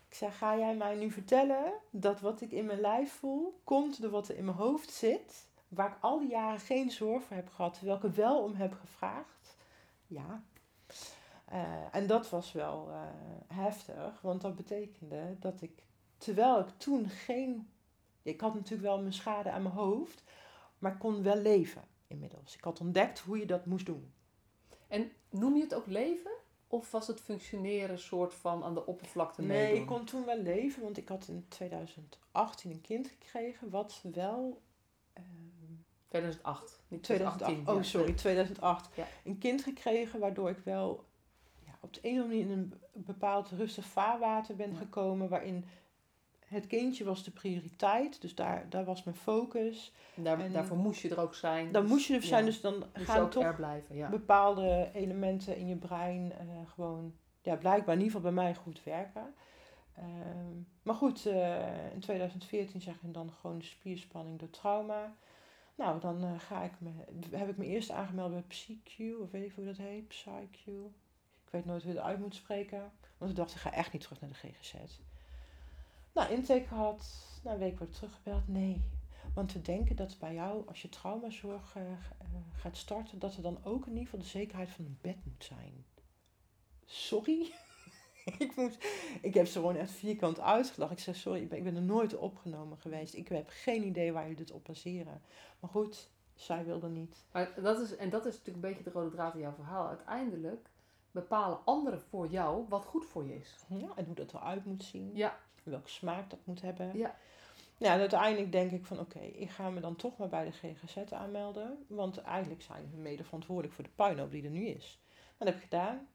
Ik 0.09 0.15
zeg, 0.15 0.39
ga 0.39 0.59
jij 0.59 0.77
mij 0.77 0.95
nu 0.95 1.11
vertellen 1.11 1.73
dat 1.91 2.21
wat 2.21 2.41
ik 2.41 2.51
in 2.51 2.67
mijn 2.67 2.81
lijf 2.81 3.13
voel, 3.13 3.61
komt 3.65 4.01
door 4.01 4.11
wat 4.11 4.29
er 4.29 4.37
in 4.37 4.45
mijn 4.45 4.57
hoofd 4.57 4.91
zit, 4.91 5.49
waar 5.69 5.91
ik 5.91 5.97
al 6.01 6.19
die 6.19 6.31
jaren 6.31 6.61
geen 6.61 6.91
zorg 6.91 7.23
voor 7.25 7.37
heb 7.37 7.49
gehad, 7.49 7.81
er 7.81 8.15
wel 8.15 8.43
om 8.43 8.55
heb 8.55 8.75
gevraagd? 8.81 9.57
Ja. 10.07 10.43
Uh, 11.53 11.95
en 11.95 12.07
dat 12.07 12.31
was 12.31 12.53
wel 12.53 12.89
uh, 12.91 13.03
heftig, 13.57 14.21
want 14.21 14.41
dat 14.41 14.57
betekende 14.57 15.37
dat 15.39 15.63
ik, 15.63 15.83
terwijl 16.19 16.59
ik 16.59 16.69
toen 16.77 17.09
geen 17.09 17.69
ik 18.27 18.41
had 18.41 18.55
natuurlijk 18.55 18.83
wel 18.83 19.01
mijn 19.01 19.13
schade 19.13 19.51
aan 19.51 19.63
mijn 19.63 19.75
hoofd, 19.75 20.23
maar 20.79 20.93
ik 20.93 20.99
kon 20.99 21.23
wel 21.23 21.37
leven 21.37 21.83
inmiddels. 22.07 22.57
Ik 22.57 22.65
had 22.65 22.81
ontdekt 22.81 23.19
hoe 23.19 23.39
je 23.39 23.47
dat 23.47 23.67
moest 23.67 23.87
doen. 23.87 24.13
En 24.89 25.13
noem 25.31 25.57
je 25.57 25.63
het 25.63 25.75
ook 25.75 25.87
leven? 25.87 26.31
Of 26.69 26.91
was 26.91 27.07
het 27.07 27.21
functioneren 27.21 27.99
soort 27.99 28.35
van 28.35 28.65
aan 28.65 28.75
de 28.75 28.87
oppervlakte 28.87 29.43
Nee, 29.43 29.63
meedoen? 29.63 29.81
ik 29.81 29.87
kon 29.87 30.05
toen 30.05 30.25
wel 30.25 30.39
leven, 30.39 30.83
want 30.83 30.97
ik 30.97 31.09
had 31.09 31.29
in 31.29 31.45
2018 31.49 32.71
een 32.71 32.81
kind 32.81 33.09
gekregen, 33.09 33.71
wat 33.71 34.01
wel... 34.13 34.63
2008, 36.09 36.81
niet 36.89 37.03
2018. 37.03 37.69
oh, 37.69 37.83
sorry, 37.83 38.13
2008. 38.13 38.95
Ja. 38.95 39.07
Een 39.25 39.39
kind 39.39 39.63
gekregen 39.63 40.21
waardoor 40.21 40.51
ik 40.51 40.59
wel 40.59 41.05
ja, 41.65 41.79
op 41.81 41.95
de 41.95 42.01
een 42.03 42.17
of 42.17 42.23
andere 42.23 42.39
manier 42.45 42.57
in 42.57 42.59
een 42.93 43.05
bepaald 43.05 43.51
rustig 43.51 43.85
vaarwater 43.85 44.57
ben 44.57 44.77
gekomen, 44.77 45.29
waarin 45.29 45.65
het 46.47 46.67
kindje 46.67 47.05
was 47.05 47.25
de 47.25 47.31
prioriteit, 47.31 48.21
dus 48.21 48.35
daar, 48.35 48.67
daar 48.69 48.85
was 48.85 49.05
mijn 49.05 49.17
focus. 49.17 49.93
Daar, 50.15 50.41
en 50.41 50.53
daarvoor 50.53 50.77
moest 50.77 51.01
je 51.01 51.09
er 51.09 51.21
ook 51.21 51.35
zijn. 51.35 51.73
Dan 51.73 51.83
dus, 51.83 51.91
moest 51.91 52.07
je 52.07 52.15
er 52.15 52.23
zijn, 52.23 52.45
dus 52.45 52.61
dan 52.61 52.85
gaan 52.93 53.31
toch 53.31 53.57
blijven, 53.57 53.97
ja. 53.97 54.09
bepaalde 54.09 54.91
elementen 54.95 55.57
in 55.57 55.67
je 55.67 55.77
brein 55.77 56.33
uh, 56.33 56.71
gewoon, 56.71 57.15
ja, 57.43 57.57
blijkbaar 57.57 57.95
in 57.95 58.01
ieder 58.01 58.17
geval 58.17 58.33
bij 58.33 58.43
mij 58.43 58.55
goed 58.55 58.85
werken. 58.85 59.35
Uh, 59.99 60.05
maar 60.83 60.95
goed, 60.95 61.27
uh, 61.27 61.93
in 61.93 62.01
2014 62.01 62.81
zeg 62.81 62.95
je 63.01 63.11
dan 63.11 63.33
gewoon 63.41 63.63
spierspanning 63.63 64.39
door 64.39 64.51
trauma. 64.51 65.15
Nou, 65.75 66.01
dan 66.01 66.25
uh, 66.25 66.31
ga 66.39 66.63
ik 66.63 66.73
me, 66.79 66.91
heb 67.31 67.49
ik 67.49 67.57
me 67.57 67.65
eerst 67.65 67.91
aangemeld 67.91 68.31
bij 68.31 68.45
PsyQ, 68.49 69.21
of 69.23 69.31
weet 69.31 69.45
ik 69.45 69.53
hoe 69.55 69.65
dat 69.65 69.77
heet, 69.77 70.15
PsyQ. 70.15 70.67
Ik 71.45 71.51
weet 71.51 71.65
nooit 71.65 71.83
hoe 71.83 71.93
je 71.93 71.99
het 71.99 72.07
uit 72.07 72.19
moet 72.19 72.35
spreken. 72.35 72.93
Want 73.19 73.31
ik 73.31 73.37
dacht, 73.37 73.55
ik 73.55 73.61
ga 73.61 73.73
echt 73.73 73.93
niet 73.93 74.03
terug 74.03 74.21
naar 74.21 74.31
de 74.31 74.37
GGZ. 74.37 74.75
Nou, 76.17 76.33
intake 76.33 76.67
gehad. 76.67 77.07
Na 77.43 77.53
een 77.53 77.59
week 77.59 77.79
wordt 77.79 77.93
teruggebeld. 77.93 78.49
Nee. 78.49 78.83
Want 79.35 79.53
we 79.53 79.63
denken 79.63 79.97
dat 79.97 80.17
bij 80.19 80.35
jou, 80.35 80.69
als 80.69 80.83
je 80.83 80.89
traumazorg 80.89 81.77
uh, 81.77 81.83
gaat 82.53 82.77
starten, 82.77 83.19
dat 83.19 83.37
er 83.37 83.43
dan 83.43 83.59
ook 83.65 83.83
in 83.83 83.93
ieder 83.93 84.05
geval 84.05 84.21
de 84.21 84.27
zekerheid 84.27 84.69
van 84.69 84.85
een 84.85 84.99
bed 85.01 85.17
moet 85.25 85.45
zijn. 85.45 85.85
Sorry? 86.85 87.53
ik, 88.39 88.57
moet, 88.57 88.79
ik 89.21 89.35
heb 89.35 89.47
ze 89.47 89.59
gewoon 89.59 89.77
echt 89.77 89.91
vierkant 89.91 90.41
uitgelachen. 90.41 90.97
Ik 90.97 91.03
zeg, 91.03 91.17
sorry, 91.17 91.41
ik 91.41 91.49
ben, 91.49 91.59
ik 91.59 91.65
ben 91.65 91.77
er 91.77 91.83
nooit 91.83 92.17
opgenomen 92.17 92.79
geweest. 92.79 93.15
Ik 93.15 93.29
heb 93.29 93.47
geen 93.49 93.87
idee 93.87 94.13
waar 94.13 94.23
jullie 94.23 94.37
dit 94.37 94.53
op 94.53 94.65
baseren. 94.65 95.23
Maar 95.61 95.71
goed, 95.71 96.11
zij 96.35 96.65
wilde 96.65 96.89
niet. 96.89 97.25
Maar 97.33 97.53
dat 97.63 97.81
is, 97.81 97.97
en 97.97 98.11
dat 98.11 98.27
is 98.27 98.37
natuurlijk 98.37 98.65
een 98.65 98.71
beetje 98.73 98.91
de 98.91 98.99
rode 98.99 99.11
draad 99.11 99.35
in 99.35 99.41
jouw 99.41 99.55
verhaal. 99.55 99.89
Uiteindelijk 99.89 100.71
bepalen 101.11 101.65
anderen 101.65 102.01
voor 102.01 102.29
jou 102.29 102.67
wat 102.69 102.85
goed 102.85 103.07
voor 103.07 103.27
je 103.27 103.35
is. 103.35 103.65
Ja, 103.69 103.89
en 103.97 104.05
hoe 104.05 104.15
dat 104.15 104.35
eruit 104.35 104.65
moet 104.65 104.85
zien. 104.85 105.11
Ja, 105.15 105.39
welke 105.71 105.91
smaak 105.91 106.31
dat 106.31 106.39
moet 106.45 106.63
hebben. 106.63 106.99
Ja. 106.99 107.17
Ja, 107.79 107.93
en 107.93 108.01
uiteindelijk 108.01 108.53
denk 108.53 108.71
ik 108.71 108.87
van 108.87 108.99
oké, 108.99 109.19
ik 109.19 109.51
ga 109.51 109.71
me 109.71 109.81
dan 109.81 109.97
toch 109.97 110.17
maar 110.17 110.29
bij 110.29 110.45
de 110.45 110.53
GGZ 110.53 111.13
aanmelden. 111.13 111.85
Want 111.89 112.21
eigenlijk 112.21 112.63
zijn 112.63 112.91
we 112.91 113.01
mede 113.01 113.25
verantwoordelijk 113.25 113.75
voor 113.75 113.85
de 113.85 113.91
puinhoop 113.95 114.31
die 114.31 114.45
er 114.45 114.51
nu 114.51 114.67
is. 114.67 115.01
Dat 115.39 115.49
heb 115.49 115.57
ik 115.57 115.63
gedaan. 115.63 116.09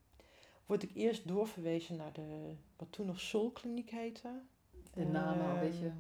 Word 0.66 0.84
ik 0.84 0.92
eerst 0.94 1.28
doorverwezen 1.28 1.96
naar 1.96 2.14
de, 2.14 2.56
wat 2.78 2.92
toen 2.92 3.06
nog 3.06 3.20
Solkliniek 3.20 3.90
heette. 3.90 4.42
De 4.94 5.06
naam 5.06 5.42
al, 5.42 5.60
weet 5.60 5.80
je. 5.80 5.92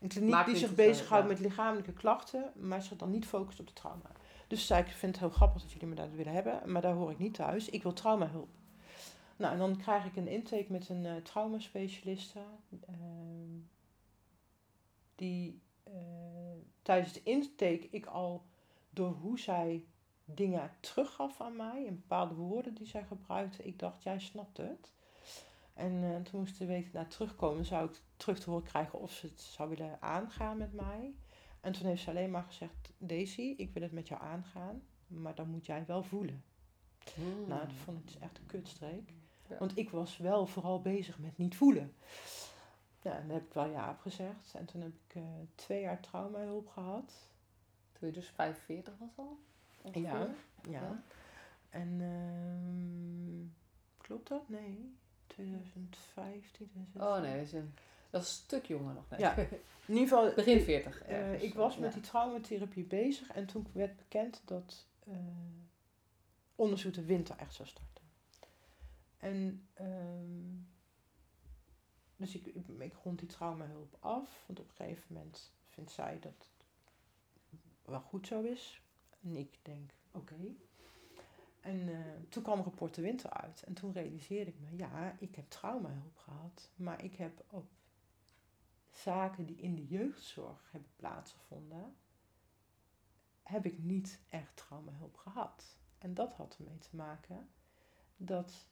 Een 0.00 0.08
kliniek 0.08 0.44
die 0.46 0.56
zich 0.56 0.74
bezighoudt 0.74 1.28
met 1.28 1.40
lichamelijke 1.40 1.92
klachten, 1.92 2.52
maar 2.54 2.82
zich 2.82 2.96
dan 2.96 3.10
niet 3.10 3.26
focust 3.26 3.60
op 3.60 3.66
de 3.66 3.72
trauma. 3.72 4.10
Dus 4.46 4.66
zei 4.66 4.82
ik, 4.82 4.88
vind 4.88 5.12
het 5.12 5.20
heel 5.20 5.34
grappig 5.34 5.62
dat 5.62 5.72
jullie 5.72 5.88
me 5.88 5.94
daar 5.94 6.12
willen 6.12 6.32
hebben, 6.32 6.72
maar 6.72 6.82
daar 6.82 6.94
hoor 6.94 7.10
ik 7.10 7.18
niet 7.18 7.34
thuis. 7.34 7.68
Ik 7.68 7.82
wil 7.82 7.92
traumahulp. 7.92 8.48
Nou, 9.36 9.52
en 9.52 9.58
dan 9.58 9.76
krijg 9.76 10.04
ik 10.04 10.16
een 10.16 10.28
intake 10.28 10.66
met 10.68 10.88
een 10.88 11.04
uh, 11.04 11.16
traumaspecialiste. 11.16 12.40
Uh, 12.70 12.96
die 15.14 15.60
uh, 15.88 15.94
tijdens 16.82 17.12
de 17.12 17.22
intake 17.22 17.88
ik 17.90 18.06
al 18.06 18.44
door 18.90 19.12
hoe 19.12 19.38
zij 19.38 19.84
dingen 20.24 20.70
teruggaf 20.80 21.40
aan 21.40 21.56
mij. 21.56 21.86
En 21.86 21.94
bepaalde 21.96 22.34
woorden 22.34 22.74
die 22.74 22.86
zij 22.86 23.04
gebruikte. 23.04 23.64
Ik 23.64 23.78
dacht, 23.78 24.02
jij 24.02 24.18
snapt 24.18 24.56
het. 24.56 24.92
En 25.74 26.02
eh, 26.02 26.22
toen 26.22 26.40
moest 26.40 26.58
de 26.58 26.66
week 26.66 26.92
naar 26.92 27.08
terugkomen, 27.08 27.64
zou 27.64 27.88
ik 27.88 28.00
terug 28.16 28.38
te 28.38 28.50
horen 28.50 28.66
krijgen 28.66 29.00
of 29.00 29.12
ze 29.12 29.26
het 29.26 29.40
zou 29.40 29.68
willen 29.68 30.02
aangaan 30.02 30.56
met 30.56 30.72
mij. 30.72 31.14
En 31.60 31.72
toen 31.72 31.86
heeft 31.86 32.02
ze 32.02 32.10
alleen 32.10 32.30
maar 32.30 32.42
gezegd, 32.42 32.92
Daisy, 32.98 33.54
ik 33.56 33.70
wil 33.72 33.82
het 33.82 33.92
met 33.92 34.08
jou 34.08 34.22
aangaan, 34.22 34.82
maar 35.06 35.34
dan 35.34 35.48
moet 35.48 35.66
jij 35.66 35.84
wel 35.86 36.02
voelen. 36.02 36.44
Hmm. 37.14 37.48
Nou, 37.48 37.60
dat 37.60 37.76
vond 37.84 37.98
ik 37.98 38.06
dus 38.06 38.18
echt 38.18 38.38
een 38.38 38.46
kutstreek. 38.46 39.12
Want 39.58 39.78
ik 39.78 39.90
was 39.90 40.16
wel 40.16 40.46
vooral 40.46 40.80
bezig 40.80 41.18
met 41.18 41.38
niet 41.38 41.56
voelen. 41.56 41.94
Ja, 43.02 43.12
en 43.12 43.26
dan 43.26 43.36
heb 43.36 43.46
ik 43.46 43.52
wel 43.52 43.70
ja 43.70 43.98
gezegd. 44.00 44.54
En 44.54 44.64
toen 44.64 44.80
heb 44.80 44.92
ik 45.06 45.14
uh, 45.14 45.22
twee 45.54 45.80
jaar 45.80 46.00
traumahulp 46.00 46.68
gehad. 46.68 47.12
Toen 47.92 48.08
je 48.08 48.14
dus 48.14 48.28
45 48.28 48.94
was 48.98 49.16
al? 49.16 49.38
Ja, 49.92 50.00
ja, 50.00 50.28
ja. 50.68 51.02
En 51.70 52.00
uh, 52.00 53.50
klopt 54.06 54.28
dat? 54.28 54.48
Nee. 54.48 54.94
2015. 55.26 56.70
Oh 56.96 57.20
nee, 57.20 57.36
dat 57.36 57.46
is 57.46 57.52
een, 57.52 57.74
dat 58.10 58.22
is 58.22 58.28
een 58.28 58.34
stuk 58.34 58.66
jonger 58.66 58.94
nog. 58.94 59.08
Nee. 59.08 59.20
Ja, 59.20 59.34
in 59.86 59.94
ieder 59.94 60.08
geval. 60.08 60.32
Begin 60.34 60.60
40. 60.60 61.08
Uh, 61.08 61.42
ik 61.42 61.54
was 61.54 61.76
met 61.76 61.92
die 61.92 62.02
traumatherapie 62.02 62.84
bezig 62.84 63.28
en 63.30 63.46
toen 63.46 63.66
werd 63.72 63.96
bekend 63.96 64.42
dat 64.44 64.86
uh, 65.08 65.14
onderzoek 66.54 66.94
de 66.94 67.04
winter 67.04 67.36
echt 67.38 67.54
zou 67.54 67.68
starten. 67.68 67.95
En 69.18 69.68
um, 69.80 70.68
dus 72.16 72.34
ik, 72.34 72.46
ik, 72.78 72.94
rond 73.02 73.18
die 73.18 73.28
traumahulp 73.28 73.96
af, 74.00 74.44
want 74.46 74.60
op 74.60 74.68
een 74.68 74.74
gegeven 74.74 75.04
moment 75.08 75.52
vindt 75.68 75.90
zij 75.90 76.18
dat 76.20 76.50
het 77.50 77.60
wel 77.84 78.00
goed 78.00 78.26
zo 78.26 78.42
is. 78.42 78.82
En 79.22 79.36
ik 79.36 79.58
denk, 79.62 79.90
oké. 80.10 80.54
En 81.60 81.88
uh, 81.88 81.98
toen 82.28 82.42
kwam 82.42 82.60
rapport 82.60 82.94
de 82.94 83.02
winter 83.02 83.30
uit. 83.30 83.62
En 83.62 83.74
toen 83.74 83.92
realiseerde 83.92 84.50
ik 84.50 84.60
me, 84.60 84.76
ja, 84.76 85.16
ik 85.18 85.34
heb 85.34 85.50
traumahulp 85.50 86.16
gehad. 86.16 86.70
Maar 86.76 87.04
ik 87.04 87.16
heb 87.16 87.44
ook 87.50 87.70
zaken 88.90 89.46
die 89.46 89.56
in 89.56 89.74
de 89.74 89.86
jeugdzorg 89.86 90.68
hebben 90.70 90.90
plaatsgevonden, 90.96 91.96
heb 93.42 93.66
ik 93.66 93.78
niet 93.78 94.20
echt 94.28 94.56
traumahulp 94.56 95.16
gehad. 95.16 95.76
En 95.98 96.14
dat 96.14 96.32
had 96.32 96.56
ermee 96.58 96.78
te 96.78 96.96
maken 96.96 97.48
dat 98.16 98.66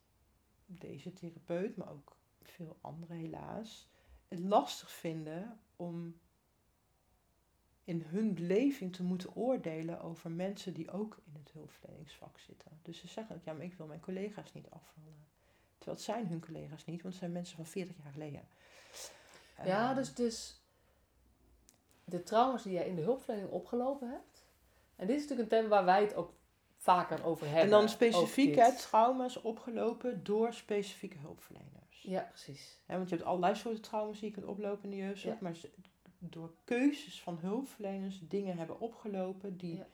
deze 0.66 1.12
therapeut, 1.12 1.76
maar 1.76 1.90
ook 1.90 2.16
veel 2.42 2.78
anderen 2.80 3.16
helaas, 3.16 3.88
het 4.28 4.38
lastig 4.38 4.90
vinden 4.90 5.58
om 5.76 6.20
in 7.84 8.02
hun 8.02 8.34
beleving 8.34 8.96
te 8.96 9.02
moeten 9.02 9.34
oordelen 9.34 10.00
over 10.00 10.30
mensen 10.30 10.74
die 10.74 10.90
ook 10.90 11.20
in 11.24 11.34
het 11.34 11.52
hulpverleningsvak 11.52 12.38
zitten. 12.38 12.78
Dus 12.82 12.98
ze 12.98 13.08
zeggen 13.08 13.36
ook, 13.36 13.44
ja, 13.44 13.52
maar 13.52 13.64
ik 13.64 13.74
wil 13.74 13.86
mijn 13.86 14.00
collega's 14.00 14.52
niet 14.52 14.70
afvallen. 14.70 15.26
Terwijl 15.76 15.96
het 15.96 16.06
zijn 16.06 16.26
hun 16.26 16.40
collega's 16.40 16.84
niet, 16.84 17.02
want 17.02 17.14
het 17.14 17.22
zijn 17.22 17.32
mensen 17.32 17.56
van 17.56 17.66
40 17.66 17.96
jaar 18.02 18.12
geleden. 18.12 18.48
Ja, 19.64 19.90
um, 19.90 19.96
dus, 19.96 20.14
dus 20.14 20.62
de 22.04 22.22
trauma's 22.22 22.62
die 22.62 22.72
jij 22.72 22.86
in 22.86 22.96
de 22.96 23.02
hulpverlening 23.02 23.50
opgelopen 23.50 24.10
hebt. 24.10 24.46
En 24.96 25.06
dit 25.06 25.16
is 25.16 25.22
natuurlijk 25.22 25.52
een 25.52 25.58
thema 25.58 25.68
waar 25.68 25.84
wij 25.84 26.02
het 26.02 26.14
ook 26.14 26.32
vaker 26.84 27.24
over 27.24 27.46
hebben. 27.46 27.62
En 27.64 27.70
dan 27.70 27.88
specifiek 27.88 28.54
hè, 28.54 28.76
trauma's 28.76 29.42
opgelopen 29.42 30.24
door 30.24 30.52
specifieke 30.52 31.18
hulpverleners. 31.18 32.02
Ja, 32.02 32.20
precies. 32.20 32.80
Ja, 32.88 32.96
want 32.96 33.08
je 33.08 33.14
hebt 33.14 33.26
allerlei 33.26 33.54
soorten 33.54 33.82
trauma's 33.82 34.20
die 34.20 34.28
je 34.28 34.34
kunt 34.34 34.46
oplopen 34.46 34.84
in 34.84 34.90
de 34.90 34.96
jeugdzorg. 34.96 35.34
Ja. 35.34 35.40
Maar 35.40 35.56
door 36.18 36.52
keuzes 36.64 37.20
van 37.20 37.38
hulpverleners 37.40 38.20
dingen 38.28 38.56
hebben 38.56 38.80
opgelopen 38.80 39.56
die 39.56 39.76
ja. 39.76 39.86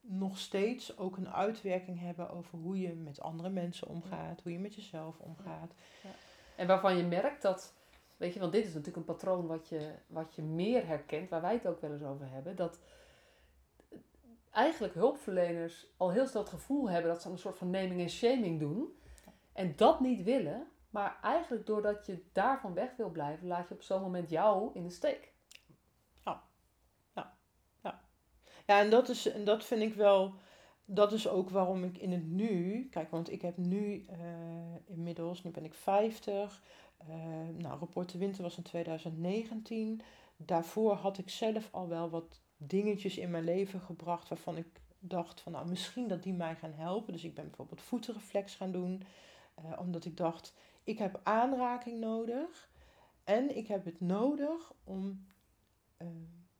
nog 0.00 0.38
steeds 0.38 0.98
ook 0.98 1.16
een 1.16 1.28
uitwerking 1.28 2.00
hebben 2.00 2.30
over 2.30 2.58
hoe 2.58 2.80
je 2.80 2.92
met 2.92 3.20
andere 3.20 3.50
mensen 3.50 3.88
omgaat, 3.88 4.40
hoe 4.42 4.52
je 4.52 4.58
met 4.58 4.74
jezelf 4.74 5.18
omgaat. 5.18 5.72
Ja. 6.02 6.10
En 6.56 6.66
waarvan 6.66 6.96
je 6.96 7.04
merkt 7.04 7.42
dat, 7.42 7.74
weet 8.16 8.34
je, 8.34 8.40
want 8.40 8.52
dit 8.52 8.64
is 8.64 8.74
natuurlijk 8.74 8.96
een 8.96 9.14
patroon 9.14 9.46
wat 9.46 9.68
je, 9.68 9.92
wat 10.06 10.34
je 10.34 10.42
meer 10.42 10.86
herkent, 10.86 11.28
waar 11.28 11.40
wij 11.40 11.54
het 11.54 11.66
ook 11.66 11.80
wel 11.80 11.92
eens 11.92 12.02
over 12.02 12.30
hebben, 12.30 12.56
dat 12.56 12.78
eigenlijk 14.56 14.94
hulpverleners 14.94 15.86
al 15.96 16.10
heel 16.10 16.26
snel 16.26 16.42
het 16.42 16.50
gevoel 16.50 16.90
hebben 16.90 17.10
dat 17.10 17.22
ze 17.22 17.30
een 17.30 17.38
soort 17.38 17.58
van 17.58 17.70
naming 17.70 18.00
en 18.00 18.10
shaming 18.10 18.60
doen 18.60 18.98
en 19.52 19.76
dat 19.76 20.00
niet 20.00 20.22
willen. 20.22 20.66
Maar 20.90 21.18
eigenlijk 21.22 21.66
doordat 21.66 22.06
je 22.06 22.24
daarvan 22.32 22.74
weg 22.74 22.96
wil 22.96 23.10
blijven, 23.10 23.46
laat 23.46 23.68
je 23.68 23.74
op 23.74 23.82
zo'n 23.82 24.00
moment 24.00 24.30
jou 24.30 24.70
in 24.74 24.82
de 24.82 24.90
steek. 24.90 25.34
Ja, 28.66 28.80
en 28.80 28.90
dat, 28.90 29.08
is, 29.08 29.26
en 29.26 29.44
dat 29.44 29.64
vind 29.64 29.82
ik 29.82 29.94
wel, 29.94 30.34
dat 30.84 31.12
is 31.12 31.28
ook 31.28 31.50
waarom 31.50 31.84
ik 31.84 31.98
in 31.98 32.12
het 32.12 32.26
nu, 32.26 32.86
kijk, 32.90 33.10
want 33.10 33.32
ik 33.32 33.42
heb 33.42 33.56
nu 33.56 34.06
uh, 34.10 34.16
inmiddels, 34.84 35.42
nu 35.42 35.50
ben 35.50 35.64
ik 35.64 35.74
50, 35.74 36.62
uh, 37.08 37.14
nou, 37.58 37.78
Rapport 37.78 38.12
de 38.12 38.18
Winter 38.18 38.42
was 38.42 38.56
in 38.56 38.62
2019. 38.62 40.00
Daarvoor 40.36 40.92
had 40.94 41.18
ik 41.18 41.30
zelf 41.30 41.68
al 41.70 41.88
wel 41.88 42.10
wat 42.10 42.40
dingetjes 42.56 43.18
in 43.18 43.30
mijn 43.30 43.44
leven 43.44 43.80
gebracht 43.80 44.28
waarvan 44.28 44.56
ik 44.56 44.66
dacht 44.98 45.40
van, 45.40 45.52
nou, 45.52 45.68
misschien 45.68 46.08
dat 46.08 46.22
die 46.22 46.32
mij 46.32 46.56
gaan 46.56 46.72
helpen. 46.74 47.12
Dus 47.12 47.24
ik 47.24 47.34
ben 47.34 47.46
bijvoorbeeld 47.46 47.82
voetenreflex 47.82 48.54
gaan 48.54 48.72
doen, 48.72 49.02
uh, 49.64 49.80
omdat 49.80 50.04
ik 50.04 50.16
dacht, 50.16 50.54
ik 50.84 50.98
heb 50.98 51.20
aanraking 51.22 52.00
nodig 52.00 52.70
en 53.24 53.56
ik 53.56 53.66
heb 53.66 53.84
het 53.84 54.00
nodig 54.00 54.72
om 54.84 55.26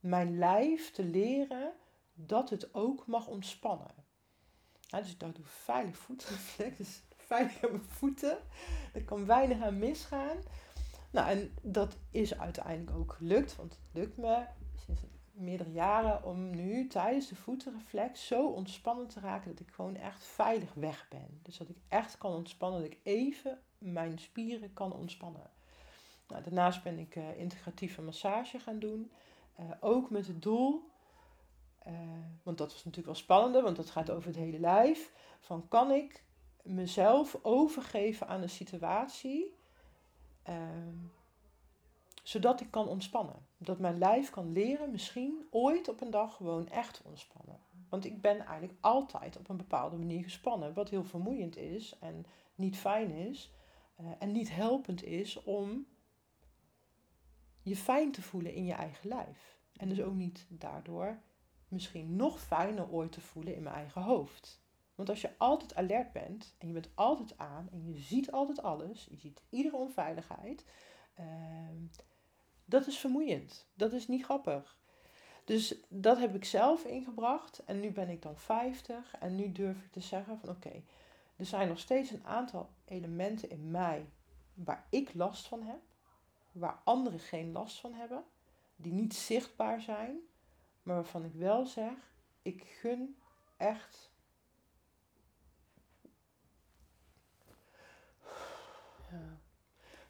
mijn 0.01 0.39
lijf 0.39 0.91
te 0.91 1.05
leren 1.05 1.73
dat 2.15 2.51
het 2.51 2.75
ook 2.75 3.07
mag 3.07 3.27
ontspannen. 3.27 3.95
Dus 4.91 5.11
ik 5.11 5.21
dacht, 5.21 5.37
doe 5.37 5.45
veilig 5.45 5.97
voetreflex, 5.97 6.77
dus 6.79 7.03
veilig 7.17 7.65
aan 7.65 7.71
mijn 7.71 7.83
voeten. 7.83 8.39
Er 8.93 9.05
kan 9.05 9.27
weinig 9.27 9.63
aan 9.63 9.79
misgaan. 9.79 10.37
Nou, 11.11 11.29
en 11.29 11.55
dat 11.63 11.97
is 12.11 12.39
uiteindelijk 12.39 12.97
ook 12.97 13.13
gelukt, 13.13 13.57
want 13.57 13.73
het 13.73 13.83
lukt 13.93 14.17
me 14.17 14.45
sinds 14.87 15.03
meerdere 15.37 15.73
jaren 15.73 16.25
om 16.25 16.51
nu 16.51 16.87
tijdens 16.87 17.29
de 17.29 17.35
voetenreflex 17.35 18.27
zo 18.27 18.47
ontspannen 18.47 19.09
te 19.09 19.21
raken 19.21 19.51
dat 19.51 19.61
ik 19.61 19.75
gewoon 19.75 19.97
echt 19.97 20.25
veilig 20.25 20.75
weg 20.75 21.07
ben. 21.09 21.41
Dus 21.43 21.57
dat 21.57 21.69
ik 21.69 21.77
echt 21.89 22.19
kan 22.19 22.33
ontspannen, 22.33 22.81
dat 22.81 22.91
ik 22.91 22.99
even 23.03 23.61
mijn 23.79 24.19
spieren 24.19 24.73
kan 24.73 24.93
ontspannen. 24.93 25.51
Nou, 26.29 26.43
daarnaast 26.43 26.83
ben 26.83 26.99
ik 26.99 27.17
uh, 27.17 27.39
integratieve 27.39 28.03
massage 28.03 28.59
gaan 28.59 28.79
doen. 28.79 29.11
Uh, 29.61 29.71
ook 29.81 30.11
met 30.11 30.27
het 30.27 30.43
doel 30.43 30.91
uh, 31.87 31.93
want 32.43 32.59
dat 32.59 32.73
was 32.73 32.85
natuurlijk 32.85 33.07
wel 33.07 33.15
spannender, 33.15 33.63
want 33.63 33.77
dat 33.77 33.91
gaat 33.91 34.11
over 34.11 34.29
het 34.29 34.37
hele 34.37 34.59
lijf. 34.59 35.13
Van 35.41 35.69
kan 35.69 35.91
ik 35.91 36.25
mezelf 36.63 37.39
overgeven 37.43 38.29
aan 38.29 38.43
een 38.43 38.51
situatie, 38.51 39.55
uh, 40.49 40.55
zodat 42.27 42.61
ik 42.61 42.71
kan 42.71 42.89
ontspannen. 42.89 43.47
Dat 43.57 43.79
mijn 43.79 43.99
lijf 43.99 44.31
kan 44.31 44.53
leren 44.53 44.91
misschien 44.91 45.47
ooit 45.51 45.89
op 45.89 46.01
een 46.01 46.11
dag 46.11 46.35
gewoon 46.35 46.69
echt 46.69 47.03
ontspannen. 47.05 47.61
Want 47.89 48.05
ik 48.05 48.21
ben 48.21 48.39
eigenlijk 48.39 48.79
altijd 48.81 49.37
op 49.37 49.49
een 49.49 49.57
bepaalde 49.57 49.97
manier 49.97 50.23
gespannen, 50.23 50.75
wat 50.75 50.89
heel 50.89 51.05
vermoeiend 51.05 51.57
is 51.57 51.99
en 51.99 52.27
niet 52.55 52.77
fijn 52.77 53.11
is 53.11 53.53
uh, 54.01 54.07
en 54.19 54.33
niet 54.33 54.55
helpend 54.55 55.05
is 55.05 55.43
om 55.43 55.87
je 57.63 57.77
fijn 57.77 58.13
te 58.13 58.23
voelen 58.23 58.55
in 58.55 58.65
je 58.65 58.75
eigen 58.75 59.09
lijf. 59.09 59.59
En 59.77 59.89
dus 59.89 60.03
ook 60.03 60.15
niet 60.15 60.47
daardoor 60.49 61.21
misschien 61.69 62.17
nog 62.17 62.41
fijner 62.41 62.91
ooit 62.91 63.13
te 63.13 63.21
voelen 63.21 63.55
in 63.55 63.63
mijn 63.63 63.75
eigen 63.75 64.03
hoofd. 64.03 64.65
Want 64.95 65.09
als 65.09 65.21
je 65.21 65.39
altijd 65.39 65.75
alert 65.75 66.13
bent 66.13 66.55
en 66.59 66.67
je 66.67 66.73
bent 66.73 66.91
altijd 66.95 67.39
aan 67.39 67.69
en 67.73 67.85
je 67.85 67.99
ziet 67.99 68.33
altijd 68.33 68.63
alles, 68.63 69.07
je 69.11 69.17
ziet 69.17 69.43
iedere 69.51 69.77
onveiligheid, 69.77 70.65
uh, 71.21 71.27
dat 72.67 72.87
is 72.87 72.99
vermoeiend. 72.99 73.67
Dat 73.75 73.93
is 73.93 74.09
niet 74.09 74.25
grappig. 74.25 74.77
Dus 75.45 75.75
dat 75.89 76.19
heb 76.19 76.35
ik 76.35 76.45
zelf 76.45 76.85
ingebracht 76.85 77.65
en 77.65 77.81
nu 77.81 77.91
ben 77.91 78.09
ik 78.09 78.23
dan 78.23 78.37
50 78.37 79.15
en 79.21 79.35
nu 79.35 79.53
durf 79.53 79.77
ik 79.83 79.93
te 79.93 80.01
zeggen 80.01 80.39
van 80.39 80.49
oké, 80.49 80.83
er 81.37 81.47
zijn 81.47 81.69
nog 81.69 81.79
steeds 81.79 82.11
een 82.11 82.27
aantal 82.27 82.71
elementen 82.85 83.51
in 83.51 83.71
mij 83.71 84.11
waar 84.55 84.87
ik 84.91 85.15
last 85.15 85.47
van 85.47 85.63
heb, 85.63 85.81
waar 86.53 86.81
anderen 86.85 87.19
geen 87.19 87.53
last 87.53 87.81
van 87.81 87.95
hebben, 87.95 88.25
die 88.77 88.93
niet 88.93 89.15
zichtbaar 89.15 89.81
zijn, 89.81 90.19
maar 90.83 90.95
waarvan 90.95 91.25
ik 91.25 91.33
wel 91.33 91.67
zeg, 91.67 91.95
ik 92.43 92.63
gun 92.63 93.17
echt. 93.57 94.15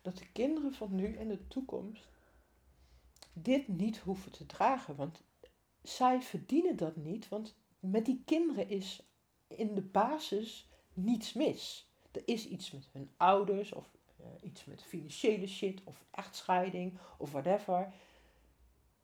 Dat 0.02 0.18
de 0.18 0.32
kinderen 0.32 0.74
van 0.74 0.94
nu 0.94 1.16
en 1.16 1.28
de 1.28 1.48
toekomst 1.48 2.15
dit 3.38 3.68
niet 3.68 3.98
hoeven 3.98 4.32
te 4.32 4.46
dragen. 4.46 4.96
Want 4.96 5.22
zij 5.82 6.22
verdienen 6.22 6.76
dat 6.76 6.96
niet. 6.96 7.28
Want 7.28 7.56
met 7.80 8.04
die 8.04 8.22
kinderen 8.24 8.68
is 8.68 9.02
in 9.48 9.74
de 9.74 9.82
basis 9.82 10.68
niets 10.94 11.32
mis. 11.32 11.90
Er 12.12 12.22
is 12.24 12.48
iets 12.48 12.70
met 12.70 12.88
hun 12.92 13.10
ouders 13.16 13.72
of 13.72 13.90
uh, 14.20 14.26
iets 14.42 14.64
met 14.64 14.82
financiële 14.82 15.46
shit 15.46 15.80
of 15.84 16.04
echtscheiding 16.10 16.98
of 17.18 17.32
whatever. 17.32 17.92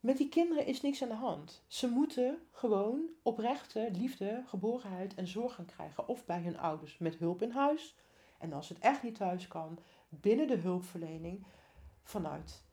Met 0.00 0.16
die 0.16 0.28
kinderen 0.28 0.66
is 0.66 0.80
niks 0.80 1.02
aan 1.02 1.08
de 1.08 1.14
hand. 1.14 1.64
Ze 1.66 1.88
moeten 1.88 2.38
gewoon 2.50 3.10
oprechte 3.22 3.88
liefde, 3.92 4.42
geborenheid 4.46 5.14
en 5.14 5.26
zorg 5.26 5.54
gaan 5.54 5.66
krijgen. 5.66 6.08
Of 6.08 6.24
bij 6.24 6.40
hun 6.40 6.58
ouders 6.58 6.98
met 6.98 7.16
hulp 7.16 7.42
in 7.42 7.50
huis. 7.50 7.96
En 8.38 8.52
als 8.52 8.68
het 8.68 8.78
echt 8.78 9.02
niet 9.02 9.14
thuis 9.14 9.48
kan, 9.48 9.78
binnen 10.08 10.46
de 10.46 10.56
hulpverlening 10.56 11.44
vanuit 12.02 12.64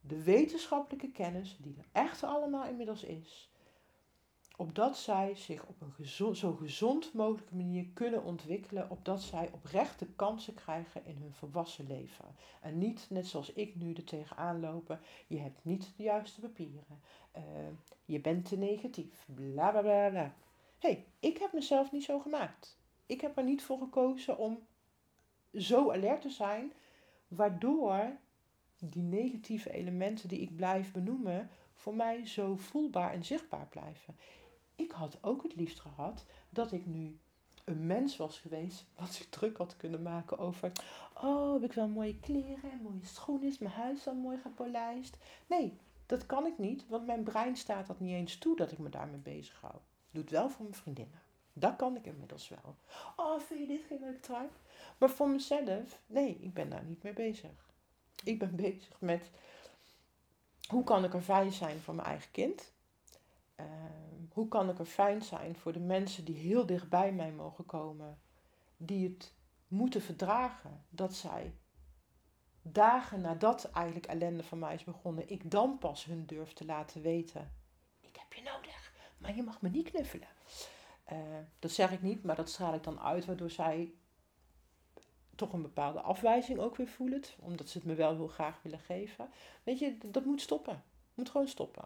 de 0.00 0.22
wetenschappelijke 0.22 1.10
kennis 1.10 1.56
die 1.60 1.76
er 1.78 2.02
echt 2.02 2.22
allemaal 2.22 2.66
inmiddels 2.66 3.02
is 3.02 3.48
opdat 4.58 4.96
zij 4.96 5.34
zich 5.34 5.66
op 5.66 5.80
een 5.80 6.06
zo 6.36 6.52
gezond 6.52 7.12
mogelijke 7.12 7.54
manier 7.54 7.86
kunnen 7.94 8.24
ontwikkelen, 8.24 8.90
opdat 8.90 9.22
zij 9.22 9.50
oprechte 9.52 10.06
kansen 10.06 10.54
krijgen 10.54 11.04
in 11.04 11.16
hun 11.16 11.32
volwassen 11.32 11.86
leven. 11.86 12.24
En 12.60 12.78
niet 12.78 13.06
net 13.10 13.26
zoals 13.26 13.52
ik 13.52 13.74
nu 13.74 13.92
er 13.92 14.04
tegenaan 14.04 14.60
lopen, 14.60 15.00
je 15.26 15.38
hebt 15.38 15.64
niet 15.64 15.92
de 15.96 16.02
juiste 16.02 16.40
papieren, 16.40 17.00
uh, 17.36 17.42
je 18.04 18.20
bent 18.20 18.48
te 18.48 18.56
negatief, 18.56 19.26
bla 19.34 19.70
bla 19.70 19.80
bla 19.80 20.08
bla. 20.08 20.34
hey, 20.78 21.06
ik 21.20 21.38
heb 21.38 21.52
mezelf 21.52 21.92
niet 21.92 22.04
zo 22.04 22.18
gemaakt. 22.18 22.78
Ik 23.06 23.20
heb 23.20 23.36
er 23.36 23.44
niet 23.44 23.62
voor 23.62 23.78
gekozen 23.78 24.38
om 24.38 24.66
zo 25.54 25.90
alert 25.92 26.22
te 26.22 26.30
zijn, 26.30 26.72
waardoor 27.28 28.16
die 28.78 29.02
negatieve 29.02 29.70
elementen 29.70 30.28
die 30.28 30.40
ik 30.40 30.56
blijf 30.56 30.92
benoemen, 30.92 31.50
voor 31.74 31.94
mij 31.94 32.26
zo 32.26 32.56
voelbaar 32.56 33.12
en 33.12 33.24
zichtbaar 33.24 33.66
blijven 33.66 34.14
ik 34.78 34.90
had 34.90 35.18
ook 35.20 35.42
het 35.42 35.56
liefst 35.56 35.80
gehad 35.80 36.24
dat 36.50 36.72
ik 36.72 36.86
nu 36.86 37.18
een 37.64 37.86
mens 37.86 38.16
was 38.16 38.38
geweest 38.38 38.84
wat 38.94 39.14
zich 39.14 39.28
druk 39.28 39.56
had 39.56 39.76
kunnen 39.76 40.02
maken 40.02 40.38
over, 40.38 40.72
oh, 41.14 41.52
heb 41.52 41.62
ik 41.62 41.72
wel 41.72 41.88
mooie 41.88 42.18
kleren 42.18 42.70
en 42.70 42.82
mooie 42.82 43.04
schoenen, 43.04 43.48
is 43.48 43.58
mijn 43.58 43.72
huis 43.72 44.06
al 44.06 44.14
mooi 44.14 44.38
gepolijst. 44.38 45.16
Nee, 45.46 45.78
dat 46.06 46.26
kan 46.26 46.46
ik 46.46 46.58
niet, 46.58 46.88
want 46.88 47.06
mijn 47.06 47.22
brein 47.22 47.56
staat 47.56 47.86
dat 47.86 48.00
niet 48.00 48.12
eens 48.12 48.38
toe 48.38 48.56
dat 48.56 48.72
ik 48.72 48.78
me 48.78 48.88
daarmee 48.88 49.20
bezig 49.20 49.60
hou. 49.60 49.74
Doe 50.10 50.22
het 50.22 50.30
wel 50.30 50.50
voor 50.50 50.64
mijn 50.64 50.76
vriendinnen. 50.76 51.20
Dat 51.52 51.76
kan 51.76 51.96
ik 51.96 52.06
inmiddels 52.06 52.48
wel. 52.48 52.76
Oh, 53.16 53.40
vind 53.40 53.60
je 53.60 53.66
dit 53.66 53.84
geen 53.88 54.00
leuk 54.00 54.22
trui? 54.22 54.48
Maar 54.98 55.10
voor 55.10 55.28
mezelf, 55.28 56.00
nee, 56.06 56.38
ik 56.40 56.54
ben 56.54 56.70
daar 56.70 56.84
niet 56.84 57.02
mee 57.02 57.12
bezig. 57.12 57.67
Ik 58.24 58.38
ben 58.38 58.56
bezig 58.56 59.00
met 59.00 59.30
hoe 60.68 60.84
kan 60.84 61.04
ik 61.04 61.14
er 61.14 61.22
fijn 61.22 61.52
zijn 61.52 61.78
voor 61.80 61.94
mijn 61.94 62.08
eigen 62.08 62.30
kind? 62.30 62.72
Ehm, 63.54 64.24
hoe 64.32 64.48
kan 64.48 64.70
ik 64.70 64.78
er 64.78 64.86
fijn 64.86 65.22
zijn 65.22 65.56
voor 65.56 65.72
de 65.72 65.80
mensen 65.80 66.24
die 66.24 66.36
heel 66.36 66.66
dichtbij 66.66 67.12
mij 67.12 67.32
mogen 67.32 67.66
komen, 67.66 68.18
die 68.76 69.08
het 69.08 69.34
moeten 69.68 70.02
verdragen 70.02 70.84
dat 70.88 71.14
zij 71.14 71.54
dagen 72.62 73.20
nadat 73.20 73.70
eigenlijk 73.70 74.06
ellende 74.06 74.42
van 74.42 74.58
mij 74.58 74.74
is 74.74 74.84
begonnen, 74.84 75.28
ik 75.28 75.50
dan 75.50 75.78
pas 75.78 76.04
hun 76.04 76.26
durf 76.26 76.52
te 76.52 76.64
laten 76.64 77.02
weten: 77.02 77.52
ik 78.00 78.16
heb 78.16 78.32
je 78.32 78.42
nodig, 78.42 78.92
maar 79.18 79.36
je 79.36 79.42
mag 79.42 79.60
me 79.60 79.68
niet 79.68 79.90
knuffelen. 79.90 80.28
Uh, 81.12 81.18
dat 81.58 81.70
zeg 81.70 81.92
ik 81.92 82.02
niet, 82.02 82.24
maar 82.24 82.36
dat 82.36 82.50
straal 82.50 82.74
ik 82.74 82.82
dan 82.82 83.00
uit, 83.00 83.24
waardoor 83.24 83.50
zij 83.50 83.92
toch 85.38 85.52
een 85.52 85.62
bepaalde 85.62 86.00
afwijzing 86.00 86.58
ook 86.58 86.76
weer 86.76 86.88
voelen, 86.88 87.22
omdat 87.38 87.68
ze 87.68 87.78
het 87.78 87.86
me 87.86 87.94
wel 87.94 88.14
heel 88.14 88.28
graag 88.28 88.62
willen 88.62 88.78
geven. 88.78 89.28
Weet 89.62 89.78
je, 89.78 89.98
dat 90.06 90.24
moet 90.24 90.40
stoppen. 90.40 90.82
moet 91.14 91.30
gewoon 91.30 91.48
stoppen. 91.48 91.84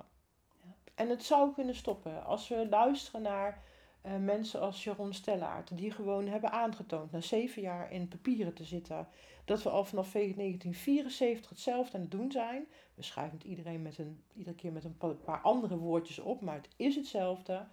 En 0.94 1.08
het 1.08 1.24
zou 1.24 1.54
kunnen 1.54 1.74
stoppen 1.74 2.24
als 2.24 2.48
we 2.48 2.66
luisteren 2.70 3.22
naar 3.22 3.62
uh, 4.02 4.16
mensen 4.16 4.60
als 4.60 4.84
Jeroen 4.84 5.14
Stellaert, 5.14 5.76
die 5.76 5.90
gewoon 5.90 6.26
hebben 6.26 6.52
aangetoond 6.52 7.12
na 7.12 7.20
zeven 7.20 7.62
jaar 7.62 7.92
in 7.92 8.08
papieren 8.08 8.54
te 8.54 8.64
zitten, 8.64 9.08
dat 9.44 9.62
we 9.62 9.68
al 9.68 9.84
vanaf 9.84 10.12
1974 10.12 11.50
hetzelfde 11.50 11.96
aan 11.96 12.02
het 12.02 12.10
doen 12.10 12.30
zijn. 12.32 12.66
We 12.94 13.02
schrijven 13.02 13.38
het 13.38 13.46
iedereen 13.46 13.82
met 13.82 13.98
een, 13.98 14.22
iedere 14.34 14.56
keer 14.56 14.72
met 14.72 14.84
een 14.84 14.96
paar 15.24 15.40
andere 15.40 15.76
woordjes 15.76 16.18
op, 16.18 16.40
maar 16.40 16.56
het 16.56 16.68
is 16.76 16.94
hetzelfde. 16.94 17.66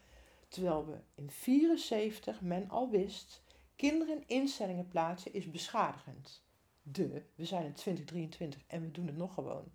Terwijl 0.47 0.85
we 0.85 0.97
in 1.15 1.31
74 1.31 2.41
men 2.41 2.69
al 2.69 2.89
wist, 2.89 3.41
kinderen 3.79 4.15
in 4.15 4.23
instellingen 4.27 4.87
plaatsen 4.87 5.33
is 5.33 5.51
beschadigend. 5.51 6.43
De, 6.81 7.23
we 7.35 7.45
zijn 7.45 7.65
in 7.65 7.73
2023 7.73 8.61
en 8.67 8.81
we 8.81 8.91
doen 8.91 9.07
het 9.07 9.17
nog 9.17 9.33
gewoon. 9.33 9.71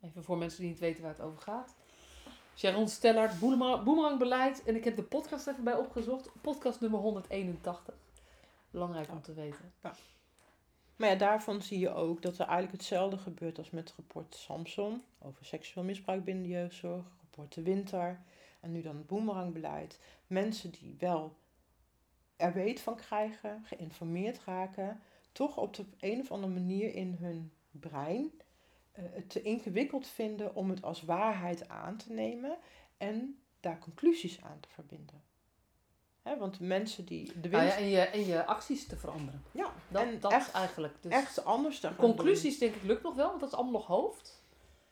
Even 0.00 0.24
voor 0.24 0.38
mensen 0.38 0.60
die 0.60 0.68
niet 0.68 0.78
weten 0.78 1.02
waar 1.02 1.12
het 1.12 1.20
over 1.20 1.40
gaat. 1.42 1.74
Sharon 2.56 2.88
Stellard, 2.88 3.38
boemerangbeleid. 3.84 4.62
En 4.64 4.76
ik 4.76 4.84
heb 4.84 4.96
de 4.96 5.02
podcast 5.02 5.46
even 5.46 5.64
bij 5.64 5.76
opgezocht. 5.76 6.30
Podcast 6.40 6.80
nummer 6.80 7.00
181. 7.00 7.94
Belangrijk 8.70 9.10
om 9.10 9.22
te 9.22 9.34
weten. 9.34 9.72
Ja. 9.82 9.94
Maar 10.96 11.08
ja, 11.08 11.14
daarvan 11.14 11.62
zie 11.62 11.78
je 11.78 11.90
ook 11.90 12.22
dat 12.22 12.38
er 12.38 12.46
eigenlijk 12.46 12.72
hetzelfde 12.72 13.18
gebeurt 13.18 13.58
als 13.58 13.70
met 13.70 13.88
het 13.88 13.96
rapport 13.96 14.34
Samson. 14.34 15.02
Over 15.18 15.44
seksueel 15.44 15.86
misbruik 15.86 16.24
binnen 16.24 16.42
de 16.42 16.50
jeugdzorg. 16.50 17.04
Rapport 17.20 17.54
De 17.54 17.62
Winter. 17.62 18.20
En 18.60 18.72
nu 18.72 18.82
dan 18.82 18.96
het 18.96 19.06
boemerangbeleid. 19.06 20.00
Mensen 20.26 20.70
die 20.70 20.96
wel 20.98 21.36
er 22.36 22.52
weet 22.52 22.80
van 22.80 22.96
krijgen, 22.96 23.62
geïnformeerd 23.64 24.40
raken. 24.44 25.00
Toch 25.32 25.56
op 25.56 25.74
de 25.74 25.84
een 26.00 26.20
of 26.20 26.30
andere 26.30 26.52
manier 26.52 26.94
in 26.94 27.16
hun 27.20 27.52
brein 27.70 28.30
uh, 28.98 29.04
het 29.12 29.30
te 29.30 29.42
ingewikkeld 29.42 30.06
vinden 30.06 30.54
om 30.54 30.70
het 30.70 30.82
als 30.82 31.02
waarheid 31.02 31.68
aan 31.68 31.96
te 31.96 32.12
nemen 32.12 32.56
en 32.96 33.38
daar 33.60 33.78
conclusies 33.78 34.42
aan 34.42 34.60
te 34.60 34.68
verbinden. 34.68 35.22
Hè, 36.22 36.38
want 36.38 36.60
mensen 36.60 37.04
die 37.04 37.40
de 37.40 37.48
winst... 37.48 37.66
Ah 37.66 37.72
ja, 37.72 37.76
en, 37.76 37.88
je, 37.88 38.00
en 38.00 38.26
je 38.26 38.44
acties 38.44 38.86
te 38.86 38.96
veranderen. 38.96 39.42
Ja, 39.52 39.72
dat, 39.88 40.02
en 40.02 40.20
dat 40.20 40.32
echt, 40.32 40.46
is 40.46 40.52
eigenlijk. 40.52 40.94
Dus 41.00 41.12
echt 41.12 41.44
anders 41.44 41.80
te 41.80 41.94
Conclusies 41.96 42.58
denk 42.58 42.74
ik 42.74 42.82
lukt 42.82 43.02
nog 43.02 43.14
wel, 43.14 43.28
want 43.28 43.40
dat 43.40 43.48
is 43.48 43.54
allemaal 43.54 43.72
nog 43.72 43.86
hoofd. 43.86 44.42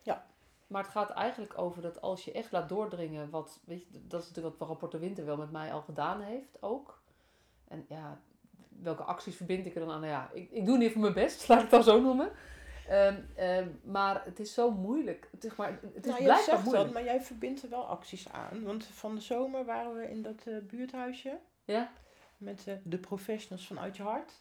Ja. 0.03 0.27
Maar 0.67 0.83
het 0.83 0.93
gaat 0.93 1.11
eigenlijk 1.11 1.59
over 1.59 1.83
dat 1.83 2.01
als 2.01 2.25
je 2.25 2.33
echt 2.33 2.53
laat 2.53 2.69
doordringen, 2.69 3.31
wat, 3.31 3.61
weet 3.65 3.83
je, 3.83 4.07
dat 4.07 4.23
is 4.23 4.29
natuurlijk 4.29 4.59
wat 4.59 4.69
Rapport 4.69 4.93
de 4.93 4.99
Winter 4.99 5.25
wel 5.25 5.37
met 5.37 5.51
mij 5.51 5.73
al 5.73 5.83
gedaan 5.83 6.21
heeft 6.21 6.63
ook. 6.63 7.03
En 7.69 7.85
ja, 7.89 8.21
welke 8.69 9.03
acties 9.03 9.37
verbind 9.37 9.67
ik 9.67 9.75
er 9.75 9.81
dan 9.81 9.91
aan? 9.91 10.01
Nou 10.01 10.13
ja, 10.13 10.31
ik, 10.33 10.51
ik 10.51 10.67
doe 10.67 10.79
niet 10.79 10.93
voor 10.93 11.01
mijn 11.01 11.15
best, 11.15 11.45
laat 11.49 11.57
ik 11.57 11.63
het 11.63 11.71
dan 11.71 11.83
zo 11.83 12.01
noemen. 12.01 12.31
Ehm, 12.89 13.21
ehm, 13.35 13.69
maar 13.83 14.25
het 14.25 14.41
is 14.41 14.55
zo 14.55 14.71
moeilijk. 14.71 15.29
Het 15.31 15.45
is, 15.45 15.57
maar, 15.57 15.79
het 15.95 16.07
is 16.07 16.11
nou, 16.11 16.23
blijkbaar 16.23 16.63
moeilijk. 16.63 16.93
maar 16.93 17.05
jij 17.05 17.21
verbindt 17.21 17.63
er 17.63 17.69
wel 17.69 17.87
acties 17.87 18.33
aan. 18.33 18.63
Want 18.63 18.85
van 18.85 19.15
de 19.15 19.21
zomer 19.21 19.65
waren 19.65 19.95
we 19.95 20.11
in 20.11 20.23
dat 20.23 20.45
uh, 20.47 20.63
buurthuisje. 20.63 21.39
Ja. 21.65 21.93
Met 22.37 22.65
uh, 22.69 22.75
de 22.83 22.99
professionals 22.99 23.67
vanuit 23.67 23.97
je 23.97 24.03
hart. 24.03 24.33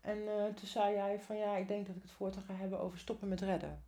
En 0.00 0.18
uh, 0.18 0.44
toen 0.44 0.68
zei 0.68 0.94
jij 0.94 1.20
van 1.20 1.36
ja, 1.36 1.56
ik 1.56 1.68
denk 1.68 1.86
dat 1.86 1.96
ik 1.96 2.02
het 2.02 2.10
voor 2.10 2.30
te 2.30 2.40
ga 2.40 2.54
hebben 2.54 2.80
over 2.80 2.98
stoppen 2.98 3.28
met 3.28 3.40
redden. 3.40 3.82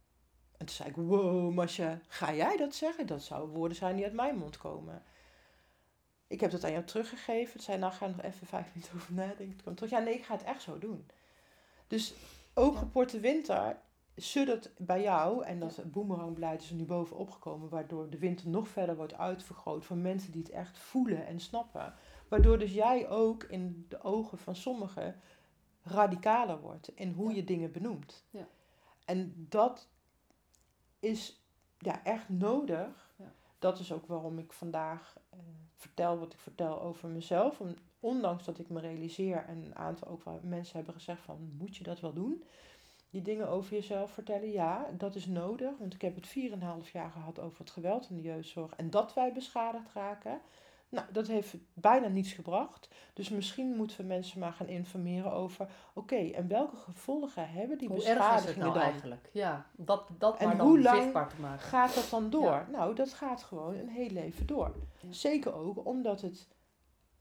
En 0.57 0.67
toen 0.67 0.75
zei 0.75 0.89
ik, 0.89 0.97
wow 0.97 1.55
Masja, 1.55 1.99
ga 2.09 2.35
jij 2.35 2.57
dat 2.57 2.75
zeggen? 2.75 3.07
Dat 3.07 3.23
zouden 3.23 3.55
woorden 3.55 3.77
zijn 3.77 3.97
die 3.97 4.05
uit 4.05 4.15
mijn 4.15 4.37
mond 4.37 4.57
komen. 4.57 5.03
Ik 6.31 6.41
heb 6.41 6.51
dat 6.51 6.65
aan 6.65 6.73
jou 6.73 6.85
teruggegeven. 6.85 7.53
Toen 7.53 7.63
zei 7.63 7.79
nou 7.79 7.93
ga 7.93 8.07
nog 8.07 8.23
even 8.23 8.47
vijf 8.47 8.67
minuten 8.75 8.95
over 8.95 9.15
nadenken. 9.15 9.47
Toen 9.47 9.57
kwam 9.57 9.75
terug, 9.75 9.91
ja 9.91 9.99
nee, 9.99 10.15
ik 10.15 10.25
ga 10.25 10.35
het 10.35 10.45
echt 10.45 10.63
zo 10.63 10.79
doen. 10.79 11.07
Dus 11.87 12.15
ook 12.55 12.85
ja. 12.95 13.21
Winter 13.21 13.77
suddert 14.17 14.71
bij 14.79 15.03
jou, 15.03 15.45
en 15.45 15.61
dat 15.61 15.83
boemerangbeleid 15.85 16.63
is 16.63 16.71
er 16.71 16.77
nu 16.77 16.85
bovenop 16.85 17.31
gekomen, 17.31 17.69
waardoor 17.69 18.11
de 18.11 18.19
winter 18.19 18.49
nog 18.49 18.69
verder 18.69 18.97
wordt 18.97 19.15
uitvergroot 19.15 19.85
voor 19.85 19.97
mensen 19.97 20.33
die 20.33 20.43
het 20.43 20.51
echt 20.51 20.79
voelen 20.79 21.27
en 21.27 21.41
snappen. 21.41 21.95
Waardoor 22.29 22.59
dus 22.59 22.73
jij 22.73 23.09
ook 23.09 23.45
in 23.45 23.87
de 23.89 24.03
ogen 24.03 24.39
van 24.39 24.57
sommigen 24.57 25.21
radicaler 25.83 26.61
wordt 26.61 26.89
in 26.95 27.13
hoe 27.13 27.35
je 27.35 27.45
dingen 27.45 27.73
benoemt. 27.73 28.25
Ja. 28.31 28.49
En 29.05 29.47
dat 29.49 29.89
is 31.01 31.43
ja, 31.79 32.05
echt 32.05 32.29
nodig. 32.29 33.15
Dat 33.59 33.79
is 33.79 33.93
ook 33.93 34.07
waarom 34.07 34.39
ik 34.39 34.53
vandaag 34.53 35.17
uh, 35.35 35.41
vertel 35.81 36.19
wat 36.19 36.33
ik 36.33 36.39
vertel 36.39 36.83
over 36.83 37.09
mezelf. 37.09 37.61
Ondanks 38.01 38.45
dat 38.45 38.59
ik 38.59 38.69
me 38.69 38.81
realiseer 38.81 39.45
en 39.45 39.65
een 39.65 39.77
aantal 39.77 40.09
ook 40.09 40.23
mensen 40.43 40.77
hebben 40.77 40.95
gezegd 40.95 41.23
van 41.23 41.55
moet 41.59 41.77
je 41.77 41.85
dat 41.85 42.01
wel 42.01 42.13
doen? 42.13 42.43
die 43.11 43.23
dingen 43.23 43.49
over 43.49 43.73
jezelf 43.73 44.11
vertellen. 44.11 44.51
Ja, 44.51 44.87
dat 44.97 45.15
is 45.15 45.27
nodig. 45.27 45.71
Want 45.79 45.95
ik 45.95 46.03
heb 46.03 46.15
het 46.15 46.29
4,5 46.87 46.91
jaar 46.93 47.11
gehad 47.11 47.41
over 47.41 47.59
het 47.59 47.71
geweld 47.71 48.11
in 48.11 48.17
de 48.17 48.23
jeugdzorg. 48.23 48.75
En 48.77 48.91
dat 48.91 49.15
wij 49.15 49.33
beschadigd 49.33 49.93
raken. 49.95 50.41
Nou, 50.91 51.07
dat 51.13 51.27
heeft 51.27 51.55
bijna 51.75 52.09
niets 52.09 52.33
gebracht. 52.33 52.89
Dus 53.13 53.29
misschien 53.29 53.77
moeten 53.77 53.97
we 53.97 54.03
mensen 54.03 54.41
maar 54.41 54.53
gaan 54.53 54.69
informeren 54.69 55.33
over... 55.33 55.69
Oké, 55.95 56.17
en 56.17 56.49
welke 56.49 56.77
gevolgen 56.77 57.51
hebben 57.51 57.79
die 57.79 57.89
hoe 57.89 57.97
beschadigingen 57.97 58.59
nou 58.59 58.73
dan? 58.73 58.83
eigenlijk? 58.83 59.31
Ja, 59.33 59.67
dat, 59.73 60.09
dat 60.19 60.39
en 60.39 60.47
maar 60.47 60.57
dan 60.57 60.67
hoe 60.67 60.81
lang 60.81 61.03
zichtbaar 61.03 61.29
te 61.29 61.41
maken. 61.41 61.61
gaat 61.61 61.95
dat 61.95 62.11
dan 62.11 62.31
door? 62.31 62.67
Nou, 62.73 62.95
dat 62.95 63.13
gaat 63.13 63.43
gewoon 63.43 63.75
een 63.75 63.89
heel 63.89 64.11
leven 64.11 64.47
door. 64.47 64.75
Zeker 65.11 65.55
ook 65.55 65.87
omdat 65.87 66.21
het 66.21 66.49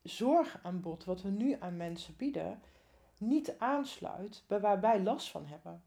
zorgaanbod 0.01 1.05
wat 1.05 1.22
we 1.22 1.30
nu 1.30 1.55
aan 1.59 1.78
mensen 1.78 2.15
bieden 2.17 2.61
niet 3.17 3.55
aansluit 3.57 4.43
bij 4.47 4.59
waar 4.59 4.80
wij 4.80 5.01
last 5.01 5.30
van 5.30 5.45
hebben. 5.45 5.84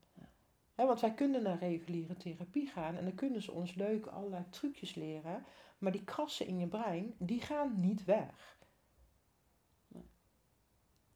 want 0.75 1.01
wij 1.01 1.15
kunnen 1.15 1.43
naar 1.43 1.59
reguliere 1.59 2.17
therapie 2.17 2.67
gaan 2.67 2.97
en 2.97 3.05
dan 3.05 3.15
kunnen 3.15 3.43
ze 3.43 3.53
ons 3.53 3.75
leuk 3.75 4.07
allerlei 4.07 4.45
trucjes 4.51 4.95
leren, 4.95 5.45
maar 5.83 5.93
die 5.93 6.05
krassen 6.05 6.47
in 6.47 6.59
je 6.59 6.67
brein, 6.67 7.15
die 7.19 7.41
gaan 7.41 7.81
niet 7.81 8.05
weg. 8.05 8.61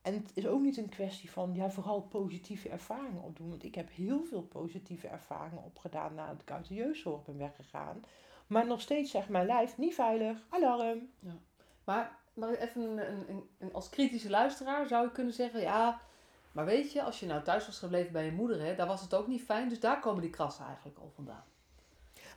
En 0.02 0.14
het 0.14 0.30
is 0.34 0.46
ook 0.46 0.60
niet 0.60 0.76
een 0.76 0.88
kwestie 0.88 1.30
van 1.30 1.54
ja, 1.54 1.70
vooral 1.70 2.02
positieve 2.02 2.68
ervaringen 2.68 3.22
opdoen. 3.22 3.48
Want 3.48 3.64
ik 3.64 3.74
heb 3.74 3.90
heel 3.90 4.24
veel 4.24 4.42
positieve 4.42 5.08
ervaringen 5.08 5.64
opgedaan 5.64 6.14
nadat 6.14 6.40
ik 6.40 6.50
uit 6.50 6.68
de 6.68 6.74
jeugdzorg 6.74 7.24
ben 7.24 7.38
weggegaan. 7.38 8.02
Maar 8.46 8.66
nog 8.66 8.80
steeds 8.80 9.10
zegt 9.10 9.28
mijn 9.28 9.46
lijf 9.46 9.78
niet 9.78 9.94
veilig, 9.94 10.38
alarm. 10.48 11.10
Ja. 11.18 11.36
Maar, 11.84 12.18
maar 12.34 12.54
even 12.54 12.82
een, 12.82 13.10
een, 13.30 13.48
een, 13.58 13.72
als 13.72 13.88
kritische 13.88 14.30
luisteraar 14.30 14.86
zou 14.86 15.04
je 15.04 15.12
kunnen 15.12 15.34
zeggen, 15.34 15.60
ja, 15.60 16.00
maar 16.52 16.64
weet 16.64 16.92
je, 16.92 17.02
als 17.02 17.20
je 17.20 17.26
nou 17.26 17.42
thuis 17.42 17.66
was 17.66 17.78
gebleven 17.78 18.12
bij 18.12 18.24
je 18.24 18.32
moeder, 18.32 18.60
hè, 18.60 18.74
daar 18.74 18.86
was 18.86 19.00
het 19.00 19.14
ook 19.14 19.26
niet 19.26 19.42
fijn. 19.42 19.68
Dus 19.68 19.80
daar 19.80 20.00
komen 20.00 20.22
die 20.22 20.30
krassen 20.30 20.64
eigenlijk 20.64 20.98
al 20.98 21.10
vandaan. 21.14 21.44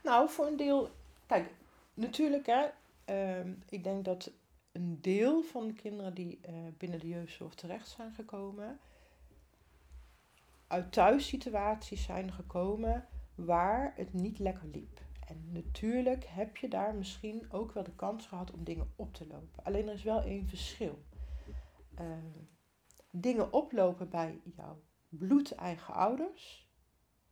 Nou, 0.04 0.30
voor 0.30 0.46
een 0.46 0.58
deel, 0.58 0.90
kijk, 1.26 1.52
natuurlijk 2.00 2.46
hè, 2.46 2.68
ehm, 3.06 3.54
ik 3.70 3.84
denk 3.84 4.06
dat 4.06 4.32
een 4.72 5.02
deel 5.02 5.42
van 5.42 5.68
de 5.68 5.74
kinderen 5.74 6.14
die 6.14 6.40
uh, 6.50 6.56
binnen 6.78 7.00
de 7.00 7.08
jeugdzorg 7.08 7.56
terecht 7.56 7.88
zijn 7.88 8.14
gekomen, 8.14 8.80
uit 10.68 10.92
thuissituaties 10.92 12.04
zijn 12.04 12.34
gekomen 12.34 13.08
waar 13.36 13.94
het 13.96 14.14
niet 14.14 14.40
lekker 14.40 14.68
liep. 14.68 15.02
En 15.28 15.52
natuurlijk 15.52 16.26
heb 16.26 16.58
je 16.58 16.68
daar 16.68 16.96
misschien 16.96 17.52
ook 17.52 17.72
wel 17.72 17.84
de 17.84 17.96
kans 17.96 18.28
gehad 18.28 18.52
om 18.52 18.64
dingen 18.64 18.92
op 18.96 19.14
te 19.14 19.28
lopen. 19.28 19.64
Alleen 19.64 19.88
er 19.88 19.94
is 19.94 20.04
wel 20.04 20.22
één 20.22 20.48
verschil. 20.48 21.04
Uh, 22.00 22.06
dingen 23.12 23.54
oplopen 23.54 24.10
bij 24.10 24.42
jouw 24.56 24.82
bloedeigen 25.10 25.94
ouders, 25.94 26.70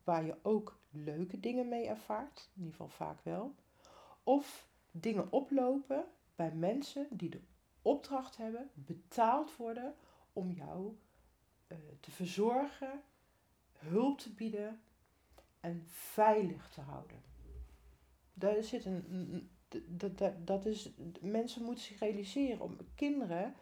waar 0.04 0.26
je 0.26 0.36
ook 0.42 0.80
leuke 0.90 1.40
dingen 1.40 1.68
mee 1.68 1.88
ervaart, 1.88 2.50
in 2.56 2.62
ieder 2.64 2.72
geval 2.72 2.90
vaak 2.90 3.24
wel. 3.24 3.56
Of 4.28 4.68
dingen 4.92 5.32
oplopen 5.32 6.06
bij 6.36 6.52
mensen 6.52 7.08
die 7.10 7.30
de 7.30 7.42
opdracht 7.82 8.38
hebben, 8.38 8.70
betaald 8.74 9.56
worden 9.56 9.96
om 10.34 10.52
jou 10.52 10.98
uh, 11.68 11.78
te 12.00 12.12
verzorgen, 12.12 13.02
hulp 13.72 14.20
te 14.20 14.30
bieden 14.34 14.82
en 15.60 15.84
veilig 15.90 16.70
te 16.70 16.82
houden. 16.82 17.22
Daar 18.34 18.64
zit 18.64 18.86
een, 18.86 19.50
dat, 19.88 20.18
dat, 20.18 20.48
dat 20.48 20.66
is, 20.66 20.90
mensen 21.22 21.64
moeten 21.64 21.84
zich 21.84 22.00
realiseren 22.00 22.62
om 22.62 22.78
kinderen 22.96 23.56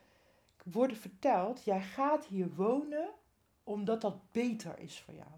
worden 0.63 0.97
verteld, 0.97 1.63
jij 1.63 1.81
gaat 1.81 2.25
hier 2.25 2.55
wonen 2.55 3.09
omdat 3.63 4.01
dat 4.01 4.31
beter 4.31 4.79
is 4.79 4.99
voor 4.99 5.13
jou. 5.13 5.31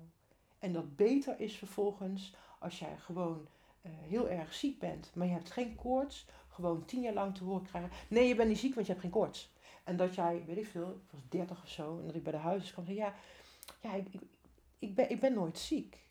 En 0.59 0.73
dat 0.73 0.95
beter 0.95 1.39
is 1.39 1.57
vervolgens 1.57 2.35
als 2.59 2.79
jij 2.79 2.97
gewoon 2.97 3.47
heel 3.81 4.29
erg 4.29 4.53
ziek 4.53 4.79
bent, 4.79 5.11
maar 5.15 5.27
je 5.27 5.33
hebt 5.33 5.51
geen 5.51 5.75
koorts, 5.75 6.25
gewoon 6.47 6.85
tien 6.85 7.01
jaar 7.01 7.13
lang 7.13 7.35
te 7.35 7.43
horen 7.43 7.65
krijgen. 7.65 7.91
Nee, 8.07 8.27
je 8.27 8.35
bent 8.35 8.49
niet 8.49 8.57
ziek, 8.57 8.73
want 8.73 8.85
je 8.85 8.91
hebt 8.91 9.03
geen 9.03 9.13
koorts. 9.13 9.51
En 9.83 9.97
dat 9.97 10.15
jij, 10.15 10.43
weet 10.45 10.57
ik 10.57 10.67
veel, 10.67 10.89
ik 10.89 11.11
was 11.11 11.21
dertig 11.29 11.63
of 11.63 11.69
zo, 11.69 11.99
en 11.99 12.05
dat 12.05 12.15
ik 12.15 12.23
bij 12.23 12.31
de 12.31 12.37
huisarts 12.37 12.71
kwam 12.71 12.85
en 12.85 12.95
zei, 12.95 13.05
ja, 13.05 13.15
ja 13.81 13.93
ik, 13.93 14.07
ik, 14.13 14.21
ik, 14.79 14.95
ben, 14.95 15.09
ik 15.09 15.19
ben 15.19 15.33
nooit 15.33 15.57
ziek. 15.57 16.05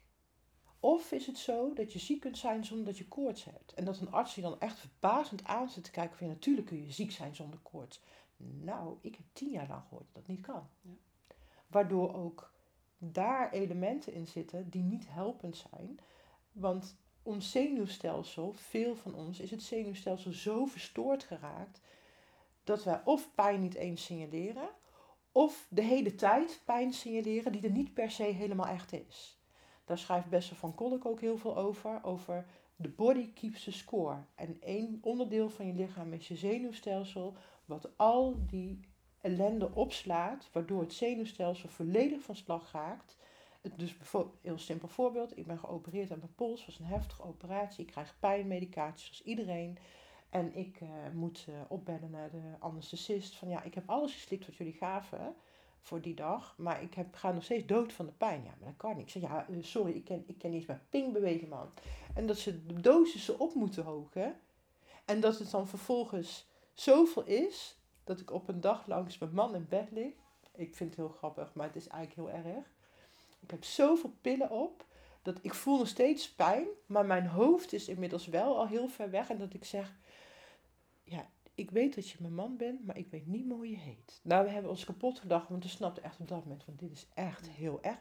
Of 0.80 1.12
is 1.12 1.26
het 1.26 1.38
zo 1.38 1.72
dat 1.72 1.92
je 1.92 1.98
ziek 1.98 2.20
kunt 2.20 2.38
zijn 2.38 2.64
zonder 2.64 2.86
dat 2.86 2.98
je 2.98 3.08
koorts 3.08 3.44
hebt? 3.44 3.74
En 3.74 3.84
dat 3.84 4.00
een 4.00 4.12
arts 4.12 4.34
je 4.34 4.40
dan 4.40 4.60
echt 4.60 4.78
verbazend 4.78 5.44
aan 5.44 5.68
zit 5.70 5.84
te 5.84 5.90
kijken 5.90 6.16
van, 6.16 6.26
ja, 6.26 6.32
natuurlijk 6.32 6.66
kun 6.66 6.84
je 6.84 6.92
ziek 6.92 7.10
zijn 7.10 7.34
zonder 7.34 7.58
koorts. 7.62 8.00
Nou, 8.36 8.98
ik 9.00 9.16
heb 9.16 9.26
tien 9.32 9.50
jaar 9.50 9.68
lang 9.68 9.82
gehoord 9.82 10.04
dat 10.04 10.14
dat 10.14 10.26
niet 10.26 10.46
kan. 10.46 10.68
Ja. 10.82 10.90
Waardoor 11.66 12.14
ook 12.14 12.52
daar 12.98 13.52
elementen 13.52 14.12
in 14.12 14.26
zitten 14.26 14.70
die 14.70 14.82
niet 14.82 15.08
helpend 15.08 15.56
zijn. 15.70 15.98
Want 16.52 16.96
ons 17.26 17.50
zenuwstelsel, 17.50 18.52
veel 18.52 18.96
van 18.96 19.14
ons, 19.14 19.40
is 19.40 19.50
het 19.50 19.62
zenuwstelsel 19.62 20.32
zo 20.32 20.64
verstoord 20.64 21.24
geraakt 21.24 21.80
dat 22.64 22.84
wij 22.84 23.00
of 23.04 23.34
pijn 23.34 23.60
niet 23.60 23.74
eens 23.74 24.04
signaleren, 24.04 24.68
of 25.32 25.66
de 25.70 25.82
hele 25.82 26.14
tijd 26.14 26.62
pijn 26.64 26.92
signaleren 26.92 27.52
die 27.52 27.62
er 27.62 27.70
niet 27.70 27.94
per 27.94 28.10
se 28.10 28.22
helemaal 28.22 28.66
echt 28.66 28.92
is. 28.92 29.40
Daar 29.84 29.98
schrijft 29.98 30.28
Bessel 30.28 30.56
van 30.56 30.74
Kolk 30.74 31.04
ook 31.04 31.20
heel 31.20 31.38
veel 31.38 31.56
over, 31.56 32.04
over 32.04 32.46
de 32.76 32.88
body 32.88 33.32
keeps 33.32 33.64
the 33.64 33.72
score. 33.72 34.24
En 34.34 34.60
één 34.60 34.98
onderdeel 35.02 35.50
van 35.50 35.66
je 35.66 35.72
lichaam 35.72 36.12
is 36.12 36.28
je 36.28 36.36
zenuwstelsel, 36.36 37.34
wat 37.64 37.96
al 37.96 38.46
die 38.46 38.80
ellende 39.20 39.74
opslaat, 39.74 40.48
waardoor 40.52 40.80
het 40.80 40.92
zenuwstelsel 40.92 41.68
volledig 41.68 42.22
van 42.22 42.36
slag 42.36 42.72
raakt. 42.72 43.16
Dus 43.76 43.96
bijvoorbeeld, 43.96 44.36
heel 44.42 44.58
simpel 44.58 44.88
voorbeeld, 44.88 45.38
ik 45.38 45.46
ben 45.46 45.58
geopereerd 45.58 46.10
aan 46.10 46.18
mijn 46.18 46.34
pols, 46.34 46.66
was 46.66 46.78
een 46.78 46.84
heftige 46.84 47.22
operatie, 47.22 47.84
ik 47.84 47.90
krijg 47.90 48.16
pijnmedicatie 48.18 49.04
zoals 49.04 49.22
iedereen. 49.22 49.78
En 50.30 50.54
ik 50.54 50.80
uh, 50.80 50.88
moet 51.14 51.46
uh, 51.48 51.54
opbellen 51.68 52.10
naar 52.10 52.30
de 52.30 52.54
anesthesist 52.58 53.34
van 53.34 53.48
ja, 53.48 53.62
ik 53.62 53.74
heb 53.74 53.90
alles 53.90 54.12
geslikt 54.12 54.46
wat 54.46 54.56
jullie 54.56 54.72
gaven 54.72 55.34
voor 55.80 56.00
die 56.00 56.14
dag, 56.14 56.54
maar 56.58 56.82
ik 56.82 56.94
heb, 56.94 57.14
ga 57.14 57.32
nog 57.32 57.44
steeds 57.44 57.66
dood 57.66 57.92
van 57.92 58.06
de 58.06 58.12
pijn. 58.12 58.42
Ja, 58.44 58.54
maar 58.58 58.68
dat 58.68 58.76
kan 58.76 58.96
niet. 58.96 59.06
Ik 59.06 59.10
zeg 59.10 59.22
ja, 59.22 59.46
uh, 59.48 59.62
sorry, 59.62 59.92
ik 59.92 60.04
ken, 60.04 60.24
ik 60.26 60.38
ken 60.38 60.50
niet 60.50 60.68
eens 60.68 60.78
ping 60.88 61.12
bewegen 61.12 61.48
man. 61.48 61.68
En 62.14 62.26
dat 62.26 62.38
ze 62.38 62.66
de 62.66 62.80
dosissen 62.80 63.38
op 63.38 63.54
moeten 63.54 63.84
hogen 63.84 64.40
en 65.04 65.20
dat 65.20 65.38
het 65.38 65.50
dan 65.50 65.68
vervolgens 65.68 66.46
zoveel 66.72 67.24
is 67.24 67.78
dat 68.04 68.20
ik 68.20 68.30
op 68.30 68.48
een 68.48 68.60
dag 68.60 68.86
langs 68.86 69.18
mijn 69.18 69.34
man 69.34 69.54
in 69.54 69.66
bed 69.68 69.90
lig. 69.90 70.14
Ik 70.54 70.74
vind 70.74 70.90
het 70.90 70.98
heel 70.98 71.08
grappig, 71.16 71.54
maar 71.54 71.66
het 71.66 71.76
is 71.76 71.88
eigenlijk 71.88 72.30
heel 72.30 72.44
erg. 72.44 72.64
Ik 73.40 73.50
heb 73.50 73.64
zoveel 73.64 74.14
pillen 74.20 74.50
op 74.50 74.84
dat 75.22 75.38
ik 75.42 75.54
voel 75.54 75.78
nog 75.78 75.88
steeds 75.88 76.32
pijn, 76.32 76.66
maar 76.86 77.06
mijn 77.06 77.26
hoofd 77.26 77.72
is 77.72 77.88
inmiddels 77.88 78.26
wel 78.26 78.58
al 78.58 78.66
heel 78.66 78.88
ver 78.88 79.10
weg. 79.10 79.30
En 79.30 79.38
dat 79.38 79.54
ik 79.54 79.64
zeg, 79.64 79.92
ja, 81.04 81.26
ik 81.54 81.70
weet 81.70 81.94
dat 81.94 82.08
je 82.08 82.16
mijn 82.20 82.34
man 82.34 82.56
bent, 82.56 82.86
maar 82.86 82.98
ik 82.98 83.10
weet 83.10 83.26
niet 83.26 83.46
meer 83.46 83.56
hoe 83.56 83.70
je 83.70 83.76
heet. 83.76 84.20
Nou, 84.22 84.44
we 84.44 84.50
hebben 84.50 84.70
ons 84.70 84.84
kapot 84.84 85.18
gedacht, 85.18 85.48
want 85.48 85.62
we 85.62 85.68
snapten 85.68 86.02
echt 86.02 86.20
op 86.20 86.28
dat 86.28 86.44
moment 86.44 86.64
van 86.64 86.74
dit 86.76 86.92
is 86.92 87.06
echt 87.14 87.48
heel 87.48 87.78
erg. 87.82 87.98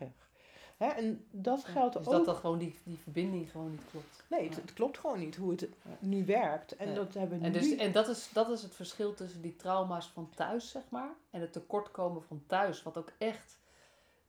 Hè? 0.78 0.88
En 0.88 1.26
dat 1.32 1.66
geldt 1.66 1.98
dus 1.98 2.06
ook. 2.06 2.12
dat 2.14 2.26
dat 2.26 2.38
gewoon 2.38 2.58
die, 2.58 2.76
die 2.84 2.98
verbinding 2.98 3.52
gewoon 3.52 3.72
niet 3.72 3.86
klopt. 3.92 4.24
Nee, 4.30 4.48
het, 4.48 4.56
het 4.56 4.74
klopt 4.74 4.98
gewoon 4.98 5.20
niet 5.20 5.36
hoe 5.36 5.52
het 5.52 5.70
nu 6.00 6.26
werkt. 6.26 6.76
En 6.76 6.96
dat 6.96 7.14
hebben 7.14 7.40
we 7.40 7.46
en 7.46 7.52
nu. 7.52 7.60
Dus, 7.60 7.76
en 7.76 7.92
dat 7.92 8.08
is, 8.08 8.30
dat 8.34 8.50
is 8.50 8.62
het 8.62 8.76
verschil 8.76 9.14
tussen 9.14 9.42
die 9.42 9.56
trauma's 9.56 10.08
van 10.08 10.30
thuis, 10.36 10.70
zeg 10.70 10.84
maar, 10.90 11.14
en 11.30 11.42
het 11.42 11.54
tekortkomen 11.54 12.24
van 12.24 12.44
thuis, 12.48 12.84
wat 12.84 12.98
ook 12.98 13.12
echt, 13.18 13.58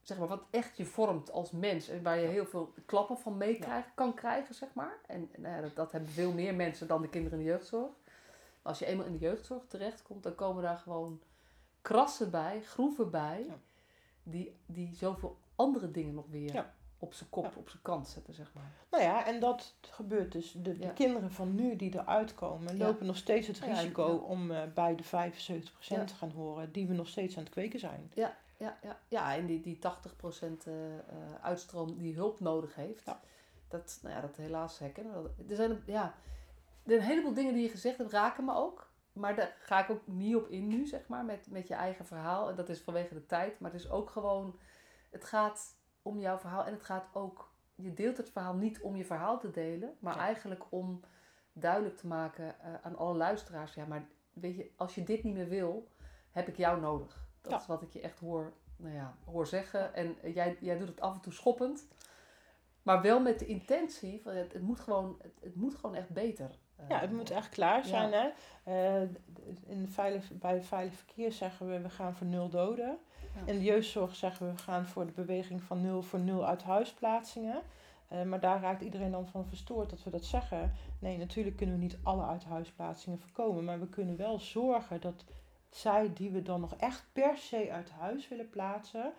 zeg 0.07 0.19
maar, 0.19 0.29
wat 0.29 0.45
echt 0.51 0.77
je 0.77 0.85
vormt 0.85 1.33
als 1.33 1.51
mens 1.51 1.89
en 1.89 2.03
waar 2.03 2.19
je 2.21 2.27
heel 2.27 2.47
veel 2.47 2.73
klappen 2.87 3.19
van 3.19 3.37
meekrijgen, 3.37 3.93
kan 3.95 4.15
krijgen, 4.15 4.55
zeg 4.55 4.69
maar. 4.73 4.99
En 5.07 5.31
nou 5.37 5.55
ja, 5.55 5.61
dat, 5.61 5.77
dat 5.77 5.93
hebben 5.93 6.11
veel 6.11 6.33
meer 6.33 6.55
mensen 6.55 6.87
dan 6.87 7.03
de 7.03 7.09
kinderen 7.09 7.39
in 7.39 7.45
de 7.45 7.51
jeugdzorg. 7.51 7.91
Als 8.63 8.79
je 8.79 8.87
eenmaal 8.87 9.07
in 9.07 9.13
de 9.13 9.19
jeugdzorg 9.19 9.63
terechtkomt, 9.69 10.23
dan 10.23 10.35
komen 10.35 10.63
daar 10.63 10.77
gewoon 10.77 11.21
krassen 11.83 12.31
bij, 12.31 12.63
groeven 12.63 13.11
bij, 13.11 13.45
ja. 13.49 13.59
die, 14.23 14.57
die 14.67 14.95
zoveel 14.95 15.37
andere 15.55 15.91
dingen 15.91 16.15
nog 16.15 16.27
weer 16.31 16.67
op 16.99 17.15
zijn 17.15 17.31
kop, 17.31 17.57
op 17.57 17.69
zijn 17.69 17.83
kant 17.83 18.09
zetten, 18.09 18.35
zeg 18.35 18.53
maar. 18.55 18.73
Nou 18.91 19.03
ja, 19.03 19.27
en 19.27 19.41
dat 19.41 19.75
gebeurt 19.81 20.33
dus. 20.33 20.53
De, 20.53 20.79
de 20.79 20.93
kinderen 20.93 21.33
van 21.33 21.55
nu 21.55 21.77
die 21.77 21.95
eruit 21.95 22.35
komen, 22.35 22.77
lopen 22.77 23.07
nog 23.07 23.17
steeds 23.17 23.47
het 23.47 23.59
risico 23.59 24.05
om 24.05 24.51
uh, 24.51 24.63
bij 24.75 24.97
de 24.97 25.05
75% 25.05 25.09
te 25.79 26.15
gaan 26.15 26.31
horen, 26.31 26.73
die 26.73 26.87
we 26.87 26.95
nog 26.95 27.09
steeds 27.09 27.37
aan 27.37 27.43
het 27.43 27.53
kweken 27.53 27.79
zijn. 27.79 28.11
Ja, 28.15 28.37
ja, 28.59 28.79
ja. 28.83 28.99
ja 29.09 29.35
en 29.35 29.47
die, 29.47 29.61
die 29.61 29.79
80% 29.79 29.79
uh, 29.79 30.95
uh, 30.95 31.01
uitstroom 31.41 31.99
die 31.99 32.15
hulp 32.15 32.41
nodig 32.41 32.75
heeft, 32.75 33.05
dat, 33.69 33.99
nou 34.03 34.15
ja, 34.15 34.21
dat 34.21 34.37
helaas 34.37 34.79
herkennen. 34.79 35.35
Er 35.49 35.57
zijn, 35.57 35.83
ja, 35.87 36.15
een 36.85 37.01
heleboel 37.01 37.35
dingen 37.35 37.55
die 37.55 37.63
je 37.63 37.69
gezegd 37.69 37.99
hebt 37.99 38.13
raken 38.13 38.45
me 38.45 38.55
ook. 38.55 38.91
Maar 39.13 39.35
daar 39.35 39.57
ga 39.59 39.83
ik 39.83 39.91
ook 39.91 40.07
niet 40.07 40.37
op 40.37 40.49
in 40.49 40.69
nu, 40.69 40.87
zeg 40.87 41.09
maar, 41.09 41.25
met, 41.25 41.51
met 41.51 41.69
je 41.69 41.75
eigen 41.75 42.07
verhaal. 42.07 42.49
En 42.49 42.55
dat 42.55 42.69
is 42.69 42.81
vanwege 42.81 43.15
de 43.15 43.27
tijd. 43.27 43.61
Maar 43.61 43.73
het 43.73 43.81
is 43.81 43.91
ook 43.91 44.11
gewoon, 44.11 44.59
het 45.11 45.25
gaat 45.25 45.77
om 46.03 46.19
jouw 46.19 46.39
verhaal. 46.39 46.65
En 46.65 46.73
het 46.73 46.83
gaat 46.83 47.09
ook, 47.13 47.53
je 47.75 47.95
deelt 47.95 48.17
het 48.17 48.31
verhaal 48.31 48.55
niet 48.55 48.81
om 48.81 48.97
je 48.97 49.05
verhaal 49.05 49.39
te 49.39 49.51
delen. 49.51 49.97
Maar 49.99 50.15
ja. 50.15 50.21
eigenlijk 50.21 50.65
om 50.69 51.01
duidelijk 51.53 51.97
te 51.97 52.07
maken 52.07 52.45
uh, 52.45 52.75
aan 52.83 52.97
alle 52.97 53.17
luisteraars. 53.17 53.75
Ja, 53.75 53.85
maar 53.85 54.09
weet 54.33 54.57
je, 54.57 54.71
als 54.77 54.95
je 54.95 55.03
dit 55.03 55.23
niet 55.23 55.35
meer 55.35 55.49
wil, 55.49 55.89
heb 56.31 56.49
ik 56.49 56.57
jou 56.57 56.81
nodig. 56.81 57.26
Dat 57.47 57.55
ja. 57.55 57.61
is 57.61 57.67
wat 57.67 57.83
ik 57.83 57.93
je 57.93 58.01
echt 58.01 58.19
hoor, 58.19 58.53
nou 58.77 58.95
ja, 58.95 59.15
hoor 59.25 59.47
zeggen. 59.47 59.95
En 59.95 60.17
jij, 60.33 60.57
jij 60.61 60.79
doet 60.79 60.89
het 60.89 61.01
af 61.01 61.15
en 61.15 61.21
toe 61.21 61.33
schoppend. 61.33 61.87
Maar 62.83 63.03
wel 63.03 63.21
met 63.21 63.39
de 63.39 63.47
intentie 63.47 64.21
van 64.23 64.35
het, 64.35 64.53
het 64.53 64.63
moet 64.63 64.81
gewoon, 64.81 65.17
het, 65.23 65.33
het 65.41 65.55
moet 65.55 65.75
gewoon 65.75 65.97
echt 65.97 66.11
beter. 66.11 66.51
Ja, 66.89 66.99
het 66.99 67.13
moet 67.13 67.31
echt 67.31 67.49
klaar 67.49 67.85
zijn. 67.85 68.11
Ja. 68.11 68.33
Hè? 68.65 69.03
Uh, 69.03 69.09
in 69.67 69.89
veilig, 69.89 70.31
bij 70.33 70.63
veilig 70.63 70.95
verkeer 70.95 71.33
zeggen 71.33 71.69
we, 71.69 71.81
we 71.81 71.91
gaan 71.91 72.15
voor 72.15 72.27
nul 72.27 72.49
doden. 72.49 72.99
Ja. 73.35 73.41
In 73.45 73.59
de 73.59 73.65
jeugdzorg 73.65 74.15
zeggen 74.15 74.47
we, 74.47 74.53
we 74.53 74.59
gaan 74.59 74.87
voor 74.87 75.07
de 75.07 75.13
beweging 75.13 75.63
van 75.63 75.81
nul 75.81 76.03
voor 76.03 76.19
nul 76.19 76.47
uit 76.47 76.63
huisplaatsingen. 76.63 77.63
Uh, 78.13 78.23
maar 78.23 78.41
daar 78.41 78.61
raakt 78.61 78.83
iedereen 78.83 79.11
dan 79.11 79.27
van 79.27 79.47
verstoord 79.47 79.91
dat 79.91 80.03
we 80.03 80.11
dat 80.11 80.25
zeggen. 80.25 80.73
Nee, 80.99 81.19
natuurlijk 81.19 81.57
kunnen 81.57 81.75
we 81.75 81.83
niet 81.83 81.99
alle 82.03 82.25
uit 82.25 82.45
huisplaatsingen 82.45 83.19
voorkomen. 83.19 83.65
Maar 83.65 83.81
we 83.81 83.89
kunnen 83.89 84.17
wel 84.17 84.39
zorgen 84.39 85.01
dat 85.01 85.25
zij 85.77 86.11
die 86.15 86.31
we 86.31 86.43
dan 86.43 86.61
nog 86.61 86.77
echt 86.77 87.05
per 87.13 87.37
se 87.37 87.73
uit 87.73 87.91
huis 87.91 88.29
willen 88.29 88.51
plaatsen... 88.51 89.13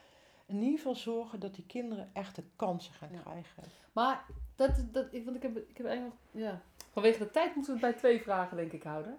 in 0.46 0.62
ieder 0.62 0.78
geval 0.78 0.96
zorgen 0.96 1.40
dat 1.40 1.56
die 1.56 1.66
kinderen 1.66 2.10
echte 2.14 2.44
kansen 2.56 2.94
gaan 2.94 3.10
ja. 3.12 3.20
krijgen. 3.20 3.64
Maar 3.94 4.26
dat, 4.56 4.86
dat, 4.92 5.08
ik, 5.12 5.26
want 5.26 5.36
ik 5.36 5.42
heb, 5.42 5.58
ik 5.58 5.78
heb 5.78 5.86
eigenlijk... 5.86 6.16
Ja, 6.32 6.62
Vanwege 6.98 7.20
de 7.20 7.32
tijd 7.32 7.56
moeten 7.56 7.74
we 7.74 7.80
het 7.80 7.90
bij 7.92 8.00
twee 8.00 8.22
vragen, 8.22 8.58
denk 8.58 8.72
ik, 8.72 8.84
houden. 8.84 9.18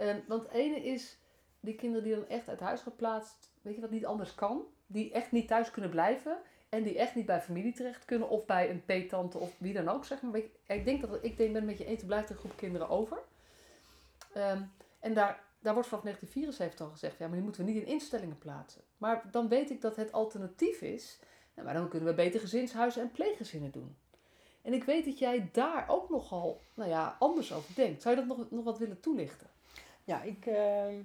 Um, 0.00 0.24
want 0.26 0.42
het 0.42 0.52
ene 0.52 0.84
is, 0.84 1.18
die 1.60 1.74
kinderen 1.74 2.04
die 2.04 2.14
dan 2.14 2.28
echt 2.28 2.48
uit 2.48 2.60
huis 2.60 2.80
geplaatst, 2.80 3.50
weet 3.62 3.74
je 3.74 3.80
wat 3.80 3.90
niet 3.90 4.06
anders 4.06 4.34
kan, 4.34 4.62
die 4.86 5.12
echt 5.12 5.32
niet 5.32 5.48
thuis 5.48 5.70
kunnen 5.70 5.90
blijven 5.90 6.36
en 6.68 6.82
die 6.82 6.98
echt 6.98 7.14
niet 7.14 7.26
bij 7.26 7.40
familie 7.40 7.72
terecht 7.72 8.04
kunnen 8.04 8.28
of 8.28 8.46
bij 8.46 8.70
een 8.70 8.84
peetante 8.84 9.38
of 9.38 9.54
wie 9.58 9.72
dan 9.72 9.88
ook, 9.88 10.04
zeg 10.04 10.22
maar. 10.22 10.36
Ik, 10.36 10.50
ik 10.66 10.84
denk 10.84 11.00
dat 11.00 11.18
ik 11.24 11.36
denk, 11.36 11.52
ben 11.52 11.64
met 11.64 11.78
je 11.78 11.84
eten 11.84 12.06
blijft 12.06 12.30
een 12.30 12.36
groep 12.36 12.56
kinderen 12.56 12.88
over. 12.88 13.18
Ehm, 14.32 14.62
en 15.00 15.14
daar, 15.14 15.42
daar 15.64 15.74
wordt 15.74 15.88
vanaf 15.88 16.04
1974 16.04 16.86
al 16.86 16.92
gezegd, 16.92 17.18
ja, 17.18 17.26
maar 17.26 17.34
die 17.34 17.44
moeten 17.44 17.64
we 17.64 17.70
niet 17.70 17.82
in 17.82 17.88
instellingen 17.92 18.38
plaatsen. 18.38 18.82
Maar 18.96 19.28
dan 19.30 19.48
weet 19.48 19.70
ik 19.70 19.80
dat 19.80 19.96
het 19.96 20.12
alternatief 20.12 20.80
is, 20.80 21.18
maar 21.54 21.74
dan 21.74 21.88
kunnen 21.88 22.08
we 22.08 22.14
beter 22.14 22.40
gezinshuizen 22.40 23.02
en 23.02 23.10
pleeggezinnen 23.10 23.70
doen. 23.70 23.96
En 24.62 24.72
ik 24.72 24.84
weet 24.84 25.04
dat 25.04 25.18
jij 25.18 25.48
daar 25.52 25.88
ook 25.88 26.10
nogal 26.10 26.60
nou 26.74 26.90
ja, 26.90 27.16
anders 27.18 27.52
over 27.52 27.74
denkt. 27.74 28.02
Zou 28.02 28.14
je 28.14 28.26
dat 28.26 28.36
nog, 28.36 28.50
nog 28.50 28.64
wat 28.64 28.78
willen 28.78 29.00
toelichten? 29.00 29.46
Ja, 30.04 30.22
ik, 30.22 30.46
uh, 30.46 30.98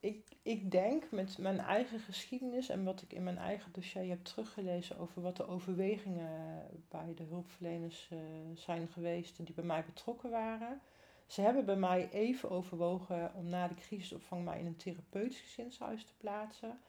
ik, 0.00 0.26
ik 0.42 0.70
denk 0.70 1.10
met 1.10 1.38
mijn 1.38 1.58
eigen 1.58 1.98
geschiedenis 1.98 2.68
en 2.68 2.84
wat 2.84 3.02
ik 3.02 3.12
in 3.12 3.22
mijn 3.22 3.38
eigen 3.38 3.72
dossier 3.72 4.08
heb 4.08 4.24
teruggelezen 4.24 4.98
over 4.98 5.22
wat 5.22 5.36
de 5.36 5.46
overwegingen 5.46 6.62
bij 6.88 7.12
de 7.16 7.22
hulpverleners 7.22 8.08
uh, 8.12 8.18
zijn 8.54 8.88
geweest 8.88 9.36
die 9.36 9.54
bij 9.54 9.64
mij 9.64 9.84
betrokken 9.84 10.30
waren. 10.30 10.80
Ze 11.28 11.40
hebben 11.40 11.64
bij 11.64 11.76
mij 11.76 12.10
even 12.10 12.50
overwogen 12.50 13.34
om 13.34 13.48
na 13.48 13.68
de 13.68 13.74
crisisopvang 13.74 14.44
mij 14.44 14.58
in 14.58 14.66
een 14.66 14.76
therapeutisch 14.76 15.40
gezinshuis 15.40 16.04
te 16.04 16.12
plaatsen. 16.16 16.80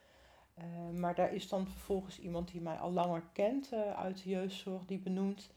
Uh, 0.58 1.00
maar 1.00 1.16
daar 1.16 1.34
is 1.34 1.50
dan 1.50 1.68
vervolgens 1.68 2.20
iemand 2.20 2.52
die 2.52 2.62
mij 2.62 2.78
al 2.78 2.92
langer 2.92 3.24
kent 3.34 3.74
uh, 3.74 3.92
uit 3.92 4.24
de 4.24 4.30
jeugdzorg, 4.30 4.86
die 4.86 5.00
benoemt, 5.00 5.50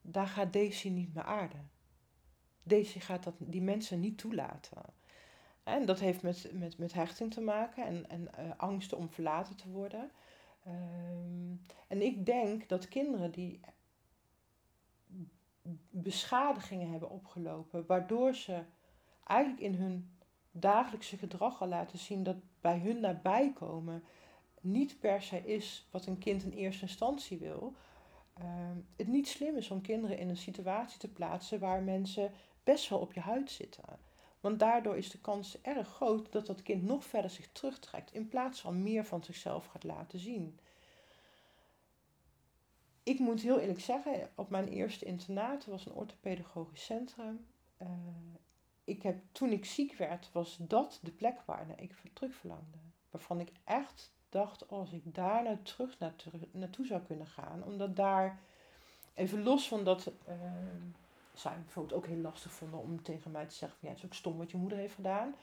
daar 0.00 0.26
gaat 0.26 0.52
Daisy 0.52 0.88
niet 0.88 1.14
meer 1.14 1.24
aarden. 1.24 1.70
Daisy 2.62 2.98
gaat 2.98 3.22
dat, 3.22 3.34
die 3.38 3.62
mensen 3.62 4.00
niet 4.00 4.18
toelaten. 4.18 4.82
En 5.62 5.86
dat 5.86 6.00
heeft 6.00 6.22
met, 6.22 6.50
met, 6.52 6.78
met 6.78 6.92
hechting 6.92 7.32
te 7.32 7.40
maken 7.40 7.86
en, 7.86 8.10
en 8.10 8.28
uh, 8.38 8.50
angsten 8.56 8.98
om 8.98 9.10
verlaten 9.10 9.56
te 9.56 9.70
worden. 9.70 10.10
Um, 10.66 11.66
en 11.88 12.02
ik 12.02 12.26
denk 12.26 12.68
dat 12.68 12.88
kinderen 12.88 13.30
die 13.30 13.60
beschadigingen 15.90 16.90
hebben 16.90 17.10
opgelopen, 17.10 17.86
waardoor 17.86 18.34
ze 18.34 18.62
eigenlijk 19.24 19.60
in 19.60 19.74
hun 19.74 20.16
dagelijkse 20.50 21.16
gedrag 21.16 21.60
al 21.60 21.68
laten 21.68 21.98
zien 21.98 22.22
dat 22.22 22.36
bij 22.60 22.78
hun 22.78 23.00
nabij 23.00 23.52
komen 23.52 24.04
niet 24.60 25.00
per 25.00 25.22
se 25.22 25.46
is 25.46 25.88
wat 25.90 26.06
een 26.06 26.18
kind 26.18 26.42
in 26.42 26.52
eerste 26.52 26.82
instantie 26.82 27.38
wil. 27.38 27.74
Uh, 28.38 28.44
het 28.96 29.06
niet 29.06 29.28
slim 29.28 29.56
is 29.56 29.70
om 29.70 29.80
kinderen 29.80 30.18
in 30.18 30.28
een 30.28 30.36
situatie 30.36 30.98
te 30.98 31.08
plaatsen 31.08 31.58
waar 31.58 31.82
mensen 31.82 32.32
best 32.64 32.88
wel 32.88 32.98
op 32.98 33.12
je 33.12 33.20
huid 33.20 33.50
zitten. 33.50 33.84
Want 34.40 34.58
daardoor 34.58 34.96
is 34.96 35.10
de 35.10 35.20
kans 35.20 35.60
erg 35.60 35.88
groot 35.88 36.32
dat 36.32 36.46
dat 36.46 36.62
kind 36.62 36.82
nog 36.82 37.04
verder 37.04 37.30
zich 37.30 37.48
terugtrekt 37.52 38.12
in 38.12 38.28
plaats 38.28 38.60
van 38.60 38.82
meer 38.82 39.04
van 39.04 39.24
zichzelf 39.24 39.66
gaat 39.66 39.84
laten 39.84 40.18
zien. 40.18 40.58
Ik 43.02 43.18
moet 43.18 43.40
heel 43.40 43.58
eerlijk 43.58 43.80
zeggen, 43.80 44.30
op 44.34 44.50
mijn 44.50 44.68
eerste 44.68 45.04
internaat 45.04 45.66
was 45.66 45.86
een 45.86 45.92
orthopedagogisch 45.92 46.84
centrum. 46.84 47.46
Uh, 47.82 47.88
ik 48.84 49.02
heb, 49.02 49.16
toen 49.32 49.50
ik 49.50 49.64
ziek 49.64 49.94
werd, 49.94 50.30
was 50.32 50.56
dat 50.60 50.98
de 51.02 51.10
plek 51.10 51.40
waar 51.46 51.66
ik 51.76 51.94
terug 52.12 52.34
verlangde. 52.34 52.78
Waarvan 53.10 53.40
ik 53.40 53.52
echt 53.64 54.12
dacht, 54.28 54.68
als 54.68 54.92
ik 54.92 55.14
daar 55.14 55.42
nou 55.42 55.56
terug 55.62 55.98
naartoe 56.52 56.86
zou 56.86 57.02
kunnen 57.02 57.26
gaan. 57.26 57.64
Omdat 57.64 57.96
daar, 57.96 58.40
even 59.14 59.42
los 59.42 59.68
van 59.68 59.84
dat 59.84 60.12
uh, 60.28 60.34
zij 61.34 61.54
bijvoorbeeld 61.62 61.94
ook 61.94 62.06
heel 62.06 62.20
lastig 62.20 62.52
vonden 62.52 62.80
om 62.80 63.02
tegen 63.02 63.30
mij 63.30 63.46
te 63.46 63.54
zeggen, 63.54 63.78
van, 63.78 63.88
ja, 63.88 63.94
het 63.94 64.04
is 64.04 64.10
ook 64.10 64.16
stom 64.16 64.38
wat 64.38 64.50
je 64.50 64.56
moeder 64.56 64.78
heeft 64.78 64.94
gedaan. 64.94 65.34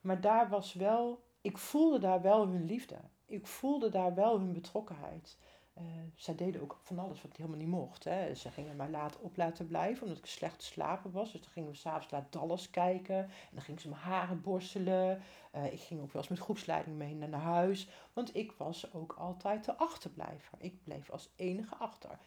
Maar 0.00 0.20
daar 0.20 0.48
was 0.48 0.72
wel, 0.72 1.22
ik 1.40 1.58
voelde 1.58 1.98
daar 1.98 2.22
wel 2.22 2.46
hun 2.46 2.64
liefde. 2.64 2.96
Ik 3.26 3.46
voelde 3.46 3.88
daar 3.88 4.14
wel 4.14 4.38
hun 4.38 4.52
betrokkenheid. 4.52 5.38
Uh, 5.78 5.84
zij 6.14 6.34
deden 6.34 6.60
ook 6.60 6.78
van 6.82 6.98
alles 6.98 7.22
wat 7.22 7.36
helemaal 7.36 7.58
niet 7.58 7.68
mocht. 7.68 8.04
Hè. 8.04 8.34
Ze 8.34 8.50
gingen 8.50 8.76
mij 8.76 8.88
laat 8.90 9.18
op 9.18 9.36
laten 9.36 9.66
blijven, 9.66 10.02
omdat 10.02 10.18
ik 10.18 10.26
slecht 10.26 10.58
te 10.58 10.64
slapen 10.64 11.10
was. 11.10 11.32
Dus 11.32 11.40
dan 11.40 11.50
gingen 11.50 11.70
we 11.70 11.76
s'avonds 11.76 12.10
laat 12.10 12.32
Dallas 12.32 12.70
kijken. 12.70 13.16
En 13.16 13.50
dan 13.52 13.62
gingen 13.62 13.80
ze 13.80 13.88
mijn 13.88 14.00
haren 14.00 14.40
borstelen. 14.40 15.22
Uh, 15.54 15.72
ik 15.72 15.80
ging 15.80 16.00
ook 16.00 16.12
wel 16.12 16.22
eens 16.22 16.30
met 16.30 16.38
groepsleiding 16.38 16.96
mee 16.96 17.14
naar 17.14 17.40
huis. 17.40 17.88
Want 18.12 18.36
ik 18.36 18.52
was 18.52 18.92
ook 18.92 19.12
altijd 19.12 19.64
de 19.64 19.76
achterblijver. 19.76 20.58
Ik 20.58 20.82
bleef 20.84 21.10
als 21.10 21.32
enige 21.36 21.74
achter. 21.74 22.18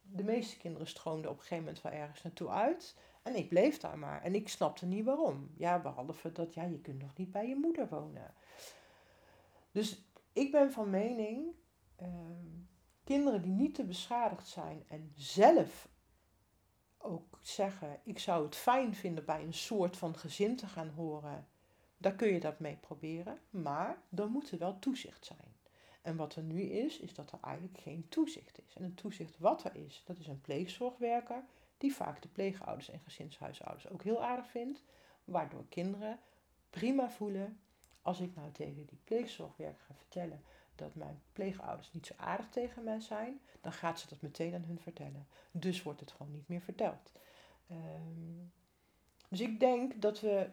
De 0.00 0.24
meeste 0.24 0.56
kinderen 0.56 0.86
stroomden 0.88 1.30
op 1.30 1.36
een 1.36 1.42
gegeven 1.42 1.64
moment 1.64 1.82
wel 1.82 1.92
ergens 1.92 2.22
naartoe 2.22 2.48
uit. 2.48 2.96
En 3.22 3.36
ik 3.36 3.48
bleef 3.48 3.78
daar 3.78 3.98
maar. 3.98 4.22
En 4.22 4.34
ik 4.34 4.48
snapte 4.48 4.86
niet 4.86 5.04
waarom. 5.04 5.50
Ja, 5.56 5.78
behalve 5.78 6.32
dat, 6.32 6.54
ja, 6.54 6.62
je 6.62 6.80
kunt 6.80 7.02
nog 7.02 7.16
niet 7.16 7.30
bij 7.30 7.48
je 7.48 7.56
moeder 7.56 7.88
wonen. 7.88 8.34
Dus 9.70 10.02
ik 10.32 10.50
ben 10.50 10.72
van 10.72 10.90
mening... 10.90 11.46
Uh, 12.02 12.08
kinderen 13.12 13.42
die 13.42 13.52
niet 13.52 13.74
te 13.74 13.84
beschadigd 13.84 14.48
zijn 14.48 14.84
en 14.88 15.12
zelf 15.16 15.88
ook 16.98 17.38
zeggen: 17.42 18.00
Ik 18.04 18.18
zou 18.18 18.44
het 18.44 18.56
fijn 18.56 18.94
vinden 18.94 19.24
bij 19.24 19.42
een 19.42 19.54
soort 19.54 19.96
van 19.96 20.16
gezin 20.16 20.56
te 20.56 20.66
gaan 20.66 20.88
horen, 20.88 21.48
daar 21.96 22.14
kun 22.14 22.28
je 22.28 22.40
dat 22.40 22.58
mee 22.58 22.76
proberen, 22.76 23.40
maar 23.50 24.02
dan 24.08 24.30
moet 24.30 24.50
er 24.50 24.58
wel 24.58 24.78
toezicht 24.78 25.24
zijn. 25.24 25.56
En 26.02 26.16
wat 26.16 26.34
er 26.34 26.42
nu 26.42 26.62
is, 26.62 26.98
is 26.98 27.14
dat 27.14 27.32
er 27.32 27.38
eigenlijk 27.42 27.78
geen 27.78 28.08
toezicht 28.08 28.60
is. 28.66 28.74
En 28.74 28.82
het 28.82 28.96
toezicht 28.96 29.38
wat 29.38 29.64
er 29.64 29.76
is, 29.76 30.02
dat 30.04 30.18
is 30.18 30.26
een 30.26 30.40
pleegzorgwerker, 30.40 31.44
die 31.78 31.94
vaak 31.94 32.22
de 32.22 32.28
pleegouders 32.28 32.90
en 32.90 33.00
gezinshuisouders 33.00 33.88
ook 33.88 34.02
heel 34.02 34.22
aardig 34.22 34.46
vindt, 34.46 34.82
waardoor 35.24 35.64
kinderen 35.68 36.18
prima 36.70 37.10
voelen 37.10 37.60
als 38.02 38.20
ik 38.20 38.34
nou 38.34 38.50
tegen 38.52 38.86
die 38.86 39.00
pleegzorgwerker 39.04 39.84
ga 39.86 39.94
vertellen 39.94 40.42
dat 40.82 40.94
mijn 40.94 41.22
pleegouders 41.32 41.92
niet 41.92 42.06
zo 42.06 42.14
aardig 42.16 42.48
tegen 42.48 42.84
mij 42.84 43.00
zijn, 43.00 43.40
dan 43.60 43.72
gaat 43.72 44.00
ze 44.00 44.08
dat 44.08 44.20
meteen 44.20 44.54
aan 44.54 44.64
hun 44.64 44.80
vertellen. 44.80 45.26
Dus 45.50 45.82
wordt 45.82 46.00
het 46.00 46.12
gewoon 46.12 46.32
niet 46.32 46.48
meer 46.48 46.60
verteld. 46.60 47.12
Um, 47.70 48.52
dus 49.28 49.40
ik 49.40 49.60
denk 49.60 50.02
dat 50.02 50.20
we 50.20 50.50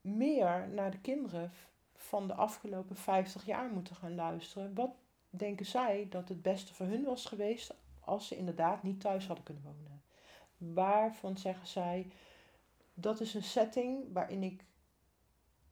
meer 0.00 0.68
naar 0.68 0.90
de 0.90 1.00
kinderen 1.00 1.52
van 1.94 2.26
de 2.26 2.34
afgelopen 2.34 2.96
50 2.96 3.46
jaar 3.46 3.68
moeten 3.70 3.96
gaan 3.96 4.14
luisteren. 4.14 4.74
Wat 4.74 4.90
denken 5.30 5.66
zij 5.66 6.06
dat 6.10 6.28
het 6.28 6.42
beste 6.42 6.74
voor 6.74 6.86
hun 6.86 7.04
was 7.04 7.24
geweest 7.24 7.74
als 8.00 8.26
ze 8.26 8.36
inderdaad 8.36 8.82
niet 8.82 9.00
thuis 9.00 9.26
hadden 9.26 9.44
kunnen 9.44 9.62
wonen? 9.62 10.02
Waarvan 10.56 11.38
zeggen 11.38 11.66
zij, 11.66 12.10
dat 12.94 13.20
is 13.20 13.34
een 13.34 13.42
setting 13.42 14.12
waarin 14.12 14.42
ik 14.42 14.64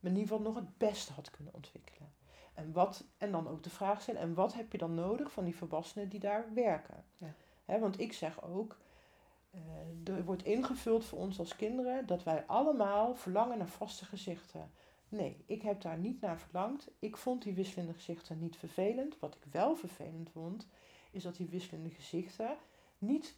me 0.01 0.09
in 0.09 0.17
ieder 0.17 0.29
geval 0.29 0.53
nog 0.53 0.55
het 0.55 0.79
beste 0.79 1.13
had 1.13 1.31
kunnen 1.31 1.55
ontwikkelen. 1.55 2.13
En, 2.55 2.73
wat, 2.73 3.05
en 3.19 3.33
dan 3.33 3.49
ook 3.49 3.63
de 3.63 3.71
vraag 3.71 4.03
stellen, 4.03 4.21
en 4.21 4.35
wat 4.35 4.55
heb 4.55 4.73
je 4.73 4.79
dan 4.79 4.95
nodig 4.95 5.33
van 5.33 5.45
die 5.45 5.57
volwassenen 5.57 6.09
die 6.09 6.21
daar 6.21 6.55
werken? 6.55 7.05
Ja. 7.17 7.79
want 7.79 8.01
ik 8.01 8.13
zeg 8.13 8.43
ook, 8.43 8.79
uh, 9.55 10.15
er 10.15 10.25
wordt 10.25 10.45
ingevuld 10.45 11.05
voor 11.05 11.19
ons 11.19 11.39
als 11.39 11.57
kinderen 11.57 12.07
dat 12.07 12.23
wij 12.23 12.45
allemaal 12.47 13.15
verlangen 13.15 13.59
naar 13.59 13.69
vaste 13.69 14.05
gezichten. 14.05 14.71
Nee, 15.09 15.45
ik 15.47 15.63
heb 15.63 15.81
daar 15.81 15.99
niet 15.99 16.21
naar 16.21 16.41
verlangd. 16.41 16.91
Ik 16.99 17.17
vond 17.17 17.43
die 17.43 17.55
wisselende 17.55 17.95
gezichten 17.95 18.39
niet 18.39 18.57
vervelend. 18.57 19.19
Wat 19.19 19.35
ik 19.35 19.53
wel 19.53 19.77
vervelend 19.77 20.31
vond, 20.31 20.69
is 21.11 21.23
dat 21.23 21.37
die 21.37 21.49
wisselende 21.49 21.91
gezichten 21.91 22.57
niet 22.99 23.37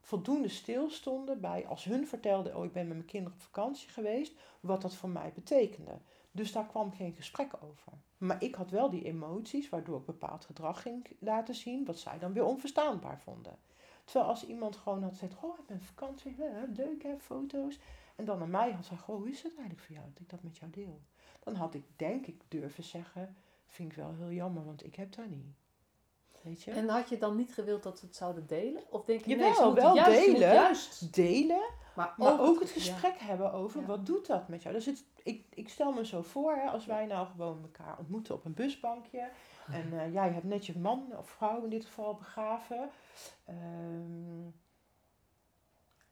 voldoende 0.00 0.48
stilstonden 0.48 1.40
bij 1.40 1.66
als 1.66 1.84
hun 1.84 2.06
vertelden: 2.06 2.56
Oh, 2.56 2.64
ik 2.64 2.72
ben 2.72 2.86
met 2.86 2.96
mijn 2.96 3.08
kinderen 3.08 3.38
op 3.38 3.44
vakantie 3.44 3.88
geweest, 3.88 4.32
wat 4.60 4.82
dat 4.82 4.94
voor 4.94 5.08
mij 5.08 5.32
betekende. 5.34 5.98
Dus 6.30 6.52
daar 6.52 6.66
kwam 6.66 6.92
geen 6.92 7.12
gesprek 7.12 7.52
over. 7.62 7.92
Maar 8.18 8.42
ik 8.42 8.54
had 8.54 8.70
wel 8.70 8.90
die 8.90 9.04
emoties, 9.04 9.68
waardoor 9.68 9.98
ik 9.98 10.04
bepaald 10.04 10.44
gedrag 10.44 10.82
ging 10.82 11.16
laten 11.18 11.54
zien, 11.54 11.84
wat 11.84 11.98
zij 11.98 12.18
dan 12.18 12.32
weer 12.32 12.44
onverstaanbaar 12.44 13.20
vonden. 13.20 13.58
Terwijl 14.04 14.30
als 14.30 14.46
iemand 14.46 14.76
gewoon 14.76 15.02
had 15.02 15.12
gezegd, 15.12 15.36
oh, 15.40 15.58
ik 15.58 15.66
ben 15.66 15.82
vakantie, 15.82 16.36
leuk 16.74 17.02
hè, 17.02 17.18
foto's. 17.18 17.78
En 18.16 18.24
dan 18.24 18.38
naar 18.38 18.48
mij 18.48 18.70
had 18.70 18.86
gezegd, 18.86 19.08
oh, 19.08 19.16
hoe 19.16 19.30
is 19.30 19.42
het 19.42 19.52
eigenlijk 19.52 19.80
voor 19.80 19.94
jou 19.94 20.06
dat 20.12 20.20
ik 20.20 20.28
dat 20.28 20.42
met 20.42 20.58
jou 20.58 20.70
deel? 20.70 21.00
Dan 21.44 21.54
had 21.54 21.74
ik 21.74 21.84
denk 21.96 22.26
ik 22.26 22.40
durven 22.48 22.84
zeggen, 22.84 23.36
vind 23.66 23.90
ik 23.90 23.96
wel 23.96 24.14
heel 24.14 24.32
jammer, 24.32 24.64
want 24.64 24.84
ik 24.84 24.94
heb 24.94 25.12
daar 25.12 25.28
niet. 25.28 25.56
Weet 26.42 26.62
je? 26.62 26.70
En 26.70 26.88
had 26.88 27.08
je 27.08 27.18
dan 27.18 27.36
niet 27.36 27.54
gewild 27.54 27.82
dat 27.82 27.98
ze 27.98 28.06
het 28.06 28.16
zouden 28.16 28.46
delen? 28.46 28.82
Of 28.90 29.04
denk 29.04 29.24
je, 29.24 29.30
Jawel, 29.30 29.72
nee, 29.72 29.82
wel 29.82 29.94
juist, 29.94 30.24
delen, 30.24 30.52
juist 30.52 31.14
delen, 31.14 31.68
maar 31.96 32.14
ook, 32.18 32.40
ook 32.40 32.60
het 32.60 32.70
gesprek 32.70 33.18
hebben 33.18 33.52
over 33.52 33.86
wat 33.86 34.06
doet 34.06 34.26
dat 34.26 34.48
met 34.48 34.62
jou. 34.62 34.74
Dus 34.74 34.86
het, 34.86 35.04
ik, 35.22 35.46
ik 35.50 35.68
stel 35.68 35.92
me 35.92 36.06
zo 36.06 36.22
voor, 36.22 36.54
hè, 36.54 36.70
als 36.70 36.86
wij 36.86 37.06
nou 37.06 37.26
gewoon 37.26 37.62
elkaar 37.62 37.98
ontmoeten 37.98 38.34
op 38.34 38.44
een 38.44 38.54
busbankje. 38.54 39.28
En 39.72 39.92
uh, 39.92 40.12
jij 40.12 40.30
hebt 40.30 40.44
net 40.44 40.66
je 40.66 40.78
man 40.78 41.12
of 41.18 41.30
vrouw 41.30 41.62
in 41.62 41.70
dit 41.70 41.84
geval 41.84 42.14
begraven. 42.14 42.90
Um, 43.48 44.54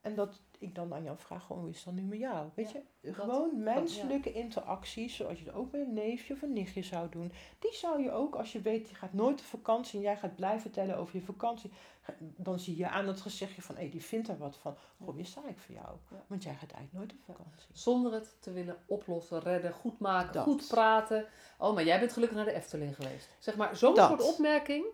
En 0.07 0.14
dat 0.14 0.40
ik 0.59 0.74
dan 0.74 0.94
aan 0.94 1.02
jou 1.02 1.18
vraag, 1.18 1.44
gewoon, 1.44 1.62
hoe 1.62 1.70
is 1.70 1.84
dan 1.84 1.94
nu 1.94 2.02
met 2.02 2.18
jou? 2.18 2.48
Weet 2.54 2.70
Ja, 2.72 2.80
je, 3.00 3.14
gewoon 3.14 3.62
menselijke 3.62 4.32
interacties, 4.32 5.16
zoals 5.16 5.38
je 5.38 5.44
het 5.44 5.54
ook 5.54 5.72
met 5.72 5.80
een 5.80 5.92
neefje 5.92 6.34
of 6.34 6.42
een 6.42 6.52
nichtje 6.52 6.82
zou 6.82 7.09
doen. 7.09 7.32
Die 7.59 7.74
zou 7.74 8.02
je 8.02 8.11
ook, 8.12 8.34
als 8.34 8.52
je 8.52 8.61
weet, 8.61 8.88
je 8.88 8.94
gaat 8.94 9.12
nooit 9.12 9.40
op 9.40 9.46
vakantie 9.46 9.96
en 9.98 10.04
jij 10.04 10.16
gaat 10.16 10.36
blijven 10.36 10.61
vertellen 10.61 10.96
over 10.96 11.16
je 11.16 11.22
vakantie. 11.22 11.70
Dan 12.18 12.59
zie 12.59 12.76
je 12.76 12.88
aan 12.88 13.07
het 13.07 13.20
gezichtje 13.20 13.62
van, 13.62 13.76
hé, 13.76 13.88
die 13.88 14.02
vindt 14.02 14.28
er 14.28 14.38
wat 14.38 14.57
van. 14.57 14.76
Wie 14.96 15.24
sta 15.24 15.40
ik 15.48 15.59
voor 15.59 15.74
jou? 15.74 15.96
Ja. 16.11 16.24
Want 16.26 16.42
jij 16.42 16.54
gaat 16.54 16.72
eigenlijk 16.72 16.92
nooit 16.92 17.12
op 17.12 17.36
vakantie. 17.36 17.68
Zonder 17.72 18.12
het 18.12 18.36
te 18.40 18.52
willen 18.52 18.76
oplossen, 18.86 19.40
redden, 19.40 19.72
goed 19.72 19.98
maken, 19.98 20.32
Dat. 20.32 20.44
goed 20.44 20.68
praten. 20.68 21.26
Oh, 21.59 21.74
maar 21.74 21.84
jij 21.84 21.98
bent 21.98 22.12
gelukkig 22.12 22.36
naar 22.36 22.46
de 22.46 22.52
Efteling 22.54 22.94
geweest. 22.94 23.28
Zeg 23.38 23.57
maar, 23.57 23.76
zo'n 23.76 23.94
Dat. 23.94 24.09
soort 24.09 24.22
opmerking. 24.22 24.84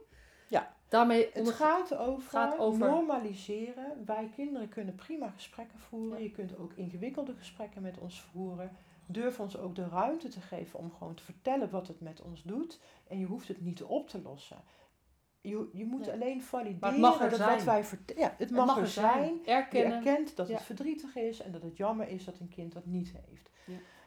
Ja. 0.49 0.75
Daarmee 0.93 1.29
Het 1.33 1.51
gaat 1.51 1.97
over, 1.97 2.29
gaat 2.31 2.59
over- 2.59 2.89
normaliseren. 2.89 4.05
Wij 4.05 4.31
kinderen 4.35 4.69
kunnen 4.69 4.95
prima 4.95 5.29
gesprekken 5.31 5.79
voeren. 5.79 6.19
Ja. 6.19 6.25
Je 6.25 6.31
kunt 6.31 6.59
ook 6.59 6.73
ingewikkelde 6.73 7.35
gesprekken 7.35 7.83
met 7.83 7.99
ons 7.99 8.21
voeren. 8.21 8.71
Durf 9.07 9.41
ons 9.41 9.59
ook 9.59 9.75
de 9.75 9.89
ruimte 9.89 10.29
te 10.29 10.41
geven 10.41 10.79
om 10.79 10.93
gewoon 10.93 11.15
te 11.15 11.23
vertellen 11.23 11.71
wat 11.71 11.89
het 11.89 12.01
met 12.01 12.21
ons 12.23 12.43
doet. 12.43 12.81
En 13.09 13.19
je 13.19 13.27
hoeft 13.27 13.49
het 13.49 13.61
niet 13.61 13.83
op 13.83 14.09
te 14.09 14.23
lossen. 14.23 14.57
Je, 15.41 15.69
je 15.73 15.85
moet 15.85 16.01
Nee. 16.07 16.13
alleen 16.13 16.43
valideren 16.43 17.01
mag 17.01 17.21
er 17.21 17.29
dat 17.31 17.39
zijn. 17.39 17.55
wat 17.57 17.65
wij 17.65 17.85
vertellen. 17.85 18.23
Ja, 18.23 18.29
het 18.29 18.39
Het 18.39 18.51
mag, 18.51 18.79
er 18.79 18.87
zijn. 18.87 19.35
Je 19.45 19.51
Erkennen. 19.51 19.97
erkent 19.97 20.37
dat 20.37 20.49
het 20.49 20.63
verdrietig 20.63 21.17
is 21.17 21.41
en 21.41 21.53
dat 21.53 21.63
het 21.63 21.77
jammer 21.77 22.09
is 22.09 22.25
dat 22.25 22.39
een 22.39 22.49
kind 22.49 22.73
dat 22.73 22.87
niet 22.87 23.13
heeft. 23.27 23.51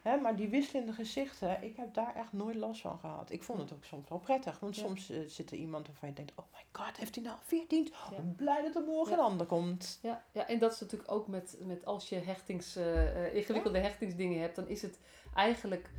Hè, 0.06 0.18
maar 0.18 0.36
die 0.36 0.50
wisselende 0.50 0.94
gezichten, 0.94 1.64
ik 1.64 1.76
heb 1.76 1.94
daar 1.94 2.16
echt 2.16 2.34
nooit 2.34 2.56
last 2.56 2.82
van 2.82 3.00
gehad. 3.00 3.32
Ik 3.32 3.44
vond 3.44 3.60
het 3.60 3.74
ook 3.74 3.84
soms 3.84 4.10
wel 4.10 4.20
prettig. 4.20 4.60
Want 4.60 4.76
Ja. 4.76 4.82
soms 4.82 5.10
eh, 5.10 5.20
zit 5.28 5.52
er 5.52 5.58
iemand 5.58 5.88
waarvan 5.88 6.10
je 6.10 6.16
denkt, 6.16 6.32
oh 6.36 6.46
my 6.54 6.64
god, 6.72 6.98
heeft 6.98 7.16
hij 7.16 7.24
nou 7.24 7.38
14? 7.44 7.88
Oh, 7.94 8.12
Ja. 8.18 8.24
blij 8.36 8.62
dat 8.62 8.76
er 8.76 8.82
morgen 8.82 9.12
Ja. 9.14 9.18
een 9.20 9.24
ander 9.26 9.46
komt. 9.46 10.00
Ja, 10.02 10.24
ja, 10.32 10.48
en 10.48 10.60
dat 10.60 10.74
is 10.74 10.80
natuurlijk 10.80 11.12
ook 11.12 11.28
met, 11.28 11.58
met 11.60 11.86
als 11.86 12.10
je 12.10 12.16
hechtings, 12.16 12.76
eh, 12.76 13.26
eh, 13.26 13.36
ingewikkelde 13.36 13.80
hechtingsdingen 13.80 14.42
hebt, 14.42 14.56
dan 14.56 14.68
is 14.68 14.82
het 14.82 15.00
eigenlijk, 15.34 15.90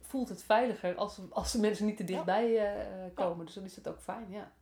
voelt 0.00 0.28
het 0.28 0.42
veiliger 0.42 0.94
als, 0.94 1.20
als 1.30 1.52
de 1.52 1.60
mensen 1.60 1.86
niet 1.86 1.96
te 1.96 2.04
dichtbij 2.04 3.10
komen. 3.14 3.46
Dus 3.46 3.54
dan 3.54 3.64
is 3.64 3.76
het 3.76 3.88
ook 3.88 4.00
fijn, 4.00 4.30
ja. 4.30 4.52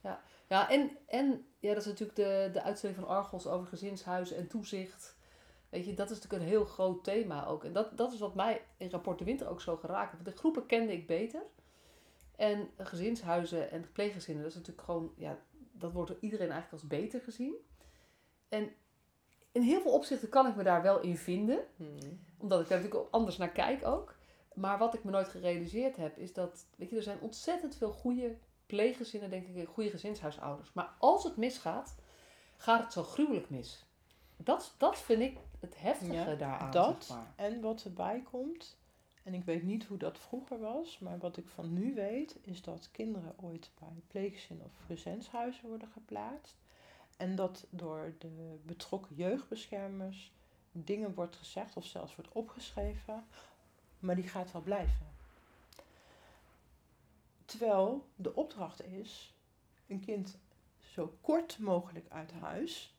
Ja, 0.00 0.20
ja 0.48 0.70
en, 0.70 0.90
en 1.06 1.46
ja, 1.58 1.68
dat 1.74 1.82
is 1.82 1.88
natuurlijk 1.88 2.16
de, 2.16 2.50
de 2.52 2.62
uitstelling 2.62 2.98
van 2.98 3.08
Argos 3.08 3.46
over 3.46 3.66
gezinshuizen 3.66 4.36
en 4.36 4.48
toezicht. 4.48 5.18
Weet 5.70 5.86
je, 5.86 5.94
dat 5.94 6.10
is 6.10 6.16
natuurlijk 6.16 6.42
een 6.42 6.48
heel 6.48 6.64
groot 6.64 7.04
thema 7.04 7.46
ook. 7.46 7.64
En 7.64 7.72
dat, 7.72 7.96
dat 7.96 8.12
is 8.12 8.18
wat 8.18 8.34
mij 8.34 8.64
in 8.76 8.90
Rapport 8.90 9.18
de 9.18 9.24
Winter 9.24 9.48
ook 9.48 9.60
zo 9.60 9.76
geraakt 9.76 10.10
heeft. 10.10 10.22
Want 10.22 10.34
de 10.34 10.40
groepen 10.40 10.66
kende 10.66 10.92
ik 10.92 11.06
beter. 11.06 11.42
En 12.36 12.70
gezinshuizen 12.76 13.70
en 13.70 13.92
pleeggezinnen, 13.92 14.42
dat 14.42 14.52
is 14.52 14.58
natuurlijk 14.58 14.86
gewoon, 14.86 15.12
ja, 15.16 15.38
dat 15.72 15.92
wordt 15.92 16.10
door 16.10 16.20
iedereen 16.20 16.50
eigenlijk 16.50 16.82
als 16.82 16.90
beter 16.90 17.20
gezien. 17.20 17.54
En 18.48 18.72
in 19.52 19.62
heel 19.62 19.80
veel 19.80 19.92
opzichten 19.92 20.28
kan 20.28 20.46
ik 20.46 20.56
me 20.56 20.62
daar 20.62 20.82
wel 20.82 21.00
in 21.00 21.16
vinden. 21.16 21.64
Omdat 22.38 22.60
ik 22.60 22.68
daar 22.68 22.80
natuurlijk 22.80 23.08
anders 23.10 23.36
naar 23.36 23.52
kijk 23.52 23.86
ook. 23.86 24.14
Maar 24.54 24.78
wat 24.78 24.94
ik 24.94 25.04
me 25.04 25.10
nooit 25.10 25.28
gerealiseerd 25.28 25.96
heb, 25.96 26.18
is 26.18 26.32
dat, 26.32 26.66
weet 26.76 26.90
je, 26.90 26.96
er 26.96 27.02
zijn 27.02 27.20
ontzettend 27.20 27.76
veel 27.76 27.92
goede 27.92 28.36
pleeggezinnen, 28.66 29.30
denk 29.30 29.46
ik, 29.48 29.56
en 29.56 29.66
goede 29.66 29.90
gezinshuisouders. 29.90 30.72
Maar 30.72 30.94
als 30.98 31.24
het 31.24 31.36
misgaat, 31.36 31.96
gaat 32.56 32.82
het 32.82 32.92
zo 32.92 33.02
gruwelijk 33.02 33.50
mis. 33.50 33.89
Dat, 34.44 34.74
dat 34.76 34.98
vind 34.98 35.20
ik 35.20 35.38
het 35.60 35.80
heftige 35.80 36.12
Ja, 36.12 36.34
daaraan, 36.34 36.70
dat. 36.70 37.04
zeg 37.04 37.16
maar. 37.16 37.32
En 37.36 37.60
wat 37.60 37.84
erbij 37.84 38.22
komt, 38.30 38.76
en 39.22 39.34
ik 39.34 39.44
weet 39.44 39.62
niet 39.62 39.84
hoe 39.84 39.98
dat 39.98 40.18
vroeger 40.18 40.60
was, 40.60 40.98
maar 40.98 41.18
wat 41.18 41.36
ik 41.36 41.48
van 41.48 41.72
nu 41.72 41.94
weet, 41.94 42.36
is 42.42 42.62
dat 42.62 42.88
kinderen 42.90 43.34
ooit 43.40 43.70
bij 43.78 44.02
pleeggezinnen 44.06 44.66
of 44.66 44.72
gezinshuizen 44.86 45.68
worden 45.68 45.88
geplaatst. 45.92 46.56
En 47.16 47.34
dat 47.36 47.66
door 47.70 48.14
de 48.18 48.58
betrokken 48.64 49.16
jeugdbeschermers 49.16 50.32
dingen 50.72 51.14
wordt 51.14 51.36
gezegd 51.36 51.76
of 51.76 51.84
zelfs 51.84 52.16
wordt 52.16 52.32
opgeschreven, 52.32 53.24
maar 53.98 54.14
die 54.14 54.28
gaat 54.28 54.52
wel 54.52 54.62
blijven. 54.62 55.06
Terwijl 57.44 58.08
de 58.16 58.34
opdracht 58.34 58.84
is 58.84 59.34
een 59.86 60.00
kind 60.00 60.38
zo 60.78 61.16
kort 61.20 61.58
mogelijk 61.58 62.06
uit 62.08 62.32
huis 62.32 62.94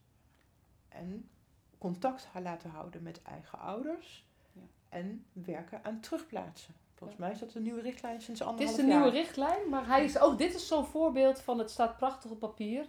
en 0.92 1.30
contact 1.78 2.28
laten 2.44 2.70
houden 2.70 3.04
met 3.04 3.22
eigen 3.22 3.60
ouders 3.60 4.26
Ja. 4.54 4.62
en 4.90 5.26
werken 5.34 5.84
aan 5.84 6.00
terugplaatsen. 6.00 6.74
Volgens 6.96 7.20
mij 7.20 7.32
is 7.32 7.40
dat 7.40 7.54
een 7.54 7.64
nieuwe 7.64 7.82
richtlijn 7.82 8.22
sinds 8.22 8.40
Het 8.40 8.50
anderhalf 8.50 8.78
is 8.78 8.84
de 8.86 8.92
jaar. 8.92 9.00
nieuwe 9.02 9.18
richtlijn, 9.18 9.70
maar 9.70 9.88
hij 9.88 10.04
is 10.04 10.20
ook, 10.20 10.38
dit 10.38 10.54
is 10.56 10.68
zo'n 10.68 10.86
voorbeeld 10.86 11.42
van 11.42 11.60
het 11.60 11.72
staat 11.72 11.98
prachtig 11.98 12.32
op 12.32 12.40
papier. 12.40 12.86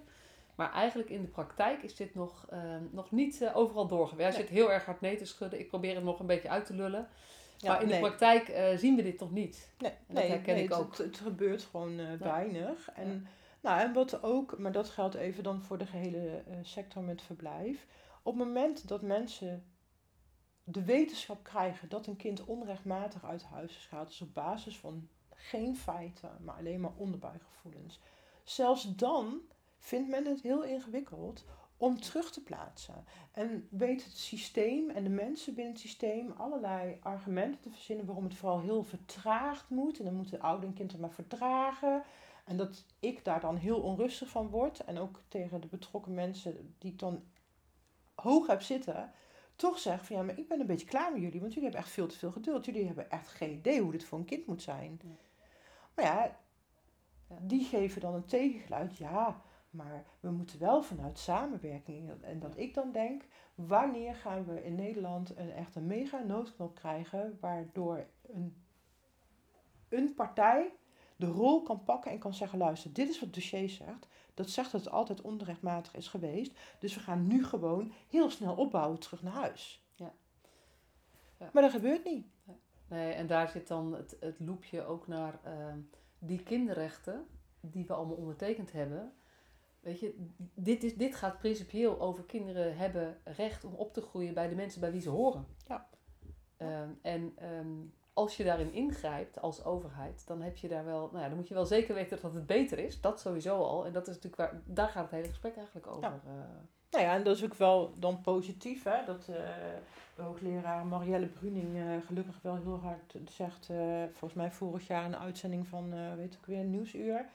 Maar 0.55 0.73
eigenlijk 0.73 1.11
in 1.11 1.21
de 1.23 1.29
praktijk 1.29 1.83
is 1.83 1.97
dit 1.97 2.15
nog, 2.15 2.47
eh, 2.51 2.61
nog 2.91 3.11
niet 3.11 3.43
eh, 3.43 3.57
overal 3.57 3.87
doorgewerkt. 3.87 4.35
Hij 4.35 4.43
Nee. 4.45 4.53
zit 4.53 4.59
heel 4.63 4.73
erg 4.73 4.85
hard 4.85 5.01
nee 5.01 5.17
te 5.17 5.25
schudden. 5.25 5.59
Ik 5.61 5.69
probeer 5.69 5.95
hem 5.95 6.05
nog 6.05 6.21
een 6.21 6.27
beetje 6.27 6.49
uit 6.49 6.65
te 6.67 6.75
lullen. 6.75 7.09
Ja, 7.57 7.69
maar 7.73 7.83
in 7.83 7.89
nee. 7.89 8.01
de 8.01 8.07
praktijk 8.07 8.49
eh, 8.49 8.77
zien 8.77 8.97
we 8.97 9.03
dit 9.03 9.21
nog 9.21 9.31
niet. 9.31 9.69
Nee, 9.79 9.93
dat 10.07 10.17
nee, 10.23 10.29
herken 10.31 10.55
nee, 10.55 10.63
ik 10.65 10.69
het- 10.71 10.79
ook. 10.79 10.91
Het, 10.97 10.99
het 11.07 11.17
gebeurt 11.19 11.63
gewoon 11.63 11.99
eh, 11.99 12.07
weinig. 12.19 12.91
En. 12.95 13.27
Nou, 13.63 13.81
en 13.81 13.93
wat 13.93 14.23
ook, 14.23 14.59
maar 14.59 14.73
dat 14.73 14.89
geldt 14.89 15.15
even 15.15 15.43
dan 15.43 15.63
voor 15.63 15.79
de 15.79 15.87
gehele 15.87 16.37
eh, 16.37 16.57
sector 16.63 17.03
met 17.03 17.23
verblijf. 17.23 17.87
Op 18.23 18.35
het 18.35 18.47
moment 18.47 18.89
dat 18.89 19.03
mensen 19.03 19.65
de 20.65 20.85
wetenschap 20.85 21.45
krijgen 21.45 21.89
dat 21.89 22.07
een 22.07 22.17
kind 22.17 22.45
onrechtmatig 22.45 23.25
uit 23.25 23.43
huis 23.45 23.77
is 23.77 23.87
gehaald, 23.87 24.09
dus 24.09 24.21
op 24.21 24.35
basis 24.35 24.79
van 24.79 25.09
geen 25.31 25.77
feiten, 25.77 26.31
maar 26.41 26.55
alleen 26.55 26.81
maar 26.81 26.97
onderbuikgevoelens. 26.97 28.01
Zelfs 28.45 28.95
dan 28.97 29.41
vindt 29.79 30.09
men 30.09 30.27
het 30.27 30.43
heel 30.43 30.63
ingewikkeld 30.63 31.45
om 31.77 32.01
terug 32.01 32.33
te 32.33 32.43
plaatsen. 32.43 33.05
En 33.33 33.69
weet 33.71 34.05
het 34.05 34.17
systeem 34.17 34.91
en 34.91 35.05
de 35.05 35.11
mensen 35.11 35.55
binnen 35.55 35.73
het 35.73 35.83
systeem 35.83 36.31
allerlei 36.31 36.97
argumenten 37.01 37.61
te 37.61 37.71
verzinnen 37.71 38.07
waarom 38.07 38.25
het 38.25 38.35
vooral 38.35 38.61
heel 38.61 38.83
vertraagd 38.83 39.71
moet. 39.71 39.99
En 39.99 40.05
dan 40.05 40.15
moeten 40.15 40.41
ouder 40.41 40.69
en 40.69 40.75
kind 40.75 40.99
maar 40.99 41.13
verdragen. 41.13 42.03
En 42.45 42.57
dat 42.57 42.85
ik 43.01 43.25
daar 43.25 43.41
dan 43.41 43.57
heel 43.57 43.81
onrustig 43.81 44.29
van 44.29 44.49
word. 44.49 44.81
En 44.85 44.99
ook 44.99 45.21
tegen 45.29 45.61
de 45.61 45.67
betrokken 45.67 46.15
mensen 46.15 46.75
die 46.79 46.93
ik 46.93 46.99
dan 46.99 47.25
hoog 48.15 48.47
heb 48.47 48.63
zitten. 48.63 49.13
Toch 49.57 49.79
zeg 49.79 50.07
van 50.07 50.17
ja, 50.17 50.23
maar 50.23 50.39
ik 50.39 50.49
ben 50.49 50.61
een 50.61 50.67
beetje 50.67 50.87
klaar 50.87 51.13
met 51.13 51.21
jullie. 51.21 51.41
Want 51.41 51.53
jullie 51.53 51.69
hebben 51.69 51.87
echt 51.87 51.95
veel 51.95 52.07
te 52.07 52.19
veel 52.19 52.33
geduld. 52.33 52.65
Jullie 52.65 52.87
hebben 52.87 53.11
echt 53.11 53.29
geen 53.29 53.51
idee 53.53 53.81
hoe 53.81 53.93
dit 53.93 54.05
voor 54.05 54.19
een 54.19 54.25
kind 54.25 54.47
moet 54.47 54.63
zijn. 54.63 55.01
Ja. 55.03 55.11
Maar 55.95 56.05
ja, 56.05 56.37
Ja. 57.29 57.39
die 57.41 57.65
geven 57.65 58.01
dan 58.01 58.15
een 58.15 58.25
tegengeluid. 58.25 58.97
Ja, 58.97 59.43
maar 59.71 60.05
we 60.21 60.31
moeten 60.31 60.59
wel 60.59 60.83
vanuit 60.83 61.19
samenwerking. 61.19 62.23
En 62.23 62.39
dat 62.39 62.57
ik 62.59 62.75
dan 62.75 62.93
denk, 62.93 63.23
wanneer 63.55 64.15
gaan 64.15 64.45
we 64.45 64.65
in 64.65 64.75
Nederland 64.75 65.37
een 65.37 65.51
echt 65.53 65.75
een 65.75 65.87
mega 65.87 66.19
noodknop 66.19 66.75
krijgen, 66.75 67.39
waardoor 67.41 68.07
een, 68.23 68.65
een 69.89 70.15
partij 70.15 70.73
de 71.17 71.27
rol 71.27 71.63
kan 71.63 71.85
pakken 71.85 72.11
en 72.11 72.19
kan 72.19 72.35
zeggen, 72.35 72.59
luister, 72.59 72.93
dit 72.93 73.09
is 73.09 73.15
wat 73.15 73.25
het 73.25 73.35
dossier 73.35 73.69
zegt. 73.69 74.07
Dat 74.35 74.51
zegt 74.51 74.73
dat 74.73 74.85
het 74.85 74.93
altijd 74.93 75.21
onrechtmatig 75.21 75.95
is 75.97 76.09
geweest. 76.09 76.53
Dus 76.79 76.95
we 76.95 77.01
gaan 77.01 77.27
nu 77.27 77.45
gewoon 77.45 77.93
heel 78.09 78.31
snel 78.31 78.55
opbouwen 78.55 78.99
terug 78.99 79.23
naar 79.23 79.33
huis. 79.33 79.85
Ja. 79.95 80.13
Ja. 81.39 81.51
Maar 81.53 81.63
dat 81.63 81.73
gebeurt 81.73 82.05
niet. 82.05 82.27
Nee, 82.89 83.13
en 83.13 83.27
daar 83.27 83.49
zit 83.49 83.69
dan 83.69 83.95
het, 83.95 84.17
het 84.21 84.41
loopje 84.41 84.85
ook 84.85 85.07
naar 85.07 85.39
ehm, 85.43 85.79
die 86.19 86.43
kinderrechten 86.43 87.27
die 87.61 87.87
we 87.87 87.93
allemaal 87.93 88.17
ondertekend 88.17 88.73
hebben. 88.73 89.13
Weet 89.81 90.01
je, 90.01 90.27
dit, 90.55 90.85
is, 90.85 90.97
dit 90.97 91.15
gaat 91.15 91.39
principieel 91.39 92.01
over 92.01 92.25
kinderen 92.25 92.77
hebben 92.77 93.21
recht 93.25 93.65
om 93.65 93.75
op 93.75 93.93
te 93.93 94.01
groeien 94.01 94.35
bij 94.35 94.49
de 94.49 94.55
mensen 94.55 94.81
bij 94.81 94.93
wie 94.93 95.01
ze 95.01 95.09
horen. 95.09 95.47
Ja. 95.67 95.89
Ehm, 96.57 96.91
en 97.03 97.33
ehm, 97.37 97.77
als 98.13 98.37
je 98.37 98.45
daarin 98.45 98.73
ingrijpt 98.73 99.41
als 99.41 99.65
overheid, 99.65 100.27
dan 100.27 100.43
heb 100.43 100.57
je 100.57 100.69
daar 100.69 100.85
wel, 100.85 101.09
nou 101.13 101.23
ja, 101.23 101.29
dan 101.29 101.37
moet 101.37 101.49
je 101.49 101.55
wel 101.55 101.67
zeker 101.67 101.95
weten 101.95 102.19
dat 102.23 102.35
het 102.35 102.47
beter 102.47 102.79
is. 102.79 103.01
Dat 103.01 103.21
sowieso 103.21 103.57
al. 103.63 103.87
En 103.87 103.93
dat 103.93 104.09
is 104.09 104.15
natuurlijk 104.15 104.37
waar, 104.37 104.61
daar 104.65 104.89
gaat 104.89 105.03
het 105.03 105.11
hele 105.11 105.29
gesprek 105.29 105.57
eigenlijk 105.57 105.87
over. 105.87 106.03
Ja. 106.03 106.21
eh. 106.27 106.33
Nou 106.91 107.05
ja, 107.05 107.15
en 107.15 107.25
dat 107.25 107.37
is 107.37 107.45
ook 107.45 107.55
wel 107.55 107.93
dan 107.99 108.21
positief, 108.21 108.83
hè. 108.83 109.05
Dat 109.07 109.25
de 109.25 110.23
hoogleraar 110.23 110.87
Marielle 110.87 111.27
Bruning 111.27 111.77
eh, 111.77 112.07
gelukkig 112.07 112.39
wel 112.43 112.57
heel 112.57 112.81
hard 112.81 113.17
zegt, 113.25 113.67
volgens 114.11 114.35
mij 114.35 114.51
vorig 114.51 114.87
jaar 114.87 115.05
een 115.05 115.17
uitzending 115.17 115.67
van, 115.67 116.17
weet 116.17 116.35
ik 116.35 116.47
weer, 116.47 116.65
Nieuwsuur. 116.65 117.27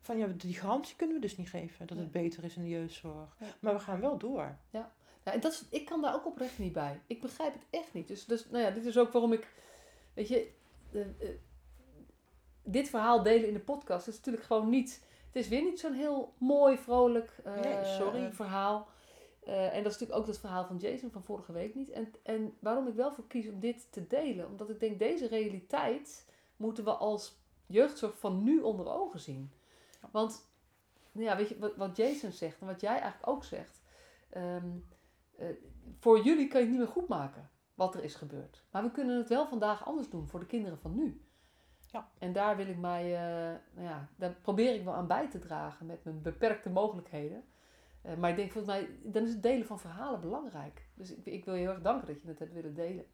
Van 0.00 0.18
ja, 0.18 0.26
die 0.26 0.54
garantie 0.54 0.96
kunnen 0.96 1.16
we 1.16 1.22
dus 1.22 1.36
niet 1.36 1.48
geven 1.48 1.86
dat 1.86 1.98
het 1.98 2.10
beter 2.10 2.44
is 2.44 2.56
in 2.56 2.62
de 2.62 2.68
jeugdzorg. 2.68 3.36
Ja. 3.38 3.46
Maar 3.60 3.72
we 3.72 3.80
gaan 3.80 4.00
wel 4.00 4.18
door. 4.18 4.56
Ja, 4.70 4.92
en 5.22 5.40
dat 5.40 5.52
is, 5.52 5.64
ik 5.70 5.86
kan 5.86 6.02
daar 6.02 6.14
ook 6.14 6.26
oprecht 6.26 6.58
niet 6.58 6.72
bij. 6.72 7.00
Ik 7.06 7.20
begrijp 7.20 7.52
het 7.52 7.66
echt 7.70 7.92
niet. 7.92 8.08
Dus, 8.08 8.24
dus 8.24 8.50
nou 8.50 8.64
ja, 8.64 8.70
dit 8.70 8.84
is 8.84 8.98
ook 8.98 9.12
waarom 9.12 9.32
ik, 9.32 9.48
weet 10.16 10.28
je, 10.28 10.50
eh, 10.92 11.00
eh, 11.00 11.28
dit 12.62 12.88
verhaal 12.88 13.22
delen 13.22 13.48
in 13.48 13.54
de 13.54 13.60
podcast 13.60 14.08
is 14.08 14.16
natuurlijk 14.16 14.44
gewoon 14.44 14.68
niet, 14.68 15.04
het 15.26 15.36
is 15.36 15.48
weer 15.48 15.62
niet 15.62 15.80
zo'n 15.80 15.92
heel 15.92 16.34
mooi, 16.38 16.78
vrolijk 16.78 17.32
eh, 17.44 17.60
Nee, 17.60 17.84
sorry. 17.84 18.32
verhaal. 18.32 18.88
En 19.44 19.82
dat 19.82 19.92
is 19.92 19.98
natuurlijk 19.98 20.18
ook 20.18 20.26
het 20.26 20.38
verhaal 20.38 20.66
van 20.66 20.76
Jason 20.76 21.10
van 21.10 21.24
vorige 21.24 21.52
week 21.52 21.74
niet. 21.74 21.90
En, 21.90 22.12
en 22.22 22.56
waarom 22.58 22.86
ik 22.86 22.94
wel 22.94 23.12
voor 23.12 23.26
kies 23.26 23.48
om 23.48 23.60
dit 23.60 23.92
te 23.92 24.06
delen, 24.06 24.46
omdat 24.46 24.70
ik 24.70 24.80
denk, 24.80 24.98
deze 24.98 25.26
realiteit 25.26 26.26
moeten 26.56 26.84
we 26.84 26.90
als 26.90 27.36
jeugdzorg 27.66 28.18
van 28.18 28.42
nu 28.42 28.60
onder 28.60 28.88
ogen 28.88 29.20
zien. 29.20 29.52
Want, 30.10 30.48
nou 31.12 31.26
ja, 31.26 31.36
weet 31.36 31.48
je, 31.48 31.58
wat, 31.58 31.76
wat 31.76 31.96
Jason 31.96 32.32
zegt 32.32 32.60
en 32.60 32.66
wat 32.66 32.80
jij 32.80 32.98
eigenlijk 32.98 33.28
ook 33.28 33.44
zegt. 33.44 33.82
ehm, 34.30 34.68
eh, 35.36 35.46
voor 35.98 36.20
jullie 36.20 36.48
kan 36.48 36.60
je 36.60 36.66
het 36.66 36.74
niet 36.76 36.84
meer 36.84 36.94
goed 36.94 37.08
maken 37.08 37.50
wat 37.76 37.94
er 37.94 38.04
is 38.04 38.14
gebeurd. 38.14 38.64
Maar 38.70 38.82
we 38.82 38.90
kunnen 38.90 39.16
het 39.16 39.28
wel 39.28 39.46
vandaag 39.46 39.84
anders 39.84 40.10
doen 40.10 40.28
voor 40.28 40.40
de 40.40 40.46
kinderen 40.46 40.78
van 40.78 40.94
nu. 40.94 41.20
Ja. 41.90 42.10
En 42.18 42.32
daar 42.32 42.56
wil 42.56 42.66
ik 42.66 42.76
mij, 42.76 43.04
uh, 43.04 43.58
nou 43.74 43.88
ja, 43.88 44.08
daar 44.16 44.32
probeer 44.42 44.74
ik 44.74 44.84
wel 44.84 44.94
aan 44.94 45.06
bij 45.06 45.28
te 45.28 45.38
dragen 45.38 45.86
met 45.86 46.04
mijn 46.04 46.22
beperkte 46.22 46.70
mogelijkheden. 46.70 47.44
Uh, 48.02 48.14
maar 48.14 48.30
ik 48.30 48.36
denk 48.36 48.52
volgens 48.52 48.74
mij, 48.74 48.98
dan 49.02 49.22
is 49.22 49.32
het 49.32 49.42
delen 49.42 49.66
van 49.66 49.80
verhalen 49.80 50.20
belangrijk. 50.20 50.88
Dus 50.94 51.10
ik, 51.10 51.26
ik 51.26 51.44
wil 51.44 51.54
je 51.54 51.60
heel 51.60 51.70
erg 51.70 51.82
danken 51.82 52.06
dat 52.06 52.22
je 52.22 52.28
het 52.28 52.38
hebt 52.38 52.52
willen 52.52 52.74
delen. 52.74 53.06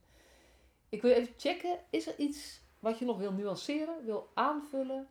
Ik 0.89 1.03
wil 1.03 1.11
even 1.11 1.35
checken, 1.37 1.79
is 1.91 2.07
er 2.07 2.19
iets 2.19 2.63
wat 2.79 2.99
je 2.99 3.05
nog 3.05 3.19
wil 3.19 3.33
nuanceren, 3.33 4.05
wil 4.05 4.31
aanvullen 4.35 5.09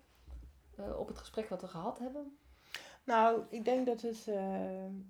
uh, 0.80 1.00
op 1.00 1.08
het 1.08 1.18
gesprek 1.18 1.50
wat 1.50 1.62
we 1.62 1.68
gehad 1.68 2.00
hebben? 2.00 2.38
Nou, 3.04 3.44
ik 3.50 3.66
denk 3.66 3.86
dat 3.86 4.02
het, 4.02 4.30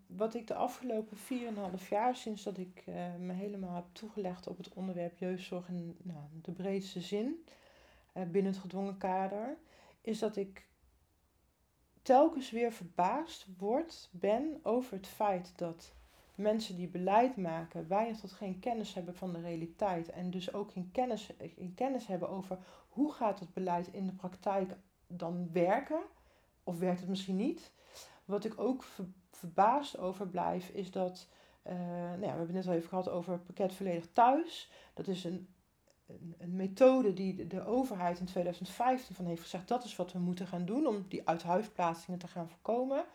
wat 0.07 0.33
ik 0.33 0.47
de 0.47 0.55
afgelopen 0.55 1.17
4,5 1.17 1.87
jaar, 1.89 2.15
sinds 2.15 2.43
dat 2.43 2.57
ik 2.57 2.83
me 3.19 3.33
helemaal 3.33 3.75
heb 3.75 3.85
toegelegd 3.91 4.47
op 4.47 4.57
het 4.57 4.73
onderwerp 4.73 5.17
jeugdzorg 5.17 5.67
in 5.67 5.97
nou, 6.01 6.23
de 6.41 6.51
breedste 6.51 7.01
zin, 7.01 7.45
uh, 8.13 8.23
binnen 8.23 8.51
het 8.51 8.61
gedwongen 8.61 8.97
kader, 8.97 9.57
is 10.01 10.19
dat 10.19 10.35
ik 10.35 10.67
telkens 12.01 12.51
weer 12.51 12.71
verbaasd 12.71 13.47
word, 13.57 14.09
ben 14.11 14.59
over 14.63 14.93
het 14.93 15.07
feit 15.07 15.53
dat 15.55 15.93
mensen 16.35 16.75
die 16.75 16.87
beleid 16.87 17.37
maken 17.37 17.87
weinig 17.87 18.19
tot 18.19 18.31
geen 18.31 18.59
kennis 18.59 18.93
hebben 18.93 19.15
van 19.15 19.33
de 19.33 19.41
realiteit 19.41 20.09
en 20.09 20.29
dus 20.29 20.53
ook 20.53 20.71
geen 20.71 20.89
kennis, 20.91 21.29
geen 21.37 21.73
kennis 21.75 22.07
hebben 22.07 22.29
over 22.29 22.57
hoe 22.89 23.11
gaat 23.11 23.39
het 23.39 23.53
beleid 23.53 23.87
in 23.87 24.05
de 24.05 24.13
praktijk 24.13 24.75
dan 25.07 25.51
werken, 25.51 26.01
of 26.63 26.79
werkt 26.79 26.99
het 26.99 27.09
misschien 27.09 27.35
niet. 27.35 27.71
Wat 28.31 28.45
ik 28.45 28.59
ook 28.59 28.85
verbaasd 29.31 29.97
over 29.97 30.27
blijf 30.27 30.69
is 30.69 30.91
dat, 30.91 31.27
uh, 31.67 31.73
nou 31.73 32.11
ja, 32.11 32.17
we 32.19 32.25
hebben 32.25 32.45
het 32.45 32.55
net 32.55 32.67
al 32.67 32.73
even 32.73 32.89
gehad 32.89 33.09
over 33.09 33.39
pakket 33.39 33.73
volledig 33.73 34.07
thuis. 34.13 34.71
Dat 34.93 35.07
is 35.07 35.23
een 35.23 35.47
een, 36.37 36.55
methode 36.55 37.13
die 37.13 37.47
de, 37.47 37.65
overheid 37.65 38.19
in 38.19 38.25
2015 38.25 39.15
van 39.15 39.25
heeft 39.25 39.41
gezegd, 39.41 39.67
dat 39.67 39.83
is 39.83 39.95
wat 39.95 40.11
we 40.11 40.19
moeten 40.19 40.47
gaan 40.47 40.65
doen 40.65 40.87
om 40.87 41.05
die 41.07 41.27
uithuisplaatsingen 41.27 42.19
te 42.19 42.27
gaan 42.27 42.49
voorkomen. 42.49 43.05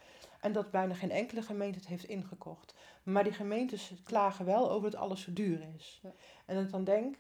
En 0.41 0.53
dat 0.53 0.71
bijna 0.71 0.95
geen 0.95 1.11
enkele 1.11 1.43
gemeente 1.43 1.79
het 1.79 1.89
heeft 1.89 2.05
ingekocht. 2.05 2.75
Maar 3.03 3.25
die 3.25 3.33
gemeentes 3.33 3.93
klagen 4.05 4.45
wel 4.45 4.71
over 4.71 4.91
dat 4.91 5.01
alles 5.01 5.23
zo 5.23 5.33
duur 5.33 5.67
is. 5.77 6.01
Ja. 6.03 6.13
En 6.47 6.65
ik 6.65 6.71
dan 6.71 6.85
denk, 6.85 7.19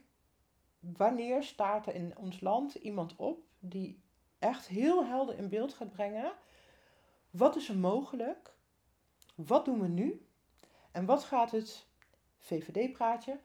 wanneer 0.79 1.43
staat 1.43 1.87
er 1.87 1.95
in 1.95 2.13
ons 2.17 2.41
land 2.41 2.75
iemand 2.75 3.17
op 3.17 3.39
die 3.59 4.01
echt 4.39 4.67
heel 4.67 5.05
helder 5.07 5.39
in 5.39 5.49
beeld 5.49 5.75
gaat 5.75 5.93
brengen, 5.93 6.33
wat 7.37 7.57
is 7.57 7.69
er 7.69 7.77
mogelijk? 7.79 8.55
Wat 9.35 9.65
doen 9.65 9.81
we 9.81 9.89
nu? 9.89 10.27
En 10.93 11.05
wat 11.05 11.25
gaat 11.25 11.51
het 11.51 11.87
VVD-praatje 12.39 13.41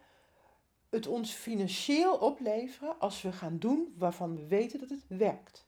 het 0.89 1.07
ons 1.07 1.31
financieel 1.31 2.15
opleveren 2.15 2.99
als 2.99 3.21
we 3.21 3.31
gaan 3.31 3.57
doen 3.57 3.95
waarvan 3.97 4.35
we 4.35 4.47
weten 4.47 4.79
dat 4.79 4.89
het 4.89 5.05
werkt. 5.07 5.65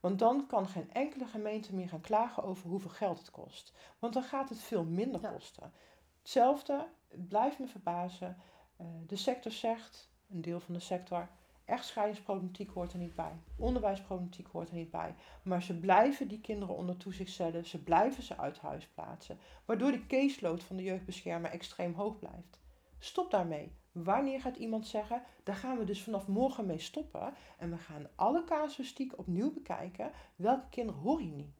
Want 0.00 0.18
dan 0.18 0.46
kan 0.46 0.68
geen 0.68 0.92
enkele 0.92 1.26
gemeente 1.26 1.74
meer 1.74 1.88
gaan 1.88 2.00
klagen 2.00 2.42
over 2.42 2.68
hoeveel 2.68 2.90
geld 2.90 3.18
het 3.18 3.30
kost. 3.30 3.72
Want 3.98 4.12
dan 4.12 4.22
gaat 4.22 4.48
het 4.48 4.58
veel 4.58 4.84
minder 4.84 5.20
kosten. 5.20 5.72
Hetzelfde, 6.18 6.86
blijft 7.08 7.58
me 7.58 7.66
verbazen. 7.66 8.36
Uh, 8.80 8.86
de 9.06 9.16
sector 9.16 9.52
zegt, 9.52 10.10
een 10.28 10.40
deel 10.40 10.60
van 10.60 10.74
de 10.74 10.80
sector, 10.80 11.28
echtscheidingsproblematiek 11.68 12.70
hoort 12.70 12.92
er 12.92 12.98
niet 12.98 13.14
bij. 13.14 13.32
Onderwijsproblematiek 13.56 14.46
hoort 14.46 14.68
er 14.68 14.74
niet 14.74 14.90
bij. 14.90 15.14
Maar 15.42 15.62
ze 15.62 15.78
blijven 15.78 16.28
die 16.28 16.40
kinderen 16.40 16.76
onder 16.76 16.96
toezicht 16.96 17.30
stellen. 17.30 17.66
Ze 17.66 17.82
blijven 17.82 18.22
ze 18.22 18.36
uit 18.36 18.58
huis 18.58 18.86
plaatsen. 18.86 19.38
Waardoor 19.64 19.92
de 19.92 20.06
caseload 20.06 20.64
van 20.64 20.76
de 20.76 20.82
jeugdbeschermer 20.82 21.50
extreem 21.50 21.94
hoog 21.94 22.18
blijft. 22.18 22.60
Stop 22.98 23.30
daarmee. 23.30 23.72
Wanneer 23.92 24.40
gaat 24.40 24.56
iemand 24.56 24.86
zeggen, 24.86 25.22
daar 25.42 25.56
gaan 25.56 25.78
we 25.78 25.84
dus 25.84 26.02
vanaf 26.02 26.26
morgen 26.26 26.66
mee 26.66 26.78
stoppen 26.78 27.34
en 27.58 27.70
we 27.70 27.78
gaan 27.78 28.08
alle 28.14 28.44
casuïstiek 28.44 29.18
opnieuw 29.18 29.52
bekijken. 29.52 30.10
Welke 30.36 30.68
kinderen 30.70 31.00
hoor 31.00 31.22
je 31.22 31.32
niet? 31.32 31.56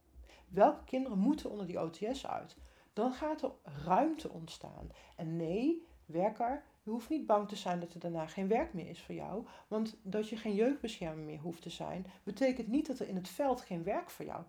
Welke 0.49 0.85
kinderen 0.85 1.19
moeten 1.19 1.51
onder 1.51 1.67
die 1.67 1.81
OTS 1.81 2.27
uit? 2.27 2.57
Dan 2.93 3.13
gaat 3.13 3.43
er 3.43 3.53
ruimte 3.85 4.31
ontstaan. 4.31 4.91
En 5.17 5.37
nee, 5.37 5.87
werker, 6.07 6.65
je 6.89 6.95
hoeft 6.95 7.09
niet 7.09 7.27
bang 7.27 7.49
te 7.49 7.57
zijn 7.57 7.81
dat 7.81 7.95
er 7.95 8.01
daarna 8.01 8.27
geen 8.27 8.49
werk 8.49 8.75
meer 8.75 8.89
is 8.89 9.03
voor 9.03 9.15
jou. 9.15 9.45
Want 9.69 9.97
dat 10.03 10.29
je 10.29 10.37
geen 10.37 10.55
jeugdbeschermer 10.55 11.25
meer 11.25 11.39
hoeft 11.39 11.63
te 11.63 11.71
zijn, 11.71 12.07
betekent 12.23 12.69
niet 12.69 12.87
dat 12.87 12.99
er 12.99 13.09
in 13.09 13.17
het 13.17 13.29
veld 13.29 13.61
geen 13.61 13.83
werk 13.83 14.11
voor 14.11 14.25
jou 14.25 14.43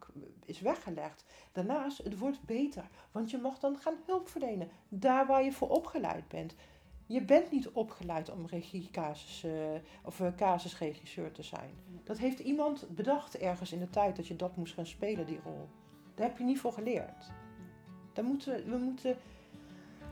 is 0.45 0.59
weggelegd. 0.59 1.25
Daarnaast, 1.51 1.97
het 1.97 2.17
wordt 2.17 2.43
beter, 2.43 2.89
want 3.11 3.31
je 3.31 3.37
mag 3.37 3.59
dan 3.59 3.77
gaan 3.77 3.95
hulp 4.05 4.29
verlenen, 4.29 4.69
daar 4.89 5.27
waar 5.27 5.43
je 5.43 5.51
voor 5.51 5.69
opgeleid 5.69 6.27
bent. 6.27 6.55
Je 7.05 7.21
bent 7.21 7.51
niet 7.51 7.69
opgeleid 7.69 8.31
om 8.31 8.45
regiecasus 8.45 9.43
uh, 9.43 9.53
of 10.03 10.19
uh, 10.19 10.27
casusregisseur 10.35 11.31
te 11.31 11.43
zijn. 11.43 11.73
Dat 12.03 12.17
heeft 12.17 12.39
iemand 12.39 12.95
bedacht 12.95 13.37
ergens 13.37 13.71
in 13.71 13.79
de 13.79 13.89
tijd 13.89 14.15
dat 14.15 14.27
je 14.27 14.35
dat 14.35 14.55
moest 14.55 14.73
gaan 14.73 14.85
spelen, 14.85 15.25
die 15.25 15.39
rol. 15.43 15.67
Daar 16.15 16.27
heb 16.27 16.37
je 16.37 16.43
niet 16.43 16.59
voor 16.59 16.73
geleerd. 16.73 17.31
Daar 18.13 18.25
moeten 18.25 18.69
we, 18.69 18.77
moeten. 18.77 19.17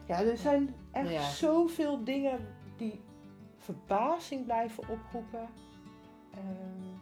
Ja, 0.08 0.24
er 0.24 0.38
zijn 0.38 0.76
echt 0.91 1.10
ja. 1.10 1.30
zoveel 1.30 2.03
dingen 2.03 2.39
die 2.78 3.01
verbazing 3.58 4.45
blijven 4.45 4.84
oproepen. 4.89 5.47
Um, 6.36 6.99